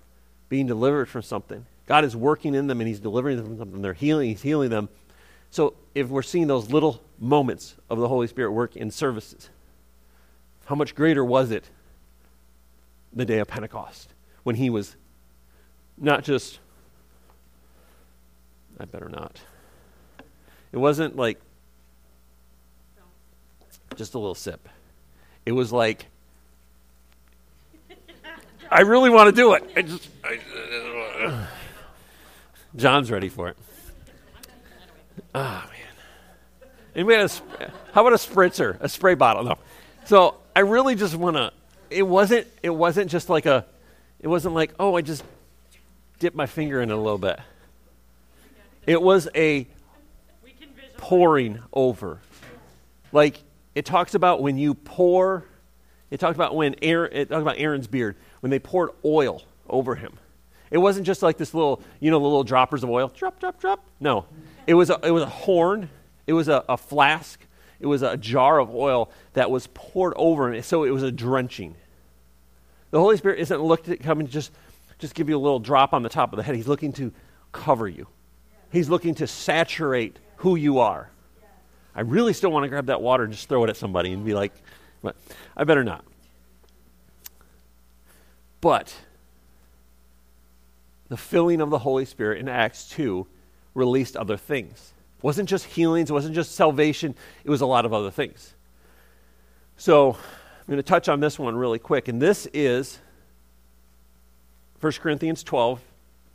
being 0.50 0.68
delivered 0.68 1.08
from 1.08 1.22
something. 1.22 1.66
God 1.86 2.04
is 2.04 2.16
working 2.16 2.56
in 2.56 2.68
them 2.68 2.82
and 2.82 2.88
He's 2.88 3.00
delivering 3.00 3.38
them 3.38 3.46
from 3.46 3.58
something. 3.58 3.82
They're 3.82 3.94
healing, 3.94 4.30
He's 4.30 4.42
healing 4.42 4.70
them. 4.70 4.90
So 5.52 5.76
if 5.96 6.08
we're 6.10 6.22
seeing 6.22 6.48
those 6.48 6.72
little 6.72 7.02
moments 7.20 7.76
of 7.90 8.00
the 8.00 8.08
Holy 8.08 8.28
Spirit 8.28 8.52
work 8.52 8.76
in 8.76 8.92
services, 8.92 9.50
how 10.66 10.76
much 10.76 10.94
greater 10.94 11.26
was 11.26 11.52
it 11.52 11.70
the 13.12 13.26
day 13.26 13.40
of 13.40 13.48
Pentecost 13.48 14.14
when 14.44 14.56
He 14.56 14.70
was 14.70 14.96
not 15.98 16.24
just, 16.24 16.60
I 18.80 18.86
better 18.86 19.10
not. 19.10 19.42
It 20.72 20.78
wasn't 20.78 21.16
like 21.16 21.42
just 23.96 24.14
a 24.14 24.20
little 24.20 24.36
sip. 24.36 24.68
It 25.46 25.52
was 25.52 25.72
like, 25.72 26.06
I 28.72 28.82
really 28.82 29.10
want 29.10 29.30
to 29.30 29.36
do 29.36 29.54
it. 29.54 29.70
I 29.76 29.82
just, 29.82 30.10
I, 30.24 30.40
uh, 31.26 31.46
John's 32.76 33.12
ready 33.12 33.30
for 33.30 33.50
it. 33.50 33.58
Ah, 35.34 35.66
oh, 35.66 35.70
man. 35.70 35.80
And 36.96 37.08
we 37.08 37.14
had 37.14 37.26
a, 37.26 37.72
how 37.94 38.02
about 38.02 38.14
a 38.14 38.18
spritzer, 38.18 38.78
a 38.82 38.90
spray 38.90 39.16
bottle? 39.16 39.44
No. 39.44 39.58
So 40.06 40.36
I 40.56 40.62
really 40.62 40.96
just 40.96 41.16
want 41.16 41.38
to. 41.38 41.54
It 41.90 42.04
wasn't. 42.04 42.48
It 42.64 42.72
wasn't 42.72 43.10
just 43.12 43.30
like 43.30 43.46
a. 43.46 43.66
It 44.20 44.28
wasn't 44.28 44.54
like 44.56 44.74
oh 44.80 44.96
I 44.96 45.02
just 45.02 45.24
dipped 46.20 46.36
my 46.36 46.46
finger 46.46 46.82
in 46.82 46.90
it 46.90 46.94
a 46.94 46.98
little 46.98 47.18
bit. 47.18 47.40
It 48.86 49.02
was 49.02 49.30
a 49.36 49.68
pouring 50.98 51.60
over. 51.72 52.20
Like 53.12 53.40
it 53.80 53.86
talks 53.86 54.14
about 54.14 54.42
when 54.42 54.58
you 54.58 54.74
pour. 54.74 55.46
It 56.12 56.20
talks 56.20 56.36
about 56.36 56.54
when 56.54 56.76
Aaron. 56.82 57.14
It 57.14 57.30
talks 57.30 57.42
about 57.42 57.58
Aaron's 57.58 57.88
beard 57.88 58.18
when 58.42 58.50
they 58.50 58.60
poured 58.60 58.90
oil 59.06 59.42
over 59.70 59.96
him. 59.96 60.20
It 60.70 60.80
wasn't 60.80 61.08
just 61.08 61.24
like 61.24 61.38
this 61.38 61.54
little, 61.54 61.82
you 62.02 62.12
know, 62.12 62.20
the 62.20 62.26
little 62.26 62.44
droppers 62.44 62.84
of 62.84 62.90
oil, 62.90 63.08
drop, 63.08 63.40
drop, 63.40 63.58
drop. 63.58 63.86
No, 64.02 64.26
it 64.68 64.74
was 64.74 64.90
a, 64.90 65.00
it 65.02 65.12
was 65.12 65.24
a 65.24 65.30
horn. 65.30 65.90
It 66.28 66.34
was 66.34 66.50
a, 66.50 66.66
a 66.68 66.76
flask. 66.76 67.40
It 67.80 67.86
was 67.86 68.02
a 68.02 68.18
jar 68.18 68.60
of 68.60 68.76
oil 68.76 69.12
that 69.32 69.50
was 69.50 69.68
poured 69.68 70.14
over 70.18 70.54
him. 70.54 70.62
So 70.62 70.84
it 70.84 70.90
was 70.90 71.04
a 71.04 71.12
drenching. 71.12 71.76
The 72.92 73.00
Holy 73.00 73.16
Spirit 73.16 73.40
isn't 73.40 73.62
looking 73.62 73.96
to 73.96 74.04
come 74.04 74.20
and 74.20 74.30
just, 74.30 74.52
just 74.98 75.16
give 75.16 75.30
you 75.30 75.38
a 75.38 75.40
little 75.40 75.60
drop 75.60 75.94
on 75.94 76.04
the 76.04 76.10
top 76.10 76.34
of 76.34 76.38
the 76.38 76.44
head. 76.44 76.54
He's 76.54 76.68
looking 76.68 76.92
to 76.94 77.14
cover 77.54 77.88
you. 77.88 78.08
He's 78.74 78.90
looking 78.90 79.16
to 79.16 79.26
saturate 79.26 80.20
who 80.36 80.58
you 80.58 80.80
are. 80.80 81.12
I 82.00 82.04
really 82.04 82.32
still 82.32 82.50
want 82.50 82.64
to 82.64 82.70
grab 82.70 82.86
that 82.86 83.02
water 83.02 83.26
and 83.26 83.34
just 83.34 83.50
throw 83.50 83.62
it 83.66 83.70
at 83.70 83.76
somebody 83.76 84.14
and 84.14 84.24
be 84.24 84.34
like, 84.34 84.54
but 85.02 85.18
I 85.58 85.66
better 85.66 85.84
not. 85.84 86.06
But 88.62 88.96
the 91.10 91.18
filling 91.18 91.60
of 91.60 91.72
the 91.72 91.80
Holy 91.80 92.06
Spirit 92.06 92.40
in 92.40 92.48
Acts 92.48 92.88
2 92.92 93.28
released 93.76 94.16
other 94.16 94.38
things. 94.38 94.94
It 95.18 95.24
wasn't 95.26 95.50
just 95.50 95.66
healings, 95.66 96.10
it 96.10 96.14
wasn't 96.14 96.36
just 96.36 96.56
salvation, 96.56 97.16
it 97.44 97.50
was 97.50 97.60
a 97.60 97.66
lot 97.66 97.84
of 97.84 97.94
other 97.94 98.12
things. 98.12 98.54
So 99.76 100.12
I'm 100.12 100.66
going 100.68 100.78
to 100.78 100.84
touch 100.84 101.10
on 101.10 101.20
this 101.20 101.38
one 101.38 101.58
really 101.58 101.80
quick. 101.80 102.08
And 102.08 102.22
this 102.22 102.48
is 102.54 102.98
1 104.80 104.94
Corinthians 104.94 105.44
12, 105.44 105.82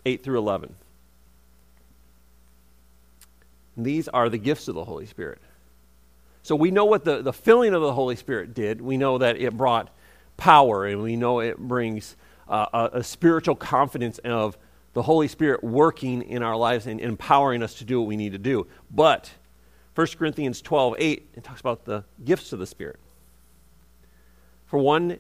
8 0.05 0.23
through 0.23 0.37
11. 0.37 0.75
And 3.77 3.87
these 3.87 4.09
are 4.09 4.29
the 4.29 4.37
gifts 4.37 4.69
of 4.69 4.75
the 4.75 4.85
Holy 4.85 5.07
Spirit. 5.07 5.39
So 6.45 6.55
we 6.55 6.71
know 6.71 6.85
what 6.85 7.07
the, 7.07 7.23
the 7.23 7.33
filling 7.33 7.73
of 7.73 7.81
the 7.81 7.95
Holy 7.95 8.17
Spirit 8.17 8.53
did. 8.53 8.83
We 8.83 8.99
know 8.99 9.17
that 9.17 9.39
it 9.39 9.57
brought 9.57 9.89
power, 10.37 10.85
and 10.85 11.03
we 11.03 11.17
know 11.17 11.41
it 11.41 11.57
brings 11.57 12.17
uh, 12.47 12.67
a, 12.71 12.99
a, 12.99 13.03
spiritual 13.03 13.55
confidence 13.55 14.19
of 14.19 14.59
the 14.93 15.01
Holy 15.01 15.27
Spirit 15.27 15.65
working 15.65 16.21
in 16.21 16.43
our 16.43 16.55
lives 16.55 16.87
and 16.87 17.01
empowering 17.01 17.63
us 17.63 17.73
to 17.77 17.85
do 17.85 17.99
what 17.99 18.07
we 18.07 18.19
need 18.19 18.33
to 18.33 18.39
do. 18.39 18.67
But 18.91 19.31
1 19.95 20.07
Corinthians 20.19 20.61
12, 20.61 20.97
8, 20.99 21.29
it 21.35 21.45
talks 21.45 21.63
about 21.63 21.87
the 21.87 22.05
gifts 22.23 22.53
of 22.53 22.59
the 22.59 22.67
Spirit. 22.67 23.01
For 24.67 24.79
one, 24.79 25.19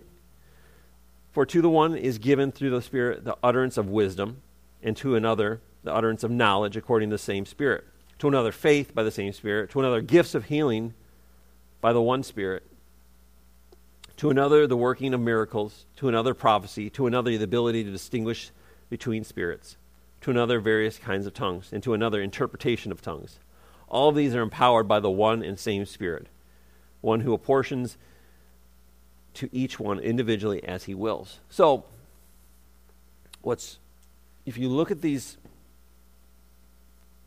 for 1.32 1.46
to 1.46 1.62
the 1.62 1.70
one 1.70 1.96
is 1.96 2.18
given 2.18 2.52
through 2.52 2.70
the 2.70 2.82
Spirit 2.82 3.24
the 3.24 3.38
utterance 3.42 3.78
of 3.78 3.88
wisdom, 3.88 4.42
and 4.82 4.94
to 4.98 5.16
another 5.16 5.62
the 5.84 5.94
utterance 5.94 6.22
of 6.22 6.30
knowledge 6.30 6.76
according 6.76 7.08
to 7.08 7.14
the 7.14 7.18
same 7.18 7.46
Spirit. 7.46 7.84
To 8.18 8.28
another 8.28 8.52
faith 8.52 8.94
by 8.94 9.02
the 9.02 9.10
same 9.10 9.32
Spirit. 9.32 9.70
To 9.70 9.80
another 9.80 10.02
gifts 10.02 10.34
of 10.34 10.46
healing 10.46 10.92
by 11.84 11.92
the 11.92 12.00
one 12.00 12.22
Spirit 12.22 12.62
to 14.16 14.30
another 14.30 14.66
the 14.66 14.74
working 14.74 15.12
of 15.12 15.20
miracles, 15.20 15.84
to 15.96 16.08
another 16.08 16.32
prophecy, 16.32 16.88
to 16.88 17.06
another 17.06 17.36
the 17.36 17.44
ability 17.44 17.84
to 17.84 17.90
distinguish 17.90 18.52
between 18.88 19.22
spirits, 19.22 19.76
to 20.22 20.30
another 20.30 20.60
various 20.60 20.96
kinds 20.96 21.26
of 21.26 21.34
tongues, 21.34 21.74
and 21.74 21.82
to 21.82 21.92
another 21.92 22.22
interpretation 22.22 22.90
of 22.90 23.02
tongues. 23.02 23.38
All 23.86 24.08
of 24.08 24.16
these 24.16 24.34
are 24.34 24.40
empowered 24.40 24.88
by 24.88 24.98
the 24.98 25.10
one 25.10 25.42
and 25.42 25.58
same 25.58 25.84
Spirit, 25.84 26.28
one 27.02 27.20
who 27.20 27.34
apportions 27.34 27.98
to 29.34 29.50
each 29.52 29.78
one 29.78 29.98
individually 29.98 30.64
as 30.64 30.84
he 30.84 30.94
wills. 30.94 31.38
So, 31.50 31.84
what's 33.42 33.78
if 34.46 34.56
you 34.56 34.70
look 34.70 34.90
at 34.90 35.02
these 35.02 35.36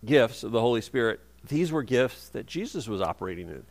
gifts 0.04 0.42
of 0.42 0.52
the 0.52 0.62
Holy 0.62 0.82
Spirit, 0.82 1.20
these 1.48 1.72
were 1.72 1.84
gifts 1.84 2.30
that 2.30 2.48
Jesus 2.48 2.88
was 2.88 3.04
operating 3.04 3.50
in. 3.50 3.64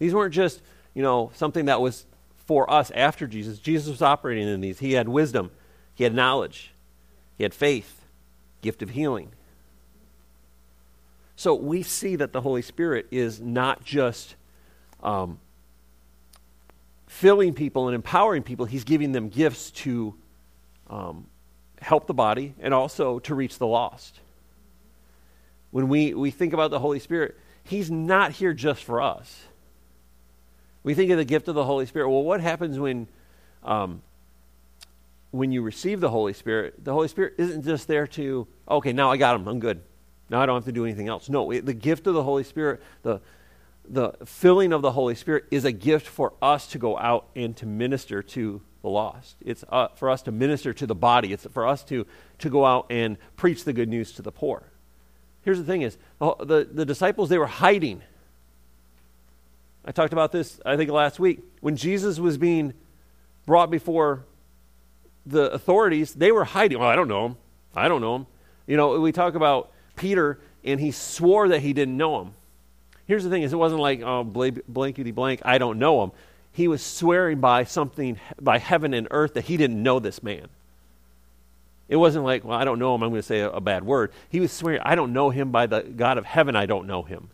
These 0.00 0.14
weren't 0.14 0.34
just, 0.34 0.60
you 0.94 1.02
know, 1.02 1.30
something 1.34 1.66
that 1.66 1.80
was 1.80 2.06
for 2.46 2.68
us 2.68 2.90
after 2.90 3.28
Jesus. 3.28 3.60
Jesus 3.60 3.88
was 3.88 4.02
operating 4.02 4.48
in 4.48 4.60
these. 4.60 4.80
He 4.80 4.94
had 4.94 5.08
wisdom, 5.08 5.52
he 5.94 6.02
had 6.02 6.12
knowledge, 6.12 6.72
he 7.38 7.44
had 7.44 7.54
faith, 7.54 8.04
gift 8.62 8.82
of 8.82 8.90
healing. 8.90 9.30
So 11.36 11.54
we 11.54 11.82
see 11.84 12.16
that 12.16 12.32
the 12.32 12.40
Holy 12.40 12.62
Spirit 12.62 13.06
is 13.10 13.40
not 13.40 13.84
just 13.84 14.34
um, 15.02 15.38
filling 17.06 17.54
people 17.54 17.88
and 17.88 17.94
empowering 17.94 18.42
people, 18.42 18.66
He's 18.66 18.84
giving 18.84 19.12
them 19.12 19.28
gifts 19.28 19.70
to 19.70 20.14
um, 20.88 21.26
help 21.80 22.06
the 22.06 22.14
body 22.14 22.54
and 22.60 22.74
also 22.74 23.18
to 23.20 23.34
reach 23.34 23.58
the 23.58 23.66
lost. 23.66 24.20
When 25.70 25.88
we, 25.88 26.14
we 26.14 26.30
think 26.30 26.52
about 26.52 26.70
the 26.70 26.78
Holy 26.78 26.98
Spirit, 26.98 27.38
He's 27.64 27.90
not 27.90 28.32
here 28.32 28.52
just 28.52 28.82
for 28.82 29.00
us. 29.00 29.44
We 30.82 30.94
think 30.94 31.10
of 31.10 31.18
the 31.18 31.24
gift 31.24 31.48
of 31.48 31.54
the 31.54 31.64
Holy 31.64 31.86
Spirit. 31.86 32.08
Well, 32.08 32.22
what 32.22 32.40
happens 32.40 32.78
when, 32.78 33.06
um, 33.62 34.02
when 35.30 35.52
you 35.52 35.62
receive 35.62 36.00
the 36.00 36.10
Holy 36.10 36.32
Spirit? 36.32 36.84
The 36.84 36.92
Holy 36.92 37.08
Spirit 37.08 37.34
isn't 37.38 37.64
just 37.64 37.86
there 37.86 38.06
to, 38.08 38.46
okay, 38.68 38.92
now 38.92 39.10
I 39.10 39.16
got 39.16 39.36
him, 39.36 39.46
I'm 39.46 39.60
good. 39.60 39.82
Now 40.30 40.40
I 40.40 40.46
don't 40.46 40.56
have 40.56 40.64
to 40.64 40.72
do 40.72 40.84
anything 40.84 41.08
else. 41.08 41.28
No, 41.28 41.50
it, 41.50 41.66
the 41.66 41.74
gift 41.74 42.06
of 42.06 42.14
the 42.14 42.22
Holy 42.22 42.44
Spirit, 42.44 42.80
the, 43.02 43.20
the 43.88 44.12
filling 44.24 44.72
of 44.72 44.80
the 44.80 44.92
Holy 44.92 45.14
Spirit, 45.14 45.44
is 45.50 45.64
a 45.64 45.72
gift 45.72 46.06
for 46.06 46.32
us 46.40 46.66
to 46.68 46.78
go 46.78 46.96
out 46.96 47.26
and 47.36 47.56
to 47.58 47.66
minister 47.66 48.22
to 48.22 48.62
the 48.82 48.88
lost. 48.88 49.36
It's 49.44 49.64
uh, 49.68 49.88
for 49.88 50.08
us 50.08 50.22
to 50.22 50.32
minister 50.32 50.72
to 50.72 50.86
the 50.86 50.94
body. 50.94 51.32
It's 51.32 51.46
for 51.52 51.66
us 51.66 51.84
to, 51.84 52.06
to 52.38 52.48
go 52.48 52.64
out 52.64 52.86
and 52.88 53.18
preach 53.36 53.64
the 53.64 53.72
good 53.72 53.88
news 53.88 54.12
to 54.12 54.22
the 54.22 54.32
poor. 54.32 54.62
Here's 55.42 55.58
the 55.58 55.64
thing 55.64 55.82
is, 55.82 55.98
the, 56.18 56.34
the, 56.36 56.68
the 56.70 56.86
disciples, 56.86 57.28
they 57.28 57.38
were 57.38 57.46
hiding 57.46 58.02
I 59.84 59.92
talked 59.92 60.12
about 60.12 60.32
this, 60.32 60.60
I 60.64 60.76
think, 60.76 60.90
last 60.90 61.18
week. 61.18 61.40
When 61.60 61.76
Jesus 61.76 62.18
was 62.18 62.36
being 62.36 62.74
brought 63.46 63.70
before 63.70 64.24
the 65.26 65.50
authorities, 65.52 66.14
they 66.14 66.32
were 66.32 66.44
hiding. 66.44 66.78
Well, 66.78 66.88
I 66.88 66.96
don't 66.96 67.08
know 67.08 67.26
him. 67.26 67.36
I 67.74 67.88
don't 67.88 68.00
know 68.00 68.16
him. 68.16 68.26
You 68.66 68.76
know, 68.76 69.00
we 69.00 69.12
talk 69.12 69.34
about 69.34 69.72
Peter 69.96 70.40
and 70.64 70.80
he 70.80 70.90
swore 70.90 71.48
that 71.48 71.60
he 71.60 71.72
didn't 71.72 71.96
know 71.96 72.20
him. 72.20 72.34
Here's 73.06 73.24
the 73.24 73.30
thing: 73.30 73.42
is 73.42 73.52
it 73.52 73.56
wasn't 73.56 73.80
like 73.80 74.02
oh 74.02 74.22
blankety 74.22 75.10
blank, 75.10 75.40
I 75.44 75.58
don't 75.58 75.78
know 75.78 76.02
him. 76.02 76.12
He 76.52 76.68
was 76.68 76.82
swearing 76.82 77.40
by 77.40 77.64
something, 77.64 78.18
by 78.40 78.58
heaven 78.58 78.92
and 78.94 79.08
earth, 79.10 79.34
that 79.34 79.44
he 79.44 79.56
didn't 79.56 79.82
know 79.82 79.98
this 79.98 80.22
man. 80.22 80.48
It 81.88 81.96
wasn't 81.96 82.24
like, 82.24 82.44
well, 82.44 82.56
I 82.56 82.64
don't 82.64 82.78
know 82.78 82.94
him, 82.94 83.02
I'm 83.02 83.10
going 83.10 83.20
to 83.20 83.26
say 83.26 83.40
a, 83.40 83.50
a 83.50 83.60
bad 83.60 83.84
word. 83.84 84.12
He 84.28 84.38
was 84.38 84.52
swearing, 84.52 84.80
I 84.84 84.94
don't 84.94 85.12
know 85.12 85.30
him 85.30 85.50
by 85.50 85.66
the 85.66 85.82
God 85.82 86.18
of 86.18 86.24
heaven, 86.24 86.54
I 86.54 86.66
don't 86.66 86.86
know 86.86 87.02
him. 87.02 87.30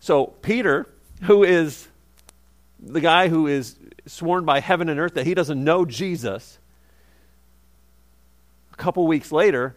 So 0.00 0.26
Peter, 0.26 0.88
who 1.22 1.44
is 1.44 1.86
the 2.78 3.00
guy 3.00 3.28
who 3.28 3.46
is 3.46 3.76
sworn 4.06 4.46
by 4.46 4.60
heaven 4.60 4.88
and 4.88 4.98
earth 4.98 5.14
that 5.14 5.26
he 5.26 5.34
doesn't 5.34 5.62
know 5.62 5.84
Jesus, 5.84 6.58
a 8.72 8.76
couple 8.76 9.06
weeks 9.06 9.30
later 9.30 9.76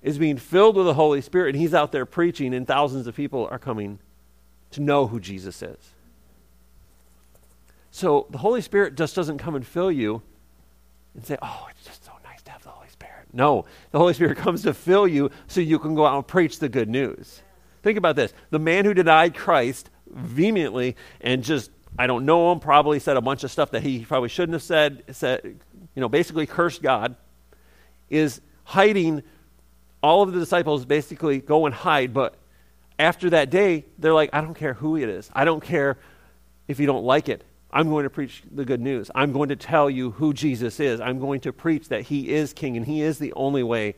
is 0.00 0.16
being 0.16 0.36
filled 0.36 0.76
with 0.76 0.86
the 0.86 0.94
Holy 0.94 1.20
Spirit 1.20 1.54
and 1.54 1.60
he's 1.60 1.74
out 1.74 1.90
there 1.90 2.06
preaching, 2.06 2.54
and 2.54 2.66
thousands 2.66 3.08
of 3.08 3.16
people 3.16 3.48
are 3.50 3.58
coming 3.58 3.98
to 4.70 4.80
know 4.80 5.08
who 5.08 5.18
Jesus 5.18 5.60
is. 5.60 5.92
So 7.90 8.28
the 8.30 8.38
Holy 8.38 8.60
Spirit 8.60 8.94
just 8.94 9.16
doesn't 9.16 9.38
come 9.38 9.56
and 9.56 9.66
fill 9.66 9.90
you 9.90 10.22
and 11.14 11.26
say, 11.26 11.36
oh, 11.42 11.66
it's 11.68 11.84
just 11.84 12.04
so 12.04 12.12
nice 12.22 12.42
to 12.42 12.52
have 12.52 12.62
the 12.62 12.68
Holy 12.68 12.88
Spirit. 12.88 13.26
No, 13.32 13.64
the 13.90 13.98
Holy 13.98 14.14
Spirit 14.14 14.38
comes 14.38 14.62
to 14.62 14.72
fill 14.72 15.08
you 15.08 15.32
so 15.48 15.60
you 15.60 15.80
can 15.80 15.96
go 15.96 16.06
out 16.06 16.14
and 16.14 16.26
preach 16.26 16.60
the 16.60 16.68
good 16.68 16.88
news. 16.88 17.42
Think 17.82 17.98
about 17.98 18.16
this. 18.16 18.32
The 18.50 18.58
man 18.58 18.84
who 18.84 18.94
denied 18.94 19.34
Christ 19.34 19.90
vehemently 20.10 20.96
and 21.20 21.42
just, 21.42 21.70
I 21.98 22.06
don't 22.06 22.24
know 22.24 22.52
him, 22.52 22.60
probably 22.60 22.98
said 22.98 23.16
a 23.16 23.20
bunch 23.20 23.44
of 23.44 23.50
stuff 23.50 23.70
that 23.72 23.82
he 23.82 24.04
probably 24.04 24.28
shouldn't 24.28 24.54
have 24.54 24.62
said, 24.62 25.04
said 25.12 25.40
you 25.94 26.00
know, 26.00 26.08
basically 26.08 26.46
cursed 26.46 26.82
God, 26.82 27.16
is 28.10 28.40
hiding. 28.64 29.22
All 30.02 30.22
of 30.22 30.32
the 30.32 30.38
disciples 30.38 30.84
basically 30.84 31.38
go 31.40 31.66
and 31.66 31.74
hide, 31.74 32.12
but 32.14 32.36
after 32.98 33.30
that 33.30 33.50
day, 33.50 33.84
they're 33.98 34.14
like, 34.14 34.30
I 34.32 34.40
don't 34.40 34.54
care 34.54 34.74
who 34.74 34.96
it 34.96 35.08
is. 35.08 35.30
I 35.32 35.44
don't 35.44 35.62
care 35.62 35.98
if 36.66 36.80
you 36.80 36.86
don't 36.86 37.04
like 37.04 37.28
it. 37.28 37.44
I'm 37.70 37.90
going 37.90 38.04
to 38.04 38.10
preach 38.10 38.42
the 38.50 38.64
good 38.64 38.80
news. 38.80 39.10
I'm 39.14 39.32
going 39.32 39.50
to 39.50 39.56
tell 39.56 39.90
you 39.90 40.12
who 40.12 40.32
Jesus 40.32 40.80
is. 40.80 41.00
I'm 41.00 41.18
going 41.18 41.40
to 41.40 41.52
preach 41.52 41.88
that 41.88 42.02
he 42.02 42.30
is 42.30 42.52
king 42.52 42.76
and 42.76 42.86
he 42.86 43.02
is 43.02 43.18
the 43.18 43.32
only 43.34 43.62
way 43.62 43.94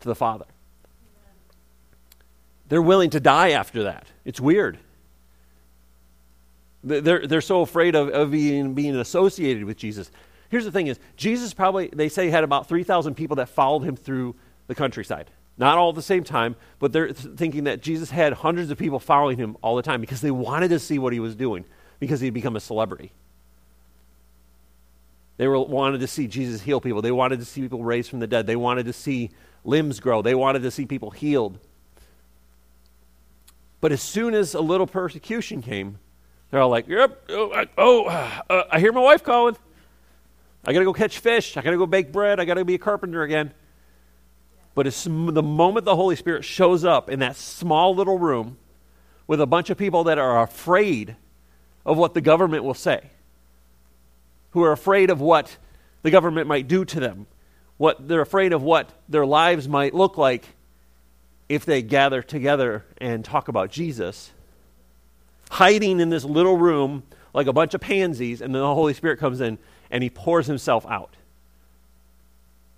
to 0.00 0.08
the 0.08 0.14
Father. 0.14 0.46
They're 2.72 2.80
willing 2.80 3.10
to 3.10 3.20
die 3.20 3.50
after 3.50 3.82
that. 3.82 4.06
It's 4.24 4.40
weird. 4.40 4.78
They're, 6.82 7.26
they're 7.26 7.42
so 7.42 7.60
afraid 7.60 7.94
of, 7.94 8.08
of 8.08 8.30
being, 8.30 8.72
being 8.72 8.96
associated 8.96 9.64
with 9.64 9.76
Jesus. 9.76 10.10
Here's 10.48 10.64
the 10.64 10.72
thing 10.72 10.86
is, 10.86 10.98
Jesus 11.18 11.52
probably, 11.52 11.90
they 11.92 12.08
say, 12.08 12.30
had 12.30 12.44
about 12.44 12.70
3,000 12.70 13.14
people 13.14 13.36
that 13.36 13.50
followed 13.50 13.82
him 13.82 13.94
through 13.94 14.36
the 14.68 14.74
countryside. 14.74 15.30
Not 15.58 15.76
all 15.76 15.90
at 15.90 15.96
the 15.96 16.00
same 16.00 16.24
time, 16.24 16.56
but 16.78 16.94
they're 16.94 17.12
thinking 17.12 17.64
that 17.64 17.82
Jesus 17.82 18.10
had 18.10 18.32
hundreds 18.32 18.70
of 18.70 18.78
people 18.78 18.98
following 18.98 19.36
him 19.36 19.58
all 19.60 19.76
the 19.76 19.82
time 19.82 20.00
because 20.00 20.22
they 20.22 20.30
wanted 20.30 20.68
to 20.68 20.78
see 20.78 20.98
what 20.98 21.12
he 21.12 21.20
was 21.20 21.36
doing 21.36 21.66
because 22.00 22.22
he'd 22.22 22.30
become 22.30 22.56
a 22.56 22.60
celebrity. 22.60 23.12
They 25.36 25.46
were, 25.46 25.60
wanted 25.60 26.00
to 26.00 26.06
see 26.06 26.26
Jesus 26.26 26.62
heal 26.62 26.80
people. 26.80 27.02
They 27.02 27.12
wanted 27.12 27.38
to 27.40 27.44
see 27.44 27.60
people 27.60 27.84
raised 27.84 28.08
from 28.08 28.20
the 28.20 28.26
dead. 28.26 28.46
They 28.46 28.56
wanted 28.56 28.86
to 28.86 28.94
see 28.94 29.30
limbs 29.62 30.00
grow. 30.00 30.22
They 30.22 30.34
wanted 30.34 30.62
to 30.62 30.70
see 30.70 30.86
people 30.86 31.10
healed. 31.10 31.58
But 33.82 33.90
as 33.90 34.00
soon 34.00 34.32
as 34.32 34.54
a 34.54 34.60
little 34.60 34.86
persecution 34.86 35.60
came, 35.60 35.98
they're 36.50 36.60
all 36.60 36.70
like, 36.70 36.86
"Yep, 36.86 37.24
oh, 37.30 37.52
I, 37.52 37.66
oh, 37.76 38.04
uh, 38.06 38.64
I 38.70 38.78
hear 38.78 38.92
my 38.92 39.00
wife 39.00 39.24
calling. 39.24 39.56
I 40.64 40.72
got 40.72 40.78
to 40.78 40.84
go 40.84 40.92
catch 40.92 41.18
fish. 41.18 41.56
I 41.56 41.62
got 41.62 41.72
to 41.72 41.76
go 41.76 41.86
bake 41.86 42.12
bread. 42.12 42.38
I 42.38 42.44
got 42.44 42.54
to 42.54 42.64
be 42.64 42.76
a 42.76 42.78
carpenter 42.78 43.22
again." 43.22 43.52
But 44.76 44.86
as 44.86 45.02
the 45.02 45.10
moment 45.42 45.84
the 45.84 45.96
Holy 45.96 46.14
Spirit 46.14 46.44
shows 46.44 46.84
up 46.84 47.10
in 47.10 47.18
that 47.18 47.34
small 47.34 47.94
little 47.94 48.20
room 48.20 48.56
with 49.26 49.40
a 49.40 49.46
bunch 49.46 49.68
of 49.68 49.76
people 49.76 50.04
that 50.04 50.16
are 50.16 50.42
afraid 50.42 51.16
of 51.84 51.98
what 51.98 52.14
the 52.14 52.20
government 52.20 52.62
will 52.62 52.74
say, 52.74 53.10
who 54.50 54.62
are 54.62 54.72
afraid 54.72 55.10
of 55.10 55.20
what 55.20 55.56
the 56.02 56.10
government 56.10 56.46
might 56.46 56.68
do 56.68 56.84
to 56.84 57.00
them, 57.00 57.26
what 57.78 58.06
they're 58.06 58.20
afraid 58.20 58.52
of 58.52 58.62
what 58.62 58.90
their 59.08 59.26
lives 59.26 59.68
might 59.68 59.92
look 59.92 60.16
like 60.16 60.54
if 61.52 61.66
they 61.66 61.82
gather 61.82 62.22
together 62.22 62.82
and 62.96 63.22
talk 63.22 63.46
about 63.46 63.70
Jesus, 63.70 64.30
hiding 65.50 66.00
in 66.00 66.08
this 66.08 66.24
little 66.24 66.56
room 66.56 67.02
like 67.34 67.46
a 67.46 67.52
bunch 67.52 67.74
of 67.74 67.80
pansies, 67.82 68.40
and 68.40 68.54
then 68.54 68.62
the 68.62 68.74
Holy 68.74 68.94
Spirit 68.94 69.18
comes 69.18 69.38
in 69.42 69.58
and 69.90 70.02
he 70.02 70.08
pours 70.08 70.46
himself 70.46 70.86
out. 70.86 71.14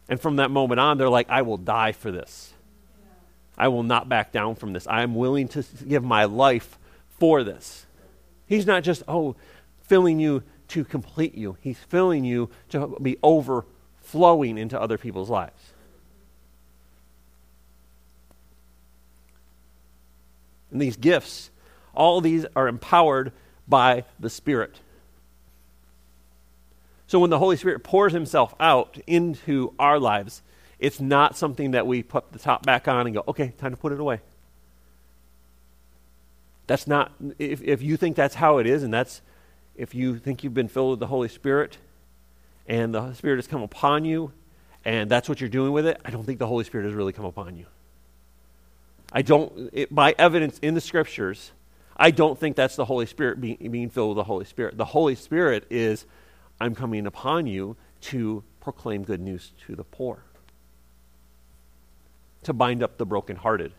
And 0.08 0.20
from 0.20 0.36
that 0.36 0.50
moment 0.50 0.80
on, 0.80 0.98
they're 0.98 1.08
like, 1.08 1.30
I 1.30 1.42
will 1.42 1.56
die 1.56 1.92
for 1.92 2.10
this. 2.10 2.52
I 3.56 3.68
will 3.68 3.84
not 3.84 4.08
back 4.08 4.32
down 4.32 4.56
from 4.56 4.72
this. 4.72 4.88
I 4.88 5.02
am 5.02 5.14
willing 5.14 5.46
to 5.48 5.64
give 5.86 6.02
my 6.02 6.24
life 6.24 6.76
for 7.20 7.44
this. 7.44 7.86
He's 8.48 8.66
not 8.66 8.82
just, 8.82 9.04
oh, 9.06 9.36
filling 9.82 10.18
you 10.18 10.42
to 10.66 10.82
complete 10.82 11.36
you, 11.36 11.56
He's 11.60 11.78
filling 11.78 12.24
you 12.24 12.50
to 12.70 12.96
be 13.00 13.18
overflowing 13.22 14.58
into 14.58 14.80
other 14.80 14.98
people's 14.98 15.30
lives. 15.30 15.73
And 20.74 20.82
these 20.82 20.96
gifts, 20.96 21.50
all 21.94 22.20
these 22.20 22.44
are 22.56 22.66
empowered 22.66 23.32
by 23.68 24.04
the 24.18 24.28
Spirit. 24.28 24.80
So 27.06 27.20
when 27.20 27.30
the 27.30 27.38
Holy 27.38 27.56
Spirit 27.56 27.84
pours 27.84 28.12
Himself 28.12 28.56
out 28.58 28.98
into 29.06 29.72
our 29.78 30.00
lives, 30.00 30.42
it's 30.80 31.00
not 31.00 31.36
something 31.36 31.70
that 31.70 31.86
we 31.86 32.02
put 32.02 32.32
the 32.32 32.40
top 32.40 32.66
back 32.66 32.88
on 32.88 33.06
and 33.06 33.14
go, 33.14 33.22
okay, 33.28 33.54
time 33.56 33.70
to 33.70 33.76
put 33.76 33.92
it 33.92 34.00
away. 34.00 34.18
That's 36.66 36.88
not, 36.88 37.12
if, 37.38 37.62
if 37.62 37.80
you 37.80 37.96
think 37.96 38.16
that's 38.16 38.34
how 38.34 38.58
it 38.58 38.66
is, 38.66 38.82
and 38.82 38.92
that's, 38.92 39.22
if 39.76 39.94
you 39.94 40.18
think 40.18 40.42
you've 40.42 40.54
been 40.54 40.66
filled 40.66 40.90
with 40.90 40.98
the 40.98 41.06
Holy 41.06 41.28
Spirit 41.28 41.78
and 42.66 42.92
the 42.92 43.14
Spirit 43.14 43.36
has 43.36 43.46
come 43.46 43.62
upon 43.62 44.04
you 44.04 44.32
and 44.84 45.08
that's 45.08 45.28
what 45.28 45.40
you're 45.40 45.48
doing 45.48 45.70
with 45.70 45.86
it, 45.86 46.00
I 46.04 46.10
don't 46.10 46.24
think 46.24 46.40
the 46.40 46.48
Holy 46.48 46.64
Spirit 46.64 46.84
has 46.86 46.94
really 46.94 47.12
come 47.12 47.26
upon 47.26 47.56
you. 47.56 47.66
I 49.14 49.22
don't, 49.22 49.70
it, 49.72 49.94
by 49.94 50.14
evidence 50.18 50.58
in 50.58 50.74
the 50.74 50.80
scriptures, 50.80 51.52
I 51.96 52.10
don't 52.10 52.38
think 52.38 52.56
that's 52.56 52.74
the 52.74 52.84
Holy 52.84 53.06
Spirit 53.06 53.40
being, 53.40 53.70
being 53.70 53.88
filled 53.88 54.10
with 54.10 54.16
the 54.16 54.24
Holy 54.24 54.44
Spirit. 54.44 54.76
The 54.76 54.84
Holy 54.84 55.14
Spirit 55.14 55.66
is, 55.70 56.04
I'm 56.60 56.74
coming 56.74 57.06
upon 57.06 57.46
you 57.46 57.76
to 58.02 58.42
proclaim 58.60 59.04
good 59.04 59.20
news 59.20 59.52
to 59.66 59.76
the 59.76 59.84
poor, 59.84 60.18
to 62.42 62.52
bind 62.52 62.82
up 62.82 62.98
the 62.98 63.06
brokenhearted, 63.06 63.72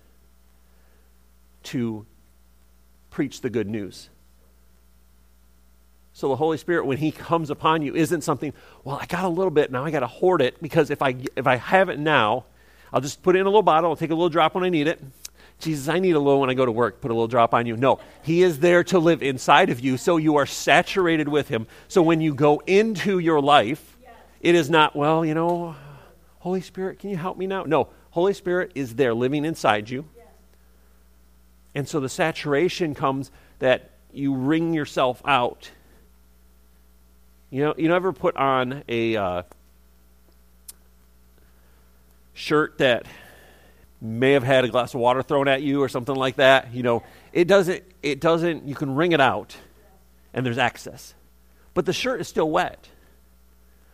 to 1.64 2.06
preach 3.10 3.42
the 3.42 3.50
good 3.50 3.68
news. 3.68 4.10
So 6.14 6.30
the 6.30 6.38
Holy 6.38 6.58
Spirit, 6.58 6.86
when 6.86 6.98
He 6.98 7.12
comes 7.12 7.50
upon 7.50 7.82
you, 7.82 7.94
isn't 7.94 8.22
something, 8.22 8.54
well, 8.86 8.98
I 9.02 9.06
got 9.06 9.26
a 9.26 9.30
little 9.30 9.52
bit, 9.52 9.70
now 9.70 9.84
I 9.84 9.92
got 9.92 10.00
to 10.00 10.08
hoard 10.08 10.42
it 10.42 10.62
because 10.62 10.90
if 10.90 11.02
I, 11.02 11.18
if 11.36 11.46
I 11.46 11.58
have 11.58 11.90
it 11.90 12.00
now, 12.00 12.46
I'll 12.94 13.02
just 13.02 13.22
put 13.22 13.36
it 13.36 13.40
in 13.40 13.46
a 13.46 13.50
little 13.50 13.62
bottle, 13.62 13.90
I'll 13.90 13.98
take 13.98 14.12
a 14.12 14.16
little 14.16 14.30
drop 14.30 14.56
when 14.56 14.64
I 14.64 14.70
need 14.70 14.88
it. 14.88 15.02
Jesus, 15.60 15.88
I 15.88 16.00
need 16.00 16.12
a 16.12 16.20
little 16.20 16.42
when 16.42 16.50
I 16.50 16.54
go 16.54 16.66
to 16.66 16.72
work, 16.72 17.02
put 17.02 17.12
a 17.12 17.14
little 17.14 17.28
drop 17.28 17.54
on 17.54 17.66
you. 17.66 17.78
No, 17.78 18.00
He 18.24 18.44
is 18.44 18.60
there 18.60 18.84
to 18.86 19.00
live 19.00 19.24
inside 19.24 19.70
of 19.70 19.80
you, 19.80 19.98
so 19.98 20.18
you 20.18 20.36
are 20.36 20.46
saturated 20.46 21.28
with 21.28 21.48
Him. 21.48 21.66
So 21.88 22.02
when 22.02 22.22
you 22.22 22.34
go 22.34 22.62
into 22.68 23.20
your 23.20 23.42
life, 23.42 23.98
it 24.42 24.54
is 24.54 24.70
not, 24.70 24.96
well, 24.96 25.26
you 25.26 25.34
know, 25.34 25.76
Holy 26.40 26.62
Spirit, 26.62 27.00
can 27.00 27.10
you 27.10 27.18
help 27.18 27.38
me 27.38 27.48
now? 27.48 27.64
No, 27.64 27.90
Holy 28.12 28.34
Spirit 28.34 28.72
is 28.76 28.96
there 28.96 29.14
living 29.14 29.46
inside 29.46 29.90
you. 29.90 30.06
And 31.74 31.88
so 31.88 32.00
the 32.00 32.10
saturation 32.10 32.96
comes 32.96 33.32
that 33.60 33.92
you 34.14 34.34
wring 34.34 34.74
yourself 34.74 35.22
out. 35.26 35.70
You 37.50 37.64
know, 37.66 37.74
you 37.78 37.90
never 37.90 38.14
put 38.14 38.38
on 38.38 38.84
a 38.88 39.18
uh, 39.18 39.44
shirt 42.34 42.78
that 42.78 43.06
may 44.06 44.32
have 44.32 44.44
had 44.44 44.64
a 44.66 44.68
glass 44.68 44.94
of 44.94 45.00
water 45.00 45.22
thrown 45.22 45.48
at 45.48 45.62
you 45.62 45.82
or 45.82 45.90
something 45.90 46.16
like 46.16 46.38
that. 46.38 46.74
You 46.74 46.84
know, 46.84 47.04
it 47.34 47.48
doesn't. 47.48 47.84
It 48.02 48.22
doesn't. 48.22 48.68
You 48.68 48.76
can 48.76 48.96
wring 48.96 49.12
it 49.12 49.22
out, 49.22 49.56
and 50.34 50.46
there's 50.46 50.58
excess, 50.58 51.14
but 51.74 51.86
the 51.86 51.94
shirt 51.94 52.22
is 52.22 52.28
still 52.28 52.50
wet. 52.50 52.90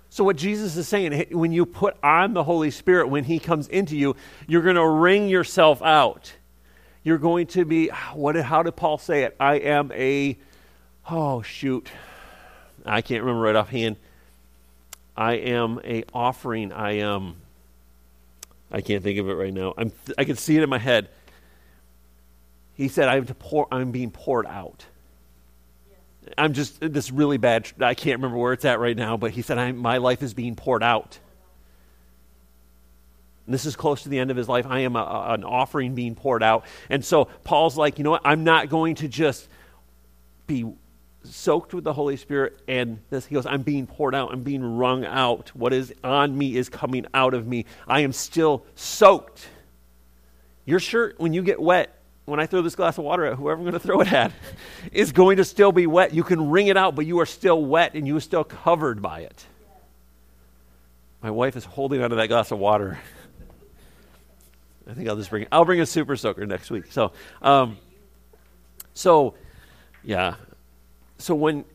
So, 0.09 0.23
what 0.25 0.35
Jesus 0.35 0.75
is 0.75 0.87
saying, 0.87 1.27
when 1.31 1.53
you 1.53 1.65
put 1.65 1.95
on 2.03 2.33
the 2.33 2.43
Holy 2.43 2.71
Spirit, 2.71 3.07
when 3.07 3.23
He 3.23 3.39
comes 3.39 3.67
into 3.67 3.95
you, 3.95 4.15
you're 4.47 4.61
going 4.61 4.75
to 4.75 4.87
wring 4.87 5.29
yourself 5.29 5.81
out 5.81 6.33
you're 7.03 7.17
going 7.17 7.47
to 7.47 7.65
be 7.65 7.89
what 8.13 8.35
how 8.35 8.63
did 8.63 8.75
Paul 8.75 8.97
say 8.97 9.23
it? 9.23 9.35
I 9.39 9.55
am 9.55 9.91
a 9.91 10.37
oh 11.09 11.41
shoot. 11.41 11.89
I 12.85 13.01
can't 13.01 13.23
remember 13.23 13.41
right 13.41 13.55
offhand. 13.55 13.95
I 15.15 15.33
am 15.33 15.81
a 15.83 16.03
offering. 16.13 16.71
I 16.71 16.97
am 16.97 17.40
I 18.71 18.81
can't 18.81 19.03
think 19.03 19.19
of 19.19 19.29
it 19.29 19.33
right 19.33 19.53
now. 19.53 19.73
I'm 19.77 19.91
I 20.17 20.23
can 20.23 20.35
see 20.35 20.57
it 20.57 20.63
in 20.63 20.69
my 20.69 20.77
head. 20.77 21.09
He 22.75 22.87
said 22.87 23.07
I'm 23.07 23.25
to 23.25 23.33
pour 23.33 23.67
I'm 23.71 23.91
being 23.91 24.11
poured 24.11 24.45
out. 24.45 24.85
I'm 26.37 26.53
just 26.53 26.79
this 26.79 27.11
really 27.11 27.37
bad 27.37 27.71
I 27.81 27.93
can't 27.93 28.19
remember 28.19 28.37
where 28.37 28.53
it's 28.53 28.65
at 28.65 28.79
right 28.79 28.95
now, 28.95 29.17
but 29.17 29.31
he 29.31 29.41
said 29.41 29.75
my 29.75 29.97
life 29.97 30.23
is 30.23 30.33
being 30.33 30.55
poured 30.55 30.83
out. 30.83 31.19
And 33.45 33.53
this 33.53 33.65
is 33.65 33.75
close 33.75 34.03
to 34.03 34.09
the 34.09 34.19
end 34.19 34.31
of 34.31 34.37
his 34.37 34.47
life. 34.47 34.65
I 34.67 34.79
am 34.81 34.95
a, 34.95 34.99
a, 34.99 35.33
an 35.33 35.43
offering 35.43 35.95
being 35.95 36.15
poured 36.15 36.43
out. 36.43 36.65
And 36.89 37.03
so 37.03 37.25
Paul's 37.43 37.75
like, 37.75 37.97
you 37.97 38.03
know 38.03 38.11
what? 38.11 38.21
I'm 38.23 38.43
not 38.43 38.69
going 38.69 38.95
to 38.95 39.07
just 39.07 39.47
be 40.47 40.71
soaked 41.23 41.73
with 41.73 41.83
the 41.83 41.93
Holy 41.93 42.17
Spirit 42.17 42.59
and 42.67 42.99
this 43.09 43.25
he 43.25 43.35
goes, 43.35 43.45
I'm 43.45 43.61
being 43.61 43.87
poured 43.87 44.15
out, 44.15 44.31
I'm 44.31 44.43
being 44.43 44.63
wrung 44.77 45.05
out. 45.05 45.49
What 45.55 45.73
is 45.73 45.93
on 46.03 46.37
me 46.37 46.55
is 46.55 46.69
coming 46.69 47.05
out 47.13 47.33
of 47.33 47.47
me. 47.47 47.65
I 47.87 48.01
am 48.01 48.11
still 48.11 48.65
soaked. 48.75 49.47
Your 50.65 50.79
shirt, 50.79 51.15
when 51.19 51.33
you 51.33 51.41
get 51.41 51.59
wet, 51.59 51.95
when 52.25 52.39
I 52.39 52.45
throw 52.45 52.61
this 52.61 52.75
glass 52.75 52.97
of 52.97 53.03
water 53.03 53.25
at 53.25 53.35
whoever 53.35 53.59
I'm 53.59 53.63
going 53.63 53.73
to 53.73 53.79
throw 53.79 54.01
it 54.01 54.11
at, 54.11 54.31
is 54.91 55.11
going 55.11 55.37
to 55.37 55.43
still 55.43 55.71
be 55.71 55.87
wet. 55.87 56.13
You 56.13 56.23
can 56.23 56.49
wring 56.49 56.67
it 56.67 56.77
out, 56.77 56.95
but 56.95 57.05
you 57.05 57.19
are 57.19 57.25
still 57.25 57.63
wet 57.63 57.93
and 57.93 58.07
you 58.07 58.15
are 58.15 58.21
still 58.21 58.43
covered 58.43 59.01
by 59.01 59.21
it. 59.21 59.45
My 61.21 61.31
wife 61.31 61.55
is 61.55 61.65
holding 61.65 62.01
onto 62.01 62.15
that 62.15 62.27
glass 62.27 62.51
of 62.51 62.59
water. 62.59 62.99
I 64.89 64.93
think 64.93 65.07
I'll 65.07 65.15
just 65.15 65.29
bring. 65.29 65.47
I'll 65.51 65.65
bring 65.65 65.79
a 65.79 65.85
super 65.85 66.15
soaker 66.15 66.45
next 66.45 66.71
week. 66.71 66.91
So, 66.91 67.11
um, 67.41 67.77
so, 68.93 69.35
yeah. 70.03 70.35
So 71.21 71.35
when 71.35 71.65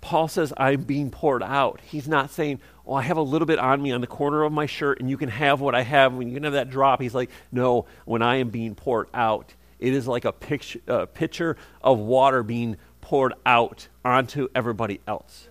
Paul 0.00 0.28
says 0.28 0.52
I'm 0.56 0.82
being 0.82 1.10
poured 1.10 1.42
out, 1.42 1.80
he's 1.84 2.08
not 2.08 2.30
saying, 2.30 2.60
"Oh, 2.86 2.94
I 2.94 3.02
have 3.02 3.16
a 3.16 3.22
little 3.22 3.46
bit 3.46 3.58
on 3.58 3.82
me 3.82 3.92
on 3.92 4.00
the 4.00 4.06
corner 4.06 4.42
of 4.42 4.52
my 4.52 4.66
shirt, 4.66 5.00
and 5.00 5.10
you 5.10 5.16
can 5.16 5.28
have 5.28 5.60
what 5.60 5.74
I 5.74 5.82
have. 5.82 6.14
When 6.14 6.28
you 6.28 6.34
can 6.34 6.44
have 6.44 6.52
that 6.54 6.70
drop." 6.70 7.00
He's 7.00 7.14
like, 7.14 7.30
"No, 7.52 7.86
when 8.04 8.22
I 8.22 8.36
am 8.36 8.50
being 8.50 8.74
poured 8.74 9.08
out, 9.12 9.54
it 9.78 9.92
is 9.92 10.06
like 10.06 10.24
a 10.24 10.32
picture, 10.32 10.80
uh, 10.88 11.06
pitcher 11.06 11.56
of 11.82 11.98
water 11.98 12.42
being 12.42 12.76
poured 13.00 13.34
out 13.44 13.88
onto 14.04 14.48
everybody 14.54 15.00
else." 15.06 15.48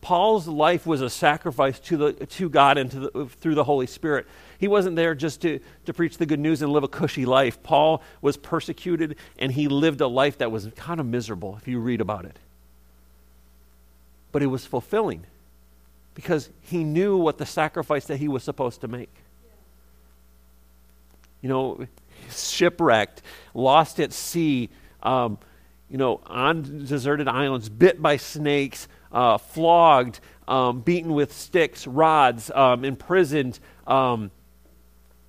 Paul's 0.00 0.46
life 0.46 0.86
was 0.86 1.00
a 1.00 1.08
sacrifice 1.08 1.80
to, 1.80 1.96
the, 1.96 2.12
to 2.12 2.50
God 2.50 2.76
and 2.76 2.90
to 2.90 3.00
the, 3.00 3.26
through 3.26 3.54
the 3.54 3.64
Holy 3.64 3.86
Spirit. 3.86 4.26
He 4.58 4.68
wasn't 4.68 4.96
there 4.96 5.14
just 5.14 5.40
to, 5.40 5.60
to 5.86 5.94
preach 5.94 6.18
the 6.18 6.26
good 6.26 6.38
news 6.38 6.60
and 6.60 6.70
live 6.70 6.84
a 6.84 6.88
cushy 6.88 7.24
life. 7.24 7.62
Paul 7.62 8.02
was 8.20 8.36
persecuted 8.36 9.16
and 9.38 9.50
he 9.50 9.66
lived 9.66 10.02
a 10.02 10.06
life 10.06 10.36
that 10.38 10.52
was 10.52 10.68
kind 10.76 11.00
of 11.00 11.06
miserable 11.06 11.56
if 11.56 11.66
you 11.66 11.80
read 11.80 12.02
about 12.02 12.26
it. 12.26 12.38
But 14.34 14.42
it 14.42 14.48
was 14.48 14.66
fulfilling 14.66 15.26
because 16.14 16.50
he 16.60 16.82
knew 16.82 17.16
what 17.16 17.38
the 17.38 17.46
sacrifice 17.46 18.06
that 18.06 18.16
he 18.16 18.26
was 18.26 18.42
supposed 18.42 18.80
to 18.80 18.88
make. 18.88 19.14
You 21.40 21.48
know, 21.48 21.86
shipwrecked, 22.32 23.22
lost 23.54 24.00
at 24.00 24.12
sea, 24.12 24.70
um, 25.04 25.38
you 25.88 25.98
know, 25.98 26.20
on 26.26 26.84
deserted 26.84 27.28
islands, 27.28 27.68
bit 27.68 28.02
by 28.02 28.16
snakes, 28.16 28.88
uh, 29.12 29.38
flogged, 29.38 30.18
um, 30.48 30.80
beaten 30.80 31.12
with 31.12 31.32
sticks, 31.32 31.86
rods, 31.86 32.50
um, 32.50 32.84
imprisoned. 32.84 33.60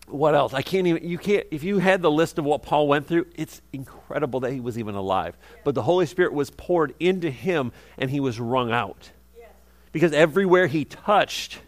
What 0.08 0.36
else? 0.36 0.54
I 0.54 0.62
can't 0.62 0.86
even, 0.86 1.08
you 1.08 1.18
can't, 1.18 1.48
if 1.50 1.64
you 1.64 1.80
had 1.80 2.02
the 2.02 2.12
list 2.12 2.38
of 2.38 2.46
what 2.46 2.62
Paul 2.62 2.88
went 2.88 3.08
through, 3.08 3.26
it's 3.36 3.62
incredible 3.74 4.40
that 4.42 4.52
he 4.52 4.60
was 4.60 4.78
even 4.78 4.96
alive. 4.96 5.36
But 5.64 5.74
the 5.74 5.82
Holy 5.82 6.06
Spirit 6.06 6.34
was 6.34 6.52
poured 6.52 6.94
into 7.00 7.32
him 7.32 7.72
and 7.98 8.12
he 8.12 8.20
was 8.20 8.40
wrung 8.40 8.72
out. 8.72 9.10
Yes. 9.38 9.50
Because 9.92 10.14
everywhere 10.14 10.68
he 10.68 10.86
touched, 10.86 11.60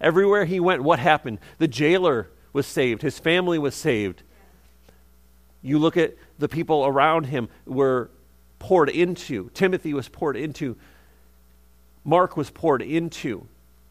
everywhere 0.00 0.44
he 0.44 0.60
went, 0.60 0.82
what 0.82 1.00
happened? 1.00 1.38
The 1.58 1.66
jailer 1.66 2.30
was 2.52 2.66
saved, 2.66 3.02
his 3.02 3.18
family 3.18 3.58
was 3.58 3.74
saved. 3.74 4.22
You 5.62 5.78
look 5.78 5.96
at 5.96 6.14
the 6.38 6.48
people 6.48 6.86
around 6.86 7.24
him 7.24 7.48
were 7.66 8.10
poured 8.58 8.88
into. 8.88 9.50
Timothy 9.52 9.92
was 9.92 10.08
poured 10.08 10.36
into. 10.36 10.76
Mark 12.04 12.36
was 12.36 12.50
poured 12.50 12.82
into. 12.82 13.46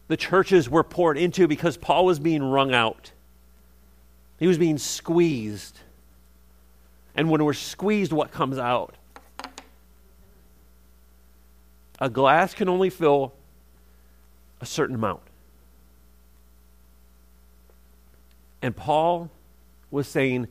The 0.08 0.16
churches 0.16 0.68
were 0.68 0.82
poured 0.82 1.16
into 1.16 1.46
because 1.46 1.76
Paul 1.76 2.06
was 2.06 2.18
being 2.18 2.42
wrung 2.42 2.74
out. 2.74 3.12
He 4.40 4.46
was 4.46 4.58
being 4.58 4.78
squeezed. 4.78 5.78
And 7.14 7.30
when 7.30 7.44
we're 7.44 7.52
squeezed, 7.52 8.10
what 8.10 8.32
comes 8.32 8.58
out? 8.58 8.96
A 12.00 12.08
glass 12.08 12.54
can 12.54 12.68
only 12.68 12.88
fill 12.88 13.34
a 14.62 14.66
certain 14.66 14.94
amount. 14.94 15.20
And 18.62 18.74
Paul 18.74 19.30
was 19.90 20.08
saying, 20.08 20.48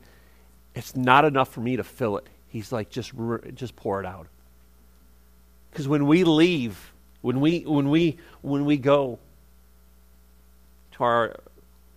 It's 0.75 0.95
not 0.95 1.25
enough 1.25 1.51
for 1.51 1.61
me 1.61 1.75
to 1.75 1.83
fill 1.83 2.17
it. 2.17 2.27
He's 2.49 2.71
like, 2.71 2.91
Just, 2.91 3.13
just 3.55 3.75
pour 3.75 3.99
it 3.99 4.05
out. 4.05 4.27
Because 5.71 5.87
when 5.87 6.05
we 6.05 6.23
leave, 6.23 6.93
when 7.21 7.39
we, 7.39 7.61
when 7.61 7.89
we, 7.89 8.17
when 8.41 8.65
we 8.65 8.77
go 8.77 9.17
to 10.91 11.03
our 11.03 11.35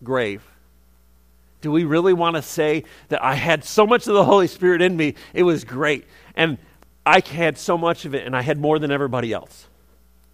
grave, 0.03 0.43
do 1.63 1.73
we 1.73 1.85
really 1.85 2.13
want 2.13 2.37
to 2.37 2.43
say 2.43 2.85
that 3.09 3.25
I 3.25 3.35
had 3.35 3.65
so 3.65 3.87
much 3.87 4.07
of 4.07 4.15
the 4.15 4.25
Holy 4.25 4.49
Spirit 4.49 4.83
in 4.83 4.97
me? 4.97 5.15
It 5.33 5.45
was 5.45 5.65
great. 5.65 6.05
And 6.37 6.59
I 7.07 7.23
had 7.25 7.57
so 7.57 7.79
much 7.79 8.05
of 8.05 8.15
it, 8.15 8.27
and 8.27 8.37
I 8.37 8.43
had 8.43 8.59
more 8.59 8.79
than 8.79 8.91
everybody 8.91 9.33
else. 9.33 9.69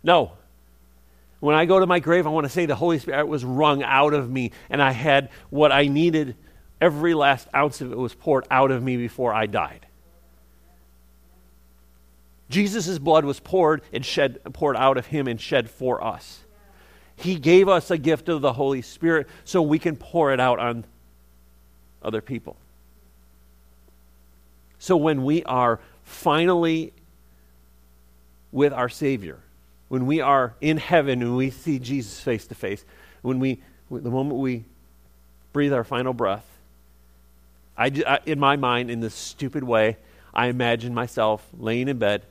No. 0.02 0.32
When 1.40 1.54
I 1.54 1.66
go 1.66 1.78
to 1.78 1.86
my 1.86 2.00
grave, 2.00 2.26
I 2.26 2.30
want 2.30 2.46
to 2.46 2.50
say 2.50 2.66
the 2.66 2.74
Holy 2.74 2.98
Spirit 2.98 3.28
was 3.28 3.44
wrung 3.44 3.82
out 3.82 4.14
of 4.14 4.28
me, 4.30 4.52
and 4.70 4.82
I 4.82 4.90
had 4.90 5.28
what 5.50 5.70
I 5.70 5.86
needed. 5.86 6.34
Every 6.80 7.14
last 7.14 7.46
ounce 7.54 7.80
of 7.80 7.92
it 7.92 7.98
was 7.98 8.14
poured 8.14 8.46
out 8.50 8.70
of 8.70 8.82
me 8.82 8.96
before 8.96 9.32
I 9.32 9.46
died. 9.46 9.86
Jesus' 12.48 12.98
blood 12.98 13.26
was 13.26 13.38
poured 13.38 13.82
and 13.92 14.04
shed, 14.04 14.40
poured 14.54 14.76
out 14.76 14.96
of 14.96 15.06
him 15.06 15.28
and 15.28 15.38
shed 15.38 15.68
for 15.68 16.02
us. 16.02 16.44
He 17.16 17.34
gave 17.34 17.68
us 17.68 17.90
a 17.90 17.98
gift 17.98 18.28
of 18.28 18.40
the 18.40 18.54
Holy 18.54 18.80
Spirit 18.80 19.26
so 19.44 19.60
we 19.60 19.78
can 19.78 19.96
pour 19.96 20.32
it 20.32 20.40
out 20.40 20.58
on 20.58 20.86
other 22.02 22.20
people. 22.20 22.56
So 24.78 24.96
when 24.96 25.24
we 25.24 25.42
are 25.44 25.80
finally 26.04 26.92
with 28.52 28.72
our 28.72 28.88
Savior, 28.88 29.38
when 29.88 30.06
we 30.06 30.20
are 30.20 30.54
in 30.60 30.76
heaven 30.76 31.22
and 31.22 31.36
we 31.36 31.50
see 31.50 31.78
Jesus 31.78 32.20
face 32.20 32.46
to 32.46 32.54
face, 32.54 32.84
when 33.22 33.40
we, 33.40 33.60
the 33.90 34.10
moment 34.10 34.38
we 34.38 34.64
breathe 35.52 35.72
our 35.72 35.84
final 35.84 36.12
breath, 36.12 36.46
I, 37.76 37.86
I, 38.06 38.20
in 38.26 38.38
my 38.38 38.56
mind, 38.56 38.90
in 38.90 39.00
this 39.00 39.14
stupid 39.14 39.64
way, 39.64 39.96
I 40.32 40.46
imagine 40.46 40.94
myself 40.94 41.46
laying 41.58 41.88
in 41.88 41.98
bed 41.98 42.22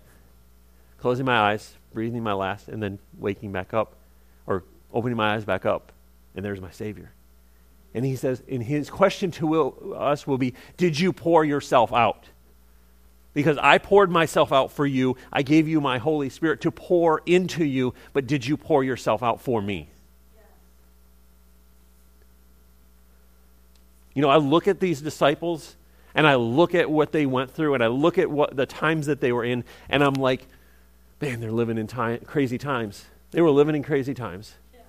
closing 0.97 1.25
my 1.25 1.37
eyes, 1.37 1.75
breathing 1.93 2.23
my 2.23 2.33
last, 2.33 2.67
and 2.67 2.81
then 2.81 2.99
waking 3.17 3.51
back 3.51 3.73
up 3.73 3.93
or 4.45 4.63
opening 4.93 5.17
my 5.17 5.35
eyes 5.35 5.45
back 5.45 5.65
up, 5.65 5.91
and 6.35 6.43
there's 6.43 6.61
my 6.61 6.71
Savior. 6.71 7.11
And 7.97 8.05
he 8.05 8.15
says, 8.15 8.43
and 8.47 8.61
his 8.61 8.91
question 8.91 9.31
to 9.31 9.47
will, 9.47 9.95
us 9.97 10.27
will 10.27 10.37
be, 10.37 10.53
Did 10.77 10.99
you 10.99 11.11
pour 11.11 11.43
yourself 11.43 11.91
out? 11.91 12.25
Because 13.33 13.57
I 13.57 13.79
poured 13.79 14.11
myself 14.11 14.53
out 14.53 14.71
for 14.71 14.85
you. 14.85 15.17
I 15.33 15.41
gave 15.41 15.67
you 15.67 15.81
my 15.81 15.97
Holy 15.97 16.29
Spirit 16.29 16.61
to 16.61 16.69
pour 16.69 17.23
into 17.25 17.65
you, 17.65 17.95
but 18.13 18.27
did 18.27 18.45
you 18.45 18.55
pour 18.55 18.83
yourself 18.83 19.23
out 19.23 19.41
for 19.41 19.63
me? 19.63 19.89
You 24.13 24.21
know, 24.21 24.29
I 24.29 24.37
look 24.37 24.67
at 24.67 24.79
these 24.79 25.01
disciples 25.01 25.75
and 26.13 26.27
I 26.27 26.35
look 26.35 26.75
at 26.75 26.91
what 26.91 27.11
they 27.11 27.25
went 27.25 27.49
through 27.49 27.73
and 27.73 27.83
I 27.83 27.87
look 27.87 28.19
at 28.19 28.29
what 28.29 28.55
the 28.55 28.67
times 28.67 29.07
that 29.07 29.21
they 29.21 29.31
were 29.31 29.43
in, 29.43 29.63
and 29.89 30.03
I'm 30.03 30.13
like, 30.13 30.45
man, 31.19 31.39
they're 31.39 31.51
living 31.51 31.79
in 31.79 31.87
time, 31.87 32.19
crazy 32.19 32.59
times. 32.59 33.05
They 33.31 33.41
were 33.41 33.49
living 33.49 33.75
in 33.75 33.81
crazy 33.81 34.13
times. 34.13 34.53
Yeah. 34.71 34.81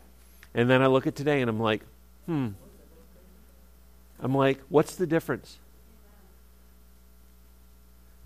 And 0.52 0.68
then 0.68 0.82
I 0.82 0.88
look 0.88 1.06
at 1.06 1.16
today 1.16 1.40
and 1.40 1.48
I'm 1.48 1.58
like, 1.58 1.80
hmm. 2.26 2.48
I'm 4.20 4.34
like, 4.34 4.60
what's 4.68 4.96
the 4.96 5.06
difference? 5.06 5.58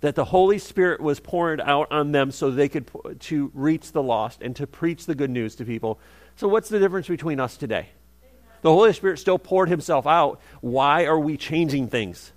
That 0.01 0.15
the 0.15 0.25
Holy 0.25 0.59
Spirit 0.59 1.01
was 1.01 1.21
poured 1.21 1.61
out 1.61 1.93
on 1.93 2.13
them 2.13 2.31
so 2.31 2.51
they 2.51 2.69
could 2.69 2.91
to 3.21 3.51
reach 3.55 3.93
the 3.93 4.03
lost 4.03 4.43
and 4.43 4.57
to 4.57 4.67
preach 4.67 5.07
the 5.07 5.15
good 5.15 5.31
news 5.31 5.55
to 5.57 5.65
people. 5.65 5.99
So 6.37 6.49
what's 6.49 6.69
the 6.69 6.79
difference 6.79 7.09
between 7.09 7.39
us 7.39 7.57
today? 7.57 7.89
The 8.63 8.71
Holy 8.71 8.93
Spirit 8.93 9.19
still 9.19 9.39
poured 9.39 9.69
himself 9.69 10.07
out. 10.07 10.41
Why 10.61 11.05
are 11.05 11.19
we 11.19 11.37
changing 11.37 11.89
things? 11.89 12.33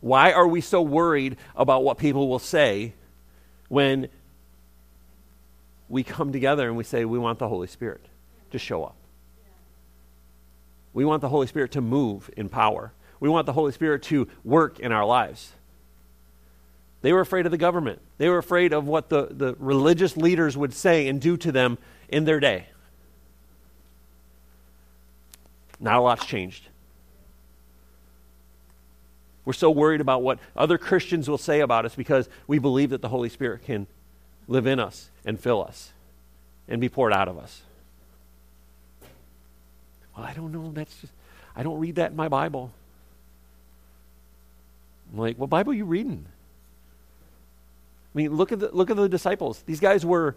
Why 0.00 0.32
are 0.32 0.46
we 0.46 0.60
so 0.60 0.82
worried 0.82 1.36
about 1.56 1.84
what 1.84 1.96
people 1.96 2.28
will 2.28 2.38
say 2.38 2.92
when 3.68 4.08
we 5.88 6.02
come 6.02 6.32
together 6.32 6.66
and 6.66 6.76
we 6.76 6.84
say 6.84 7.06
we 7.06 7.18
want 7.18 7.38
the 7.38 7.48
Holy 7.48 7.68
Spirit 7.68 8.04
to 8.54 8.58
show 8.58 8.82
up? 8.82 8.96
We 10.92 11.04
want 11.04 11.20
the 11.20 11.28
Holy 11.28 11.46
Spirit 11.46 11.72
to 11.72 11.80
move 11.80 12.30
in 12.36 12.48
power. 12.48 12.92
We 13.20 13.28
want 13.28 13.46
the 13.46 13.52
Holy 13.52 13.72
Spirit 13.72 14.02
to 14.04 14.28
work 14.44 14.80
in 14.80 14.92
our 14.92 15.04
lives. 15.04 15.52
They 17.02 17.12
were 17.12 17.20
afraid 17.20 17.44
of 17.44 17.52
the 17.52 17.58
government. 17.58 18.00
They 18.16 18.28
were 18.28 18.38
afraid 18.38 18.72
of 18.72 18.86
what 18.86 19.10
the, 19.10 19.28
the 19.30 19.56
religious 19.58 20.16
leaders 20.16 20.56
would 20.56 20.72
say 20.72 21.08
and 21.08 21.20
do 21.20 21.36
to 21.36 21.52
them 21.52 21.78
in 22.08 22.24
their 22.24 22.40
day. 22.40 22.66
Not 25.80 25.96
a 25.96 26.00
lot's 26.00 26.24
changed. 26.24 26.68
We're 29.44 29.52
so 29.52 29.70
worried 29.70 30.00
about 30.00 30.22
what 30.22 30.38
other 30.56 30.78
Christians 30.78 31.28
will 31.28 31.36
say 31.36 31.60
about 31.60 31.84
us 31.84 31.94
because 31.94 32.28
we 32.46 32.58
believe 32.58 32.90
that 32.90 33.02
the 33.02 33.10
Holy 33.10 33.28
Spirit 33.28 33.64
can 33.64 33.86
live 34.48 34.66
in 34.66 34.80
us 34.80 35.10
and 35.24 35.38
fill 35.38 35.62
us 35.62 35.92
and 36.68 36.80
be 36.80 36.88
poured 36.88 37.12
out 37.12 37.28
of 37.28 37.36
us. 37.36 37.62
Well, 40.16 40.26
I 40.26 40.32
don't 40.32 40.52
know. 40.52 40.70
That's 40.72 40.94
just, 41.00 41.12
I 41.56 41.62
don't 41.62 41.78
read 41.78 41.96
that 41.96 42.12
in 42.12 42.16
my 42.16 42.28
Bible. 42.28 42.72
I'm 45.12 45.18
like, 45.18 45.36
what 45.38 45.50
Bible 45.50 45.72
are 45.72 45.76
you 45.76 45.84
reading? 45.84 46.26
I 48.14 48.18
mean, 48.18 48.36
look 48.36 48.52
at 48.52 48.60
the, 48.60 48.70
look 48.72 48.90
at 48.90 48.96
the 48.96 49.08
disciples. 49.08 49.62
These 49.66 49.80
guys 49.80 50.06
were 50.06 50.36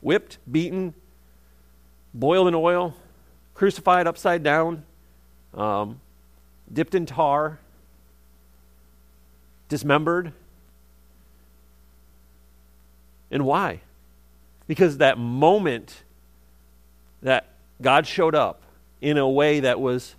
whipped, 0.00 0.38
beaten, 0.50 0.94
boiled 2.14 2.48
in 2.48 2.54
oil, 2.54 2.94
crucified 3.54 4.06
upside 4.06 4.42
down, 4.42 4.84
um, 5.54 6.00
dipped 6.72 6.94
in 6.94 7.06
tar, 7.06 7.58
dismembered. 9.68 10.32
And 13.30 13.44
why? 13.44 13.80
Because 14.66 14.98
that 14.98 15.18
moment 15.18 16.02
that 17.22 17.49
God 17.80 18.06
showed 18.06 18.34
up 18.34 18.62
in 19.00 19.18
a 19.18 19.28
way 19.28 19.60
that 19.60 19.80
was 19.80 20.14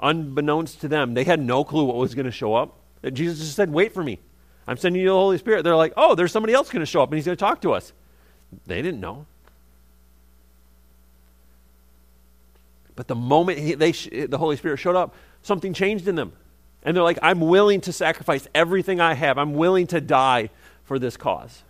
unbeknownst 0.00 0.80
to 0.82 0.88
them, 0.88 1.14
they 1.14 1.24
had 1.24 1.40
no 1.40 1.64
clue 1.64 1.84
what 1.84 1.96
was 1.96 2.14
going 2.14 2.26
to 2.26 2.32
show 2.32 2.54
up. 2.54 2.78
Jesus 3.12 3.38
just 3.38 3.56
said, 3.56 3.72
Wait 3.72 3.92
for 3.92 4.02
me. 4.02 4.18
I'm 4.66 4.76
sending 4.76 5.00
you 5.00 5.08
the 5.08 5.14
Holy 5.14 5.38
Spirit. 5.38 5.62
They're 5.62 5.76
like, 5.76 5.92
Oh, 5.96 6.14
there's 6.14 6.32
somebody 6.32 6.52
else 6.52 6.70
going 6.70 6.80
to 6.80 6.86
show 6.86 7.02
up 7.02 7.10
and 7.10 7.16
he's 7.16 7.26
going 7.26 7.36
to 7.36 7.40
talk 7.40 7.60
to 7.62 7.72
us. 7.72 7.92
They 8.66 8.82
didn't 8.82 9.00
know. 9.00 9.26
But 12.94 13.08
the 13.08 13.14
moment 13.14 13.58
he, 13.58 13.74
they 13.74 13.92
the 13.92 14.38
Holy 14.38 14.56
Spirit 14.56 14.78
showed 14.78 14.96
up, 14.96 15.14
something 15.42 15.72
changed 15.72 16.08
in 16.08 16.14
them. 16.14 16.32
And 16.82 16.96
they're 16.96 17.04
like, 17.04 17.18
I'm 17.20 17.40
willing 17.40 17.80
to 17.82 17.92
sacrifice 17.92 18.46
everything 18.54 19.00
I 19.00 19.14
have. 19.14 19.38
I'm 19.38 19.54
willing 19.54 19.86
to 19.88 20.00
die 20.00 20.50
for 20.84 20.98
this 20.98 21.16
cause. 21.16 21.62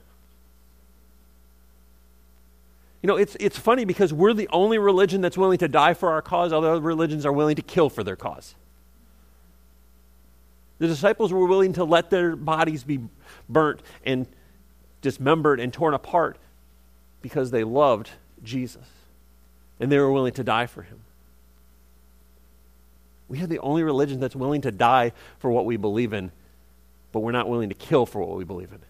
You 3.06 3.12
know, 3.12 3.18
it's, 3.18 3.36
it's 3.38 3.56
funny 3.56 3.84
because 3.84 4.12
we're 4.12 4.32
the 4.32 4.48
only 4.48 4.78
religion 4.78 5.20
that's 5.20 5.38
willing 5.38 5.58
to 5.58 5.68
die 5.68 5.94
for 5.94 6.10
our 6.10 6.20
cause. 6.20 6.52
Other 6.52 6.80
religions 6.80 7.24
are 7.24 7.30
willing 7.30 7.54
to 7.54 7.62
kill 7.62 7.88
for 7.88 8.02
their 8.02 8.16
cause. 8.16 8.56
The 10.80 10.88
disciples 10.88 11.32
were 11.32 11.46
willing 11.46 11.74
to 11.74 11.84
let 11.84 12.10
their 12.10 12.34
bodies 12.34 12.82
be 12.82 12.98
burnt 13.48 13.80
and 14.04 14.26
dismembered 15.02 15.60
and 15.60 15.72
torn 15.72 15.94
apart 15.94 16.36
because 17.22 17.52
they 17.52 17.62
loved 17.62 18.10
Jesus. 18.42 18.88
And 19.78 19.92
they 19.92 20.00
were 20.00 20.10
willing 20.10 20.32
to 20.32 20.42
die 20.42 20.66
for 20.66 20.82
him. 20.82 20.98
We 23.28 23.40
are 23.40 23.46
the 23.46 23.60
only 23.60 23.84
religion 23.84 24.18
that's 24.18 24.34
willing 24.34 24.62
to 24.62 24.72
die 24.72 25.12
for 25.38 25.48
what 25.52 25.64
we 25.64 25.76
believe 25.76 26.12
in, 26.12 26.32
but 27.12 27.20
we're 27.20 27.30
not 27.30 27.48
willing 27.48 27.68
to 27.68 27.76
kill 27.76 28.04
for 28.04 28.20
what 28.20 28.36
we 28.36 28.42
believe 28.42 28.72
in. 28.72 28.80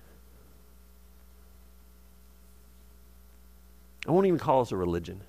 I 4.07 4.13
won't 4.13 4.27
even 4.27 4.39
call 4.39 4.61
us 4.61 4.73
a 4.73 4.77
religion. 4.77 5.21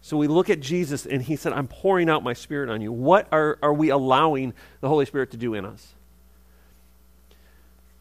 So 0.00 0.16
we 0.16 0.26
look 0.26 0.50
at 0.50 0.60
Jesus 0.60 1.06
and 1.06 1.22
he 1.22 1.36
said, 1.36 1.52
I'm 1.52 1.66
pouring 1.66 2.10
out 2.10 2.22
my 2.22 2.34
spirit 2.34 2.68
on 2.68 2.80
you. 2.80 2.92
What 2.92 3.28
are, 3.32 3.58
are 3.62 3.72
we 3.72 3.88
allowing 3.88 4.52
the 4.80 4.88
Holy 4.88 5.06
Spirit 5.06 5.30
to 5.30 5.36
do 5.36 5.54
in 5.54 5.64
us? 5.64 5.94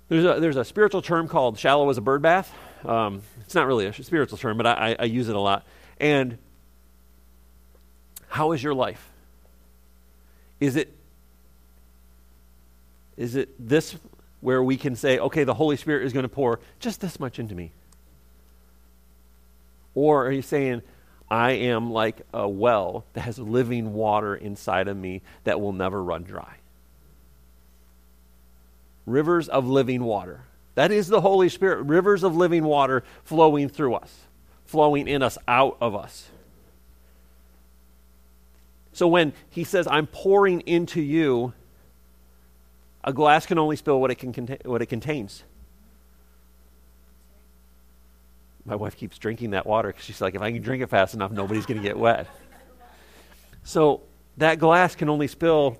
There's 0.09 0.25
a, 0.25 0.39
there's 0.41 0.57
a 0.57 0.65
spiritual 0.65 1.01
term 1.01 1.29
called 1.29 1.57
shallow 1.57 1.89
as 1.89 1.97
a 1.97 2.01
bird 2.01 2.21
bath. 2.21 2.53
Um, 2.83 3.21
it's 3.41 3.55
not 3.55 3.65
really 3.65 3.85
a 3.85 3.93
spiritual 3.93 4.37
term, 4.37 4.57
but 4.57 4.67
I, 4.67 4.95
I 4.99 5.05
use 5.05 5.29
it 5.29 5.35
a 5.35 5.39
lot. 5.39 5.65
And 5.99 6.37
how 8.27 8.51
is 8.51 8.61
your 8.61 8.73
life? 8.73 9.09
Is 10.59 10.75
it 10.75 10.93
is 13.21 13.35
it 13.35 13.49
this 13.59 13.95
where 14.39 14.63
we 14.63 14.77
can 14.77 14.95
say, 14.95 15.19
okay, 15.19 15.43
the 15.43 15.53
Holy 15.53 15.77
Spirit 15.77 16.05
is 16.05 16.13
going 16.13 16.23
to 16.23 16.29
pour 16.29 16.59
just 16.79 17.01
this 17.01 17.19
much 17.19 17.39
into 17.39 17.53
me? 17.53 17.71
Or 19.93 20.25
are 20.25 20.31
you 20.31 20.41
saying, 20.41 20.81
I 21.29 21.51
am 21.51 21.91
like 21.91 22.21
a 22.33 22.47
well 22.47 23.05
that 23.13 23.21
has 23.21 23.37
living 23.37 23.93
water 23.93 24.35
inside 24.35 24.87
of 24.87 24.97
me 24.97 25.21
that 25.43 25.61
will 25.61 25.73
never 25.73 26.03
run 26.03 26.23
dry? 26.23 26.55
rivers 29.05 29.49
of 29.49 29.67
living 29.67 30.03
water. 30.03 30.41
That 30.75 30.91
is 30.91 31.07
the 31.07 31.21
Holy 31.21 31.49
Spirit, 31.49 31.83
rivers 31.83 32.23
of 32.23 32.35
living 32.35 32.63
water 32.63 33.03
flowing 33.23 33.69
through 33.69 33.95
us, 33.95 34.27
flowing 34.65 35.07
in 35.07 35.21
us, 35.21 35.37
out 35.47 35.77
of 35.81 35.95
us. 35.95 36.29
So 38.93 39.07
when 39.07 39.33
he 39.49 39.63
says, 39.63 39.87
I'm 39.87 40.07
pouring 40.07 40.61
into 40.61 41.01
you, 41.01 41.53
a 43.03 43.13
glass 43.13 43.45
can 43.45 43.57
only 43.57 43.75
spill 43.75 43.99
what 43.99 44.11
it, 44.11 44.15
can 44.15 44.31
contain, 44.33 44.57
what 44.65 44.81
it 44.81 44.87
contains. 44.87 45.43
My 48.63 48.75
wife 48.75 48.95
keeps 48.95 49.17
drinking 49.17 49.51
that 49.51 49.65
water 49.65 49.89
because 49.89 50.03
she's 50.05 50.21
like, 50.21 50.35
if 50.35 50.41
I 50.41 50.51
can 50.51 50.61
drink 50.61 50.83
it 50.83 50.89
fast 50.89 51.13
enough, 51.13 51.31
nobody's 51.31 51.65
going 51.65 51.81
to 51.81 51.83
get 51.87 51.97
wet. 51.97 52.27
So 53.63 54.01
that 54.37 54.59
glass 54.59 54.95
can 54.95 55.09
only 55.09 55.27
spill 55.27 55.77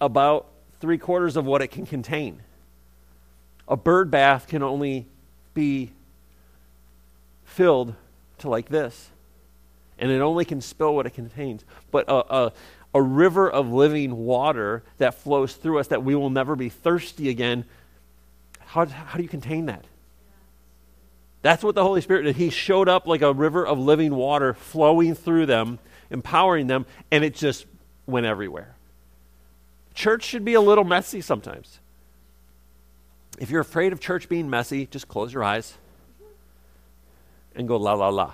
about 0.00 0.46
three 0.80 0.98
quarters 0.98 1.36
of 1.36 1.44
what 1.44 1.62
it 1.62 1.68
can 1.68 1.86
contain. 1.86 2.40
A 3.66 3.76
bird 3.76 4.10
bath 4.10 4.46
can 4.46 4.62
only 4.62 5.06
be 5.54 5.90
filled 7.44 7.94
to 8.38 8.48
like 8.48 8.68
this, 8.68 9.10
and 9.98 10.10
it 10.10 10.20
only 10.20 10.44
can 10.44 10.60
spill 10.60 10.94
what 10.94 11.06
it 11.06 11.10
contains. 11.10 11.64
But 11.90 12.08
a, 12.08 12.34
a, 12.34 12.52
a 12.94 13.02
river 13.02 13.50
of 13.50 13.72
living 13.72 14.16
water 14.16 14.84
that 14.98 15.14
flows 15.14 15.54
through 15.54 15.80
us 15.80 15.88
that 15.88 16.04
we 16.04 16.14
will 16.14 16.30
never 16.30 16.54
be 16.54 16.68
thirsty 16.68 17.28
again, 17.28 17.64
how, 18.60 18.86
how 18.86 19.16
do 19.16 19.22
you 19.22 19.28
contain 19.28 19.66
that? 19.66 19.84
That's 21.42 21.62
what 21.62 21.74
the 21.74 21.82
Holy 21.82 22.00
Spirit 22.00 22.22
did. 22.22 22.36
He 22.36 22.50
showed 22.50 22.88
up 22.88 23.06
like 23.06 23.20
a 23.20 23.32
river 23.32 23.66
of 23.66 23.78
living 23.78 24.14
water 24.14 24.54
flowing 24.54 25.14
through 25.14 25.46
them, 25.46 25.78
empowering 26.10 26.68
them, 26.68 26.86
and 27.10 27.22
it 27.22 27.34
just 27.34 27.66
went 28.06 28.24
everywhere. 28.24 28.74
Church 29.94 30.24
should 30.24 30.44
be 30.44 30.54
a 30.54 30.60
little 30.60 30.84
messy 30.84 31.20
sometimes. 31.20 31.80
If 33.38 33.50
you're 33.50 33.60
afraid 33.60 33.92
of 33.92 34.00
church 34.00 34.28
being 34.28 34.48
messy, 34.48 34.86
just 34.86 35.08
close 35.08 35.34
your 35.34 35.44
eyes 35.44 35.74
and 37.54 37.68
go 37.68 37.76
la 37.76 37.94
la 37.94 38.08
la. 38.08 38.32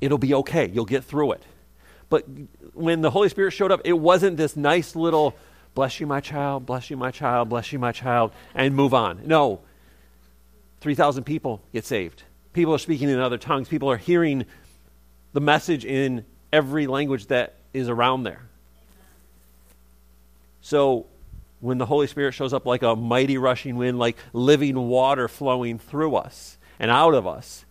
It'll 0.00 0.18
be 0.18 0.34
okay. 0.34 0.68
You'll 0.68 0.84
get 0.84 1.04
through 1.04 1.32
it. 1.32 1.42
But 2.12 2.26
when 2.74 3.00
the 3.00 3.08
Holy 3.08 3.30
Spirit 3.30 3.52
showed 3.52 3.72
up, 3.72 3.80
it 3.86 3.94
wasn't 3.94 4.36
this 4.36 4.54
nice 4.54 4.94
little 4.94 5.34
bless 5.74 5.98
you, 5.98 6.06
my 6.06 6.20
child, 6.20 6.66
bless 6.66 6.90
you, 6.90 6.96
my 6.98 7.10
child, 7.10 7.48
bless 7.48 7.72
you, 7.72 7.78
my 7.78 7.90
child, 7.90 8.32
and 8.54 8.74
move 8.74 8.92
on. 8.92 9.22
No. 9.24 9.60
3,000 10.82 11.24
people 11.24 11.62
get 11.72 11.86
saved. 11.86 12.24
People 12.52 12.74
are 12.74 12.78
speaking 12.78 13.08
in 13.08 13.18
other 13.18 13.38
tongues. 13.38 13.66
People 13.66 13.90
are 13.90 13.96
hearing 13.96 14.44
the 15.32 15.40
message 15.40 15.86
in 15.86 16.26
every 16.52 16.86
language 16.86 17.28
that 17.28 17.54
is 17.72 17.88
around 17.88 18.24
there. 18.24 18.42
So 20.60 21.06
when 21.60 21.78
the 21.78 21.86
Holy 21.86 22.08
Spirit 22.08 22.32
shows 22.32 22.52
up 22.52 22.66
like 22.66 22.82
a 22.82 22.94
mighty 22.94 23.38
rushing 23.38 23.76
wind, 23.76 23.98
like 23.98 24.18
living 24.34 24.76
water 24.76 25.28
flowing 25.28 25.78
through 25.78 26.16
us 26.16 26.58
and 26.78 26.90
out 26.90 27.14
of 27.14 27.26
us, 27.26 27.64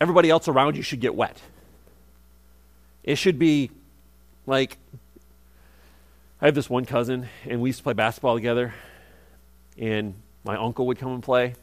everybody 0.00 0.30
else 0.30 0.48
around 0.48 0.76
you 0.76 0.82
should 0.82 0.98
get 0.98 1.14
wet. 1.14 1.40
It 3.04 3.16
should 3.16 3.38
be 3.38 3.70
like 4.46 4.78
I 6.40 6.46
have 6.46 6.54
this 6.54 6.68
one 6.68 6.84
cousin, 6.84 7.28
and 7.48 7.60
we 7.60 7.68
used 7.68 7.78
to 7.78 7.84
play 7.84 7.92
basketball 7.92 8.34
together, 8.34 8.74
and 9.78 10.14
my 10.44 10.56
uncle 10.56 10.86
would 10.86 10.98
come 10.98 11.12
and 11.12 11.22
play. 11.22 11.54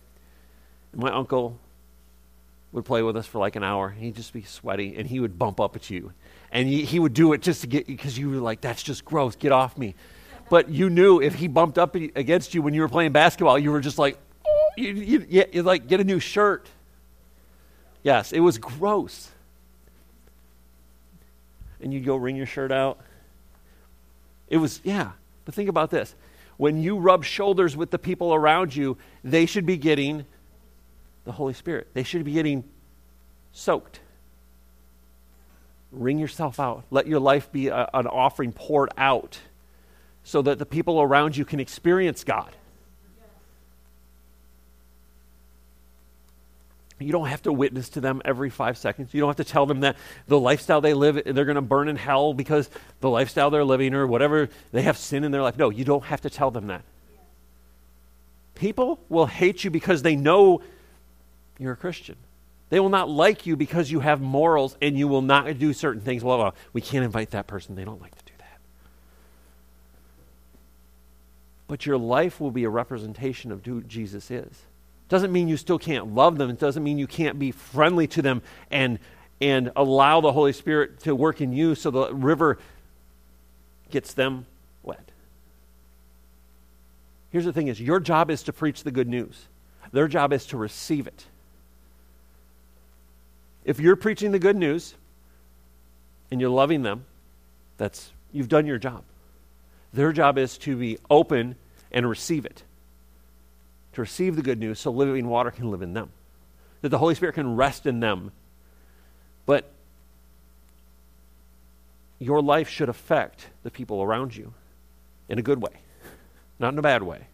And 0.94 1.02
my 1.02 1.12
uncle 1.12 1.60
would 2.72 2.86
play 2.86 3.02
with 3.02 3.18
us 3.18 3.26
for 3.26 3.40
like 3.40 3.56
an 3.56 3.64
hour. 3.64 3.90
He'd 3.90 4.16
just 4.16 4.32
be 4.32 4.44
sweaty, 4.44 4.96
and 4.96 5.08
he 5.08 5.20
would 5.20 5.38
bump 5.38 5.60
up 5.60 5.76
at 5.76 5.90
you 5.90 6.14
and 6.52 6.68
he, 6.68 6.86
he 6.86 7.00
would 7.00 7.14
do 7.14 7.34
it 7.34 7.42
just 7.42 7.62
to 7.62 7.68
get 7.68 7.90
you, 7.90 7.96
because 7.96 8.18
you 8.18 8.30
were 8.30 8.38
like, 8.38 8.62
that's 8.62 8.82
just 8.82 9.06
gross, 9.06 9.36
get 9.36 9.52
off 9.52 9.78
me. 9.78 9.96
But 10.50 10.70
you 10.70 10.90
knew 10.90 11.22
if 11.22 11.36
he 11.36 11.48
bumped 11.48 11.78
up 11.78 11.96
against 11.96 12.56
you 12.56 12.62
when 12.62 12.74
you 12.74 12.82
were 12.82 12.90
playing 12.90 13.12
basketball, 13.12 13.60
you 13.60 13.72
were 13.72 13.82
just 13.82 14.00
like, 14.00 14.18
oh, 14.48 14.70
you, 14.78 14.94
you, 14.94 15.46
you 15.52 15.64
like, 15.64 15.88
get 15.88 16.00
a 16.00 16.04
new 16.04 16.20
shirt. 16.20 16.68
Yes, 18.02 18.32
it 18.34 18.40
was 18.40 18.58
gross. 18.58 19.30
And 21.82 21.94
you'd 21.94 22.06
go 22.06 22.16
wring 22.16 22.36
your 22.36 22.46
shirt 22.46 22.72
out. 22.72 23.00
It 24.48 24.58
was, 24.58 24.82
yeah. 24.84 25.12
But 25.46 25.54
think 25.54 25.70
about 25.70 25.92
this. 25.92 26.16
When 26.58 26.82
you 26.82 26.98
rub 26.98 27.24
shoulders 27.24 27.78
with 27.78 27.90
the 27.92 28.00
people 28.00 28.34
around 28.34 28.76
you, 28.76 28.98
they 29.24 29.46
should 29.46 29.66
be 29.66 29.78
getting 29.78 30.26
the 31.24 31.32
Holy 31.32 31.54
Spirit. 31.54 31.88
They 31.94 32.04
should 32.04 32.24
be 32.26 32.34
getting 32.34 32.64
soaked. 33.52 34.02
Wring 35.92 36.20
yourself 36.20 36.60
out. 36.60 36.84
Let 36.92 37.08
your 37.08 37.20
life 37.20 37.52
be 37.52 37.68
a, 37.68 37.90
an 37.94 38.08
offering 38.08 38.52
poured 38.52 38.90
out 38.98 39.40
so 40.24 40.42
that 40.42 40.60
the 40.60 40.66
people 40.66 41.02
around 41.02 41.38
you 41.38 41.46
can 41.46 41.60
experience 41.60 42.24
God. 42.24 42.56
You 47.00 47.12
don't 47.14 47.28
have 47.28 47.44
to 47.44 47.54
witness 47.54 47.90
to 47.90 48.02
them 48.02 48.22
every 48.26 48.50
five 48.50 48.78
seconds. 48.78 49.14
You 49.14 49.22
don't 49.22 49.30
have 49.30 49.46
to 49.46 49.50
tell 49.50 49.66
them 49.66 49.82
that 49.82 49.96
the 50.28 50.40
lifestyle 50.40 50.82
they 50.82 50.94
live, 50.94 51.22
they're 51.26 51.46
going 51.46 51.56
to 51.56 51.62
burn 51.62 51.88
in 51.88 51.96
hell 51.96 52.34
because 52.34 52.70
the 53.00 53.10
lifestyle 53.10 53.50
they're 53.50 53.64
living 53.64 53.94
or 53.94 54.06
whatever, 54.06 54.50
they 54.72 54.82
have 54.82 54.98
sin 54.98 55.24
in 55.24 55.32
their 55.32 55.42
life. 55.42 55.58
No, 55.58 55.70
you 55.70 55.86
don't 55.86 56.04
have 56.04 56.22
to 56.22 56.30
tell 56.30 56.52
them 56.52 56.68
that. 56.68 56.84
People 58.56 59.00
will 59.08 59.26
hate 59.26 59.64
you 59.64 59.72
because 59.72 60.02
they 60.02 60.18
know 60.18 60.62
you're 61.58 61.74
a 61.74 61.78
Christian. 61.78 62.18
They 62.70 62.80
will 62.80 62.90
not 62.90 63.10
like 63.10 63.46
you 63.46 63.56
because 63.56 63.90
you 63.90 64.02
have 64.02 64.20
morals 64.20 64.76
and 64.82 64.98
you 64.98 65.08
will 65.08 65.22
not 65.22 65.58
do 65.58 65.72
certain 65.74 66.02
things. 66.02 66.24
Well, 66.24 66.38
well, 66.38 66.56
we 66.74 66.82
can't 66.82 67.06
invite 67.06 67.32
that 67.32 67.48
person. 67.48 67.76
They 67.76 67.86
don't 67.86 68.02
like 68.02 68.16
to 68.16 68.26
do 68.26 68.34
that. 68.38 68.60
But 71.68 71.86
your 71.86 71.98
life 71.98 72.42
will 72.42 72.52
be 72.52 72.66
a 72.66 72.70
representation 72.70 73.52
of 73.52 73.66
who 73.66 73.82
Jesus 73.82 74.30
is. 74.30 74.66
Doesn't 75.10 75.32
mean 75.32 75.48
you 75.48 75.58
still 75.58 75.80
can't 75.80 76.14
love 76.14 76.38
them. 76.38 76.50
It 76.52 76.60
doesn't 76.60 76.84
mean 76.84 77.00
you 77.00 77.08
can't 77.08 77.40
be 77.40 77.52
friendly 77.52 78.08
to 78.08 78.22
them 78.22 78.42
and, 78.70 79.00
and 79.42 79.72
allow 79.76 80.22
the 80.22 80.32
Holy 80.32 80.54
Spirit 80.54 81.02
to 81.02 81.16
work 81.16 81.42
in 81.42 81.52
you 81.52 81.76
so 81.76 81.90
the 81.90 82.14
river 82.14 82.60
gets 83.90 84.14
them 84.14 84.46
wet. 84.84 85.12
Here's 87.32 87.46
the 87.46 87.54
thing 87.54 87.68
is 87.68 87.82
your 87.82 88.00
job 88.00 88.30
is 88.30 88.44
to 88.44 88.54
preach 88.54 88.84
the 88.84 88.92
good 88.92 89.08
news. 89.08 89.48
Their 89.92 90.08
job 90.08 90.32
is 90.32 90.46
to 90.48 90.58
receive 90.58 91.08
it. 91.08 91.26
If 93.66 93.80
you're 93.80 93.96
preaching 93.96 94.32
the 94.32 94.40
good 94.40 94.56
news 94.56 94.94
and 96.32 96.40
you're 96.40 96.50
loving 96.52 96.84
them, 96.84 97.06
that's 97.78 98.12
you've 98.32 98.50
done 98.50 98.68
your 98.68 98.78
job. 98.78 99.04
Their 99.92 100.12
job 100.12 100.38
is 100.38 100.58
to 100.60 100.76
be 100.76 101.00
open 101.10 101.56
and 101.92 102.08
receive 102.08 102.46
it. 102.46 102.64
To 103.94 104.02
receive 104.02 104.36
the 104.36 104.42
good 104.42 104.60
news 104.60 104.80
so 104.80 104.92
living 104.92 105.28
water 105.28 105.52
can 105.52 105.72
live 105.72 105.82
in 105.82 105.94
them. 105.94 106.10
That 106.82 106.90
the 106.90 106.98
Holy 106.98 107.16
Spirit 107.16 107.34
can 107.34 107.56
rest 107.56 107.86
in 107.86 108.00
them. 108.00 108.32
But 109.46 109.72
your 112.20 112.42
life 112.42 112.70
should 112.70 112.90
affect 112.90 113.48
the 113.64 113.72
people 113.72 114.04
around 114.04 114.36
you 114.36 114.54
in 115.28 115.40
a 115.40 115.42
good 115.42 115.62
way, 115.62 115.82
not 116.60 116.74
in 116.74 116.80
a 116.80 116.84
bad 116.84 117.02
way. 117.04 117.28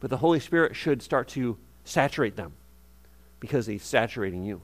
But 0.00 0.10
the 0.10 0.16
Holy 0.18 0.40
Spirit 0.40 0.74
should 0.74 1.02
start 1.02 1.28
to 1.28 1.58
saturate 1.84 2.36
them 2.36 2.54
because 3.38 3.66
He's 3.66 3.84
saturating 3.84 4.44
you. 4.44 4.60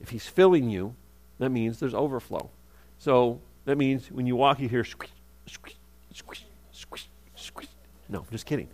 If 0.00 0.10
He's 0.10 0.26
filling 0.26 0.70
you, 0.70 0.94
that 1.38 1.50
means 1.50 1.80
there's 1.80 1.94
overflow. 1.94 2.50
So 2.98 3.40
that 3.64 3.78
means 3.78 4.10
when 4.10 4.26
you 4.26 4.36
walk, 4.36 4.60
you 4.60 4.68
hear 4.68 4.84
squish, 4.84 5.10
squish, 5.46 5.76
squish, 6.12 6.44
squish, 6.72 7.08
squish. 7.34 7.68
No, 8.08 8.26
just 8.30 8.46
kidding. 8.46 8.68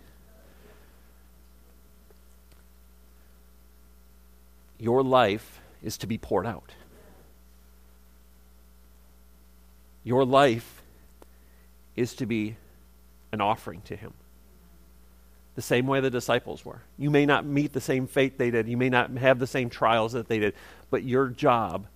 Your 4.77 5.03
life 5.03 5.61
is 5.83 5.97
to 5.99 6.07
be 6.07 6.17
poured 6.17 6.45
out. 6.45 6.73
Your 10.03 10.25
life 10.25 10.81
is 11.95 12.13
to 12.15 12.25
be 12.25 12.57
an 13.31 13.41
offering 13.41 13.81
to 13.81 13.95
Him. 13.95 14.13
The 15.55 15.61
same 15.61 15.87
way 15.87 16.01
the 16.01 16.09
disciples 16.09 16.65
were. 16.65 16.81
You 16.97 17.09
may 17.09 17.25
not 17.25 17.45
meet 17.45 17.73
the 17.73 17.81
same 17.81 18.07
fate 18.07 18.37
they 18.37 18.51
did, 18.51 18.67
you 18.67 18.77
may 18.77 18.89
not 18.89 19.11
have 19.11 19.39
the 19.39 19.47
same 19.47 19.69
trials 19.69 20.11
that 20.11 20.27
they 20.27 20.39
did, 20.39 20.53
but 20.89 21.03
your 21.03 21.29
job 21.29 21.87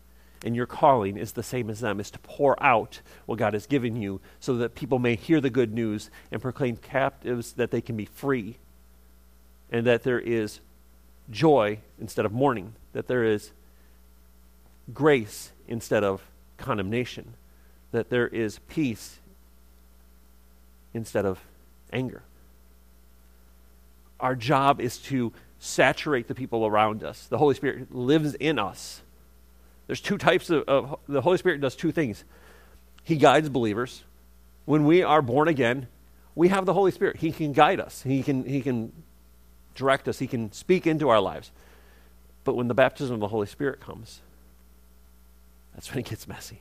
and 0.46 0.56
your 0.56 0.66
calling 0.66 1.18
is 1.18 1.34
the 1.34 1.44
same 1.44 1.70
as 1.70 1.82
them 1.82 2.00
is 2.00 2.10
to 2.12 2.20
pour 2.20 2.62
out 2.64 3.02
what 3.26 3.38
God 3.38 3.54
has 3.54 3.66
given 3.66 4.02
you 4.02 4.22
so 4.40 4.56
that 4.56 4.76
people 4.76 5.00
may 5.00 5.16
hear 5.16 5.42
the 5.42 5.50
good 5.50 5.74
news 5.74 6.10
and 6.32 6.42
proclaim 6.42 6.78
captives 6.78 7.54
that 7.54 7.72
they 7.72 7.82
can 7.82 7.98
be 7.98 8.06
free 8.06 8.58
and 9.70 9.86
that 9.86 10.04
there 10.04 10.20
is 10.20 10.62
joy 11.30 11.80
instead 12.00 12.26
of 12.26 12.32
mourning, 12.32 12.74
that 12.94 13.08
there 13.08 13.24
is 13.24 13.52
grace 14.94 15.52
instead 15.68 16.04
of 16.04 16.22
condemnation 16.58 17.34
that 17.92 18.10
there 18.10 18.28
is 18.28 18.60
peace 18.68 19.20
instead 20.94 21.26
of 21.26 21.40
anger. 21.92 22.24
Our 24.20 24.36
job 24.36 24.82
is 24.82 24.98
to 24.98 25.34
saturate 25.60 26.28
the 26.28 26.36
people 26.36 26.66
around 26.66 27.04
us. 27.04 27.26
The 27.28 27.38
Holy 27.38 27.56
Spirit 27.56 27.94
lives 27.94 28.36
in 28.36 28.60
us. 28.60 29.02
There's 29.88 30.02
two 30.02 30.18
types 30.18 30.50
of, 30.50 30.64
of 30.68 31.00
the 31.08 31.22
Holy 31.22 31.38
Spirit 31.38 31.62
does 31.62 31.76
two 31.76 31.92
things. 31.92 32.24
He 33.04 33.16
guides 33.16 33.50
believers. 33.50 34.04
When 34.66 34.86
we 34.86 35.02
are 35.02 35.22
born 35.22 35.48
again, 35.48 35.88
we 36.36 36.50
have 36.50 36.66
the 36.66 36.74
Holy 36.74 36.92
Spirit. 36.92 37.18
He 37.18 37.32
can 37.32 37.54
guide 37.54 37.80
us. 37.80 38.04
He 38.04 38.22
can 38.22 38.44
he 38.46 38.62
can 38.62 38.92
direct 39.80 40.08
us. 40.08 40.20
He 40.20 40.28
can 40.28 40.52
speak 40.52 40.86
into 40.86 41.10
our 41.10 41.20
lives. 41.20 41.52
But 42.44 42.56
when 42.56 42.68
the 42.68 42.74
baptism 42.74 43.16
of 43.16 43.20
the 43.20 43.30
Holy 43.30 43.48
Spirit 43.48 43.80
comes, 43.80 44.20
that's 45.74 45.90
when 45.90 46.00
it 46.00 46.06
gets 46.06 46.28
messy. 46.28 46.60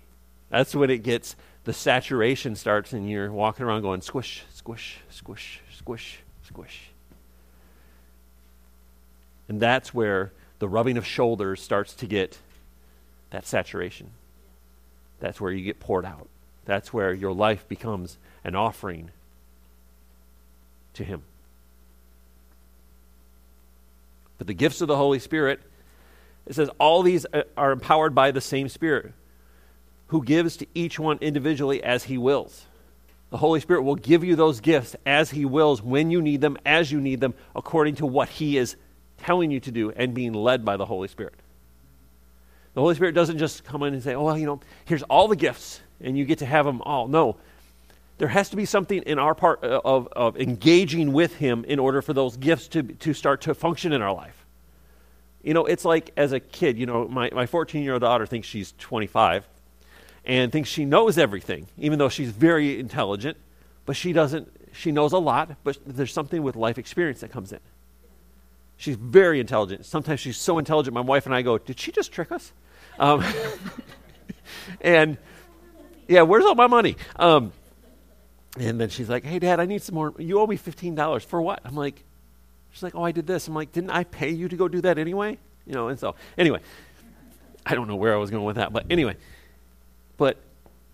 That's 0.49 0.75
when 0.75 0.89
it 0.89 1.03
gets, 1.03 1.37
the 1.65 1.73
saturation 1.73 2.57
starts, 2.57 2.93
and 2.93 3.11
you're 3.11 3.31
walking 3.31 3.67
around 3.67 3.83
going 3.83 4.01
squish, 4.01 4.45
squish, 4.55 5.01
squish, 5.11 5.61
squish, 5.77 6.21
squish. 6.47 6.91
And 9.49 9.61
that's 9.61 9.93
where 9.93 10.33
the 10.59 10.69
rubbing 10.69 10.97
of 10.97 11.05
shoulders 11.05 11.61
starts 11.61 11.95
to 11.95 12.07
get 12.07 12.39
that 13.31 13.47
saturation. 13.47 14.11
That's 15.21 15.41
where 15.41 15.53
you 15.53 15.65
get 15.65 15.81
poured 15.81 16.05
out. 16.05 16.29
That's 16.65 16.93
where 16.93 17.13
your 17.13 17.33
life 17.33 17.67
becomes 17.69 18.19
an 18.45 18.55
offering 18.55 19.11
to 20.95 21.05
Him. 21.05 21.23
But 24.39 24.47
the 24.47 24.55
gifts 24.55 24.81
of 24.81 24.89
the 24.89 24.97
Holy 24.97 25.19
Spirit, 25.19 25.61
it 26.47 26.55
says 26.55 26.71
all 26.79 27.03
these 27.03 27.27
are 27.57 27.73
empowered 27.73 28.15
by 28.15 28.31
the 28.31 28.41
same 28.41 28.69
Spirit 28.69 29.13
who 30.09 30.25
gives 30.25 30.57
to 30.57 30.67
each 30.75 30.99
one 30.99 31.19
individually 31.21 31.83
as 31.83 32.05
he 32.05 32.17
wills. 32.17 32.65
The 33.31 33.37
Holy 33.37 33.61
Spirit 33.61 33.83
will 33.83 33.95
give 33.95 34.25
you 34.25 34.37
those 34.37 34.61
gifts 34.61 34.97
as 35.05 35.31
he 35.31 35.45
wills, 35.45 35.83
when 35.83 36.11
you 36.11 36.23
need 36.23 36.41
them, 36.41 36.57
as 36.65 36.91
you 36.91 37.01
need 37.01 37.21
them, 37.21 37.35
according 37.55 37.97
to 37.97 38.07
what 38.07 38.31
he 38.31 38.57
is 38.57 38.77
telling 39.19 39.51
you 39.51 39.61
to 39.61 39.71
do 39.71 39.91
and 39.91 40.15
being 40.15 40.33
led 40.33 40.65
by 40.65 40.79
the 40.79 40.87
Holy 40.87 41.09
Spirit. 41.09 41.35
The 42.73 42.81
Holy 42.81 42.95
Spirit 42.95 43.15
doesn't 43.15 43.39
just 43.39 43.65
come 43.65 43.83
in 43.83 43.93
and 43.93 44.03
say, 44.03 44.15
oh, 44.15 44.25
well, 44.25 44.39
you 44.39 44.47
know, 44.47 44.61
here's 44.87 45.03
all 45.05 45.29
the 45.29 45.37
gifts 45.37 45.81
and 46.01 46.17
you 46.17 46.25
get 46.25 46.39
to 46.39 46.47
have 46.47 46.65
them 46.65 46.81
all. 46.83 47.09
No. 47.09 47.37
There 48.19 48.29
has 48.29 48.51
to 48.51 48.57
be 48.57 48.65
something 48.65 49.03
in 49.03 49.19
our 49.19 49.35
part 49.35 49.63
uh, 49.63 49.81
of, 49.85 50.09
of 50.13 50.37
engaging 50.37 51.13
with 51.13 51.37
Him 51.37 51.65
in 51.65 51.79
order 51.79 52.03
for 52.03 52.13
those 52.13 52.37
gifts 52.37 52.69
to, 52.69 52.83
to 52.83 53.15
start 53.15 53.43
to 53.43 53.55
function 53.55 53.93
in 53.93 54.03
our 54.03 54.13
life. 54.13 54.45
You 55.43 55.55
know, 55.55 55.67
it's 55.67 55.85
like 55.85 56.11
as 56.17 56.33
a 56.33 56.41
kid, 56.41 56.77
you 56.77 56.87
know, 56.87 57.07
my, 57.07 57.31
my 57.33 57.47
14 57.47 57.83
year 57.83 57.95
old 57.95 58.03
daughter 58.03 58.27
thinks 58.27 58.49
she's 58.49 58.75
25 58.79 59.47
and 60.25 60.53
thinks 60.53 60.69
she 60.69 60.85
knows 60.85 61.17
everything, 61.17 61.69
even 61.79 61.99
though 61.99 62.09
she's 62.09 62.31
very 62.31 62.79
intelligent. 62.79 63.37
But 63.87 63.97
she 63.97 64.13
doesn't, 64.13 64.51
she 64.73 64.93
knows 64.93 65.13
a 65.13 65.19
lot, 65.19 65.57
but 65.65 65.79
there's 65.87 66.13
something 66.13 66.43
with 66.43 66.57
life 66.57 66.77
experience 66.77 67.21
that 67.21 67.31
comes 67.31 67.53
in. 67.53 67.61
She's 68.77 68.97
very 68.97 69.41
intelligent. 69.41 69.87
Sometimes 69.87 70.21
she's 70.21 70.37
so 70.37 70.59
intelligent, 70.59 70.93
my 70.93 71.01
wife 71.01 71.25
and 71.25 71.35
I 71.35 71.43
go, 71.43 71.57
Did 71.57 71.81
she 71.81 71.93
just 71.93 72.13
trick 72.13 72.31
us? 72.31 72.53
Um, 72.99 73.25
and 74.81 75.17
yeah, 76.09 76.23
where's 76.23 76.45
all 76.45 76.55
my 76.55 76.67
money? 76.67 76.97
Um, 77.17 77.53
and 78.59 78.81
then 78.81 78.89
she's 78.89 79.09
like, 79.09 79.25
Hey, 79.25 79.39
Dad, 79.39 79.61
I 79.61 79.67
need 79.67 79.83
some 79.83 79.95
more. 79.95 80.15
You 80.19 80.41
owe 80.41 80.47
me 80.47 80.57
$15. 80.57 81.25
For 81.25 81.41
what? 81.41 81.61
I'm 81.65 81.75
like, 81.75 82.03
She's 82.73 82.83
like, 82.83 82.95
Oh, 82.95 83.03
I 83.03 83.13
did 83.13 83.27
this. 83.27 83.49
I'm 83.49 83.55
like, 83.55 83.73
Didn't 83.73 83.91
I 83.91 84.05
pay 84.05 84.31
you 84.31 84.49
to 84.49 84.57
go 84.57 84.69
do 84.69 84.81
that 84.83 84.99
anyway? 84.99 85.39
You 85.67 85.75
know, 85.75 85.89
and 85.89 85.99
so, 85.99 86.15
anyway, 86.37 86.61
I 87.67 87.75
don't 87.75 87.89
know 87.89 87.97
where 87.97 88.15
I 88.15 88.17
was 88.17 88.31
going 88.31 88.45
with 88.45 88.57
that, 88.57 88.73
but 88.73 88.87
anyway. 88.89 89.17
But 90.17 90.39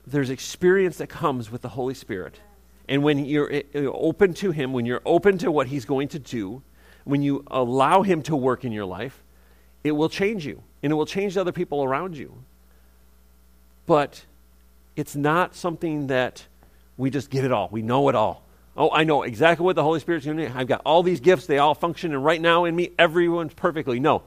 there's 0.06 0.30
experience 0.30 0.98
that 0.98 1.08
comes 1.08 1.50
with 1.50 1.62
the 1.62 1.68
Holy 1.70 1.94
Spirit. 1.94 2.40
And 2.88 3.02
when 3.02 3.24
you're 3.24 3.50
eh, 3.52 3.62
eh, 3.72 3.86
open 3.86 4.34
to 4.34 4.50
Him, 4.50 4.72
when 4.72 4.84
you're 4.84 5.00
open 5.06 5.38
to 5.38 5.50
what 5.50 5.68
He's 5.68 5.84
going 5.84 6.08
to 6.08 6.18
do, 6.18 6.62
when 7.04 7.22
you 7.22 7.44
allow 7.50 8.02
Him 8.02 8.22
to 8.22 8.36
work 8.36 8.64
in 8.64 8.72
your 8.72 8.84
life, 8.84 9.22
it 9.82 9.92
will 9.92 10.08
change 10.08 10.46
you 10.46 10.62
and 10.82 10.92
it 10.92 10.96
will 10.96 11.06
change 11.06 11.34
the 11.34 11.40
other 11.40 11.52
people 11.52 11.84
around 11.84 12.16
you. 12.16 12.42
But 13.86 14.24
it's 14.96 15.14
not 15.14 15.54
something 15.54 16.08
that 16.08 16.46
we 16.96 17.10
just 17.10 17.30
get 17.30 17.44
it 17.44 17.52
all. 17.52 17.68
We 17.70 17.82
know 17.82 18.08
it 18.08 18.14
all. 18.14 18.42
Oh, 18.76 18.90
I 18.90 19.04
know 19.04 19.22
exactly 19.22 19.64
what 19.64 19.76
the 19.76 19.82
Holy 19.82 20.00
Spirit's 20.00 20.26
going 20.26 20.38
to 20.38 20.48
do. 20.48 20.52
I've 20.54 20.66
got 20.66 20.82
all 20.84 21.02
these 21.02 21.20
gifts. 21.20 21.46
They 21.46 21.58
all 21.58 21.74
function. 21.74 22.12
And 22.12 22.24
right 22.24 22.40
now 22.40 22.64
in 22.64 22.74
me, 22.74 22.90
everyone's 22.98 23.54
perfectly. 23.54 24.00
No. 24.00 24.22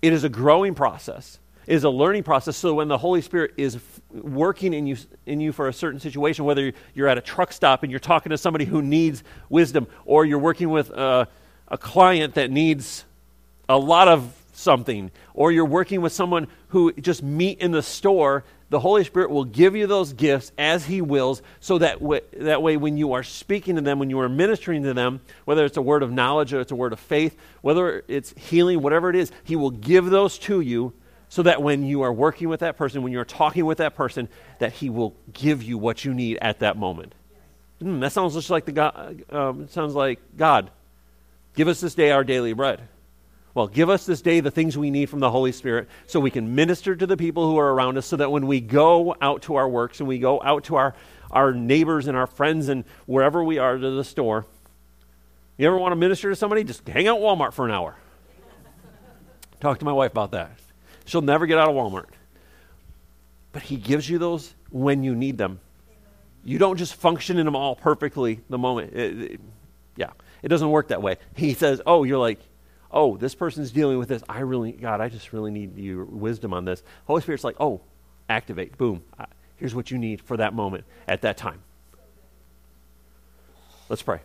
It 0.00 0.12
is 0.12 0.24
a 0.24 0.30
growing 0.30 0.74
process 0.74 1.38
it 1.70 1.74
is 1.74 1.84
a 1.84 1.90
learning 1.90 2.24
process. 2.24 2.56
So 2.56 2.74
when 2.74 2.88
the 2.88 2.98
Holy 2.98 3.22
Spirit 3.22 3.52
is 3.56 3.76
f- 3.76 4.00
working 4.12 4.74
in 4.74 4.88
you, 4.88 4.96
in 5.24 5.40
you 5.40 5.52
for 5.52 5.68
a 5.68 5.72
certain 5.72 6.00
situation, 6.00 6.44
whether 6.44 6.72
you're 6.94 7.06
at 7.06 7.16
a 7.16 7.20
truck 7.20 7.52
stop 7.52 7.84
and 7.84 7.92
you're 7.92 8.00
talking 8.00 8.30
to 8.30 8.38
somebody 8.38 8.64
who 8.64 8.82
needs 8.82 9.22
wisdom, 9.48 9.86
or 10.04 10.24
you're 10.24 10.40
working 10.40 10.70
with 10.70 10.90
a, 10.90 11.28
a 11.68 11.78
client 11.78 12.34
that 12.34 12.50
needs 12.50 13.04
a 13.68 13.78
lot 13.78 14.08
of 14.08 14.34
something, 14.52 15.12
or 15.32 15.52
you're 15.52 15.64
working 15.64 16.00
with 16.00 16.12
someone 16.12 16.48
who 16.70 16.92
just 16.94 17.22
meet 17.22 17.60
in 17.60 17.70
the 17.70 17.82
store, 17.82 18.42
the 18.70 18.80
Holy 18.80 19.04
Spirit 19.04 19.30
will 19.30 19.44
give 19.44 19.76
you 19.76 19.86
those 19.86 20.12
gifts 20.12 20.52
as 20.56 20.86
He 20.86 21.02
wills, 21.02 21.42
so 21.60 21.78
that 21.78 22.00
w- 22.00 22.22
that 22.38 22.62
way, 22.62 22.76
when 22.76 22.96
you 22.96 23.12
are 23.12 23.22
speaking 23.22 23.76
to 23.76 23.82
them, 23.82 23.98
when 23.98 24.10
you 24.10 24.18
are 24.20 24.28
ministering 24.28 24.82
to 24.84 24.94
them, 24.94 25.20
whether 25.44 25.64
it's 25.64 25.76
a 25.76 25.82
word 25.82 26.02
of 26.02 26.10
knowledge 26.10 26.52
or 26.52 26.60
it's 26.60 26.72
a 26.72 26.76
word 26.76 26.92
of 26.92 27.00
faith, 27.00 27.36
whether 27.60 28.02
it's 28.08 28.32
healing, 28.38 28.80
whatever 28.80 29.10
it 29.10 29.16
is, 29.16 29.30
He 29.44 29.56
will 29.56 29.70
give 29.70 30.06
those 30.06 30.38
to 30.38 30.60
you 30.60 30.92
so 31.28 31.42
that 31.42 31.62
when 31.62 31.84
you 31.84 32.02
are 32.02 32.12
working 32.12 32.48
with 32.48 32.60
that 32.60 32.76
person, 32.76 33.02
when 33.02 33.12
you're 33.12 33.24
talking 33.24 33.66
with 33.66 33.78
that 33.78 33.94
person, 33.94 34.28
that 34.58 34.72
He 34.72 34.88
will 34.88 35.14
give 35.32 35.62
you 35.62 35.76
what 35.76 36.04
you 36.04 36.14
need 36.14 36.38
at 36.40 36.60
that 36.60 36.76
moment. 36.76 37.14
Mm, 37.82 38.00
that 38.00 38.12
sounds 38.12 38.34
just 38.34 38.50
like 38.50 38.64
the 38.64 38.72
God. 38.72 39.24
Um, 39.30 39.68
sounds 39.68 39.94
like 39.94 40.18
God 40.36 40.70
Give 41.54 41.68
us 41.68 41.80
this 41.80 41.94
day 41.94 42.10
our 42.10 42.24
daily 42.24 42.52
bread. 42.52 42.80
Well, 43.52 43.66
give 43.66 43.90
us 43.90 44.06
this 44.06 44.22
day 44.22 44.40
the 44.40 44.50
things 44.50 44.78
we 44.78 44.90
need 44.90 45.10
from 45.10 45.20
the 45.20 45.30
Holy 45.30 45.50
Spirit 45.52 45.88
so 46.06 46.20
we 46.20 46.30
can 46.30 46.54
minister 46.54 46.94
to 46.94 47.06
the 47.06 47.16
people 47.16 47.50
who 47.50 47.58
are 47.58 47.72
around 47.72 47.98
us 47.98 48.06
so 48.06 48.16
that 48.16 48.30
when 48.30 48.46
we 48.46 48.60
go 48.60 49.16
out 49.20 49.42
to 49.42 49.56
our 49.56 49.68
works 49.68 49.98
and 49.98 50.08
we 50.08 50.18
go 50.18 50.40
out 50.42 50.64
to 50.64 50.76
our, 50.76 50.94
our 51.30 51.52
neighbors 51.52 52.06
and 52.06 52.16
our 52.16 52.28
friends 52.28 52.68
and 52.68 52.84
wherever 53.06 53.42
we 53.42 53.58
are 53.58 53.76
to 53.76 53.90
the 53.90 54.04
store, 54.04 54.46
you 55.58 55.66
ever 55.66 55.76
want 55.76 55.92
to 55.92 55.96
minister 55.96 56.30
to 56.30 56.36
somebody? 56.36 56.64
Just 56.64 56.88
hang 56.88 57.08
out 57.08 57.18
Walmart 57.18 57.52
for 57.52 57.66
an 57.66 57.72
hour. 57.72 57.96
Talk 59.60 59.78
to 59.80 59.84
my 59.84 59.92
wife 59.92 60.12
about 60.12 60.30
that. 60.30 60.52
She'll 61.04 61.20
never 61.20 61.44
get 61.46 61.58
out 61.58 61.68
of 61.68 61.74
Walmart. 61.74 62.06
But 63.52 63.62
He 63.62 63.76
gives 63.76 64.08
you 64.08 64.18
those 64.18 64.54
when 64.70 65.02
you 65.02 65.14
need 65.14 65.36
them. 65.36 65.60
You 66.44 66.58
don't 66.58 66.76
just 66.76 66.94
function 66.94 67.36
in 67.36 67.44
them 67.44 67.56
all 67.56 67.76
perfectly 67.76 68.40
the 68.48 68.56
moment. 68.56 68.94
It, 68.94 69.20
it, 69.32 69.40
yeah, 69.96 70.10
it 70.42 70.48
doesn't 70.48 70.70
work 70.70 70.88
that 70.88 71.02
way. 71.02 71.16
He 71.36 71.52
says, 71.52 71.82
Oh, 71.84 72.04
you're 72.04 72.18
like, 72.18 72.38
oh, 72.90 73.16
this 73.16 73.34
person's 73.34 73.70
dealing 73.70 73.98
with 73.98 74.08
this. 74.08 74.22
I 74.28 74.40
really, 74.40 74.72
God, 74.72 75.00
I 75.00 75.08
just 75.08 75.32
really 75.32 75.50
need 75.50 75.76
your 75.78 76.04
wisdom 76.04 76.52
on 76.52 76.64
this. 76.64 76.82
Holy 77.06 77.22
Spirit's 77.22 77.44
like, 77.44 77.56
oh, 77.60 77.80
activate. 78.28 78.76
Boom. 78.78 79.02
Uh, 79.18 79.26
here's 79.56 79.74
what 79.74 79.90
you 79.90 79.98
need 79.98 80.22
for 80.22 80.36
that 80.36 80.54
moment 80.54 80.84
at 81.06 81.22
that 81.22 81.36
time. 81.36 81.62
Let's 83.88 84.02
pray. 84.02 84.20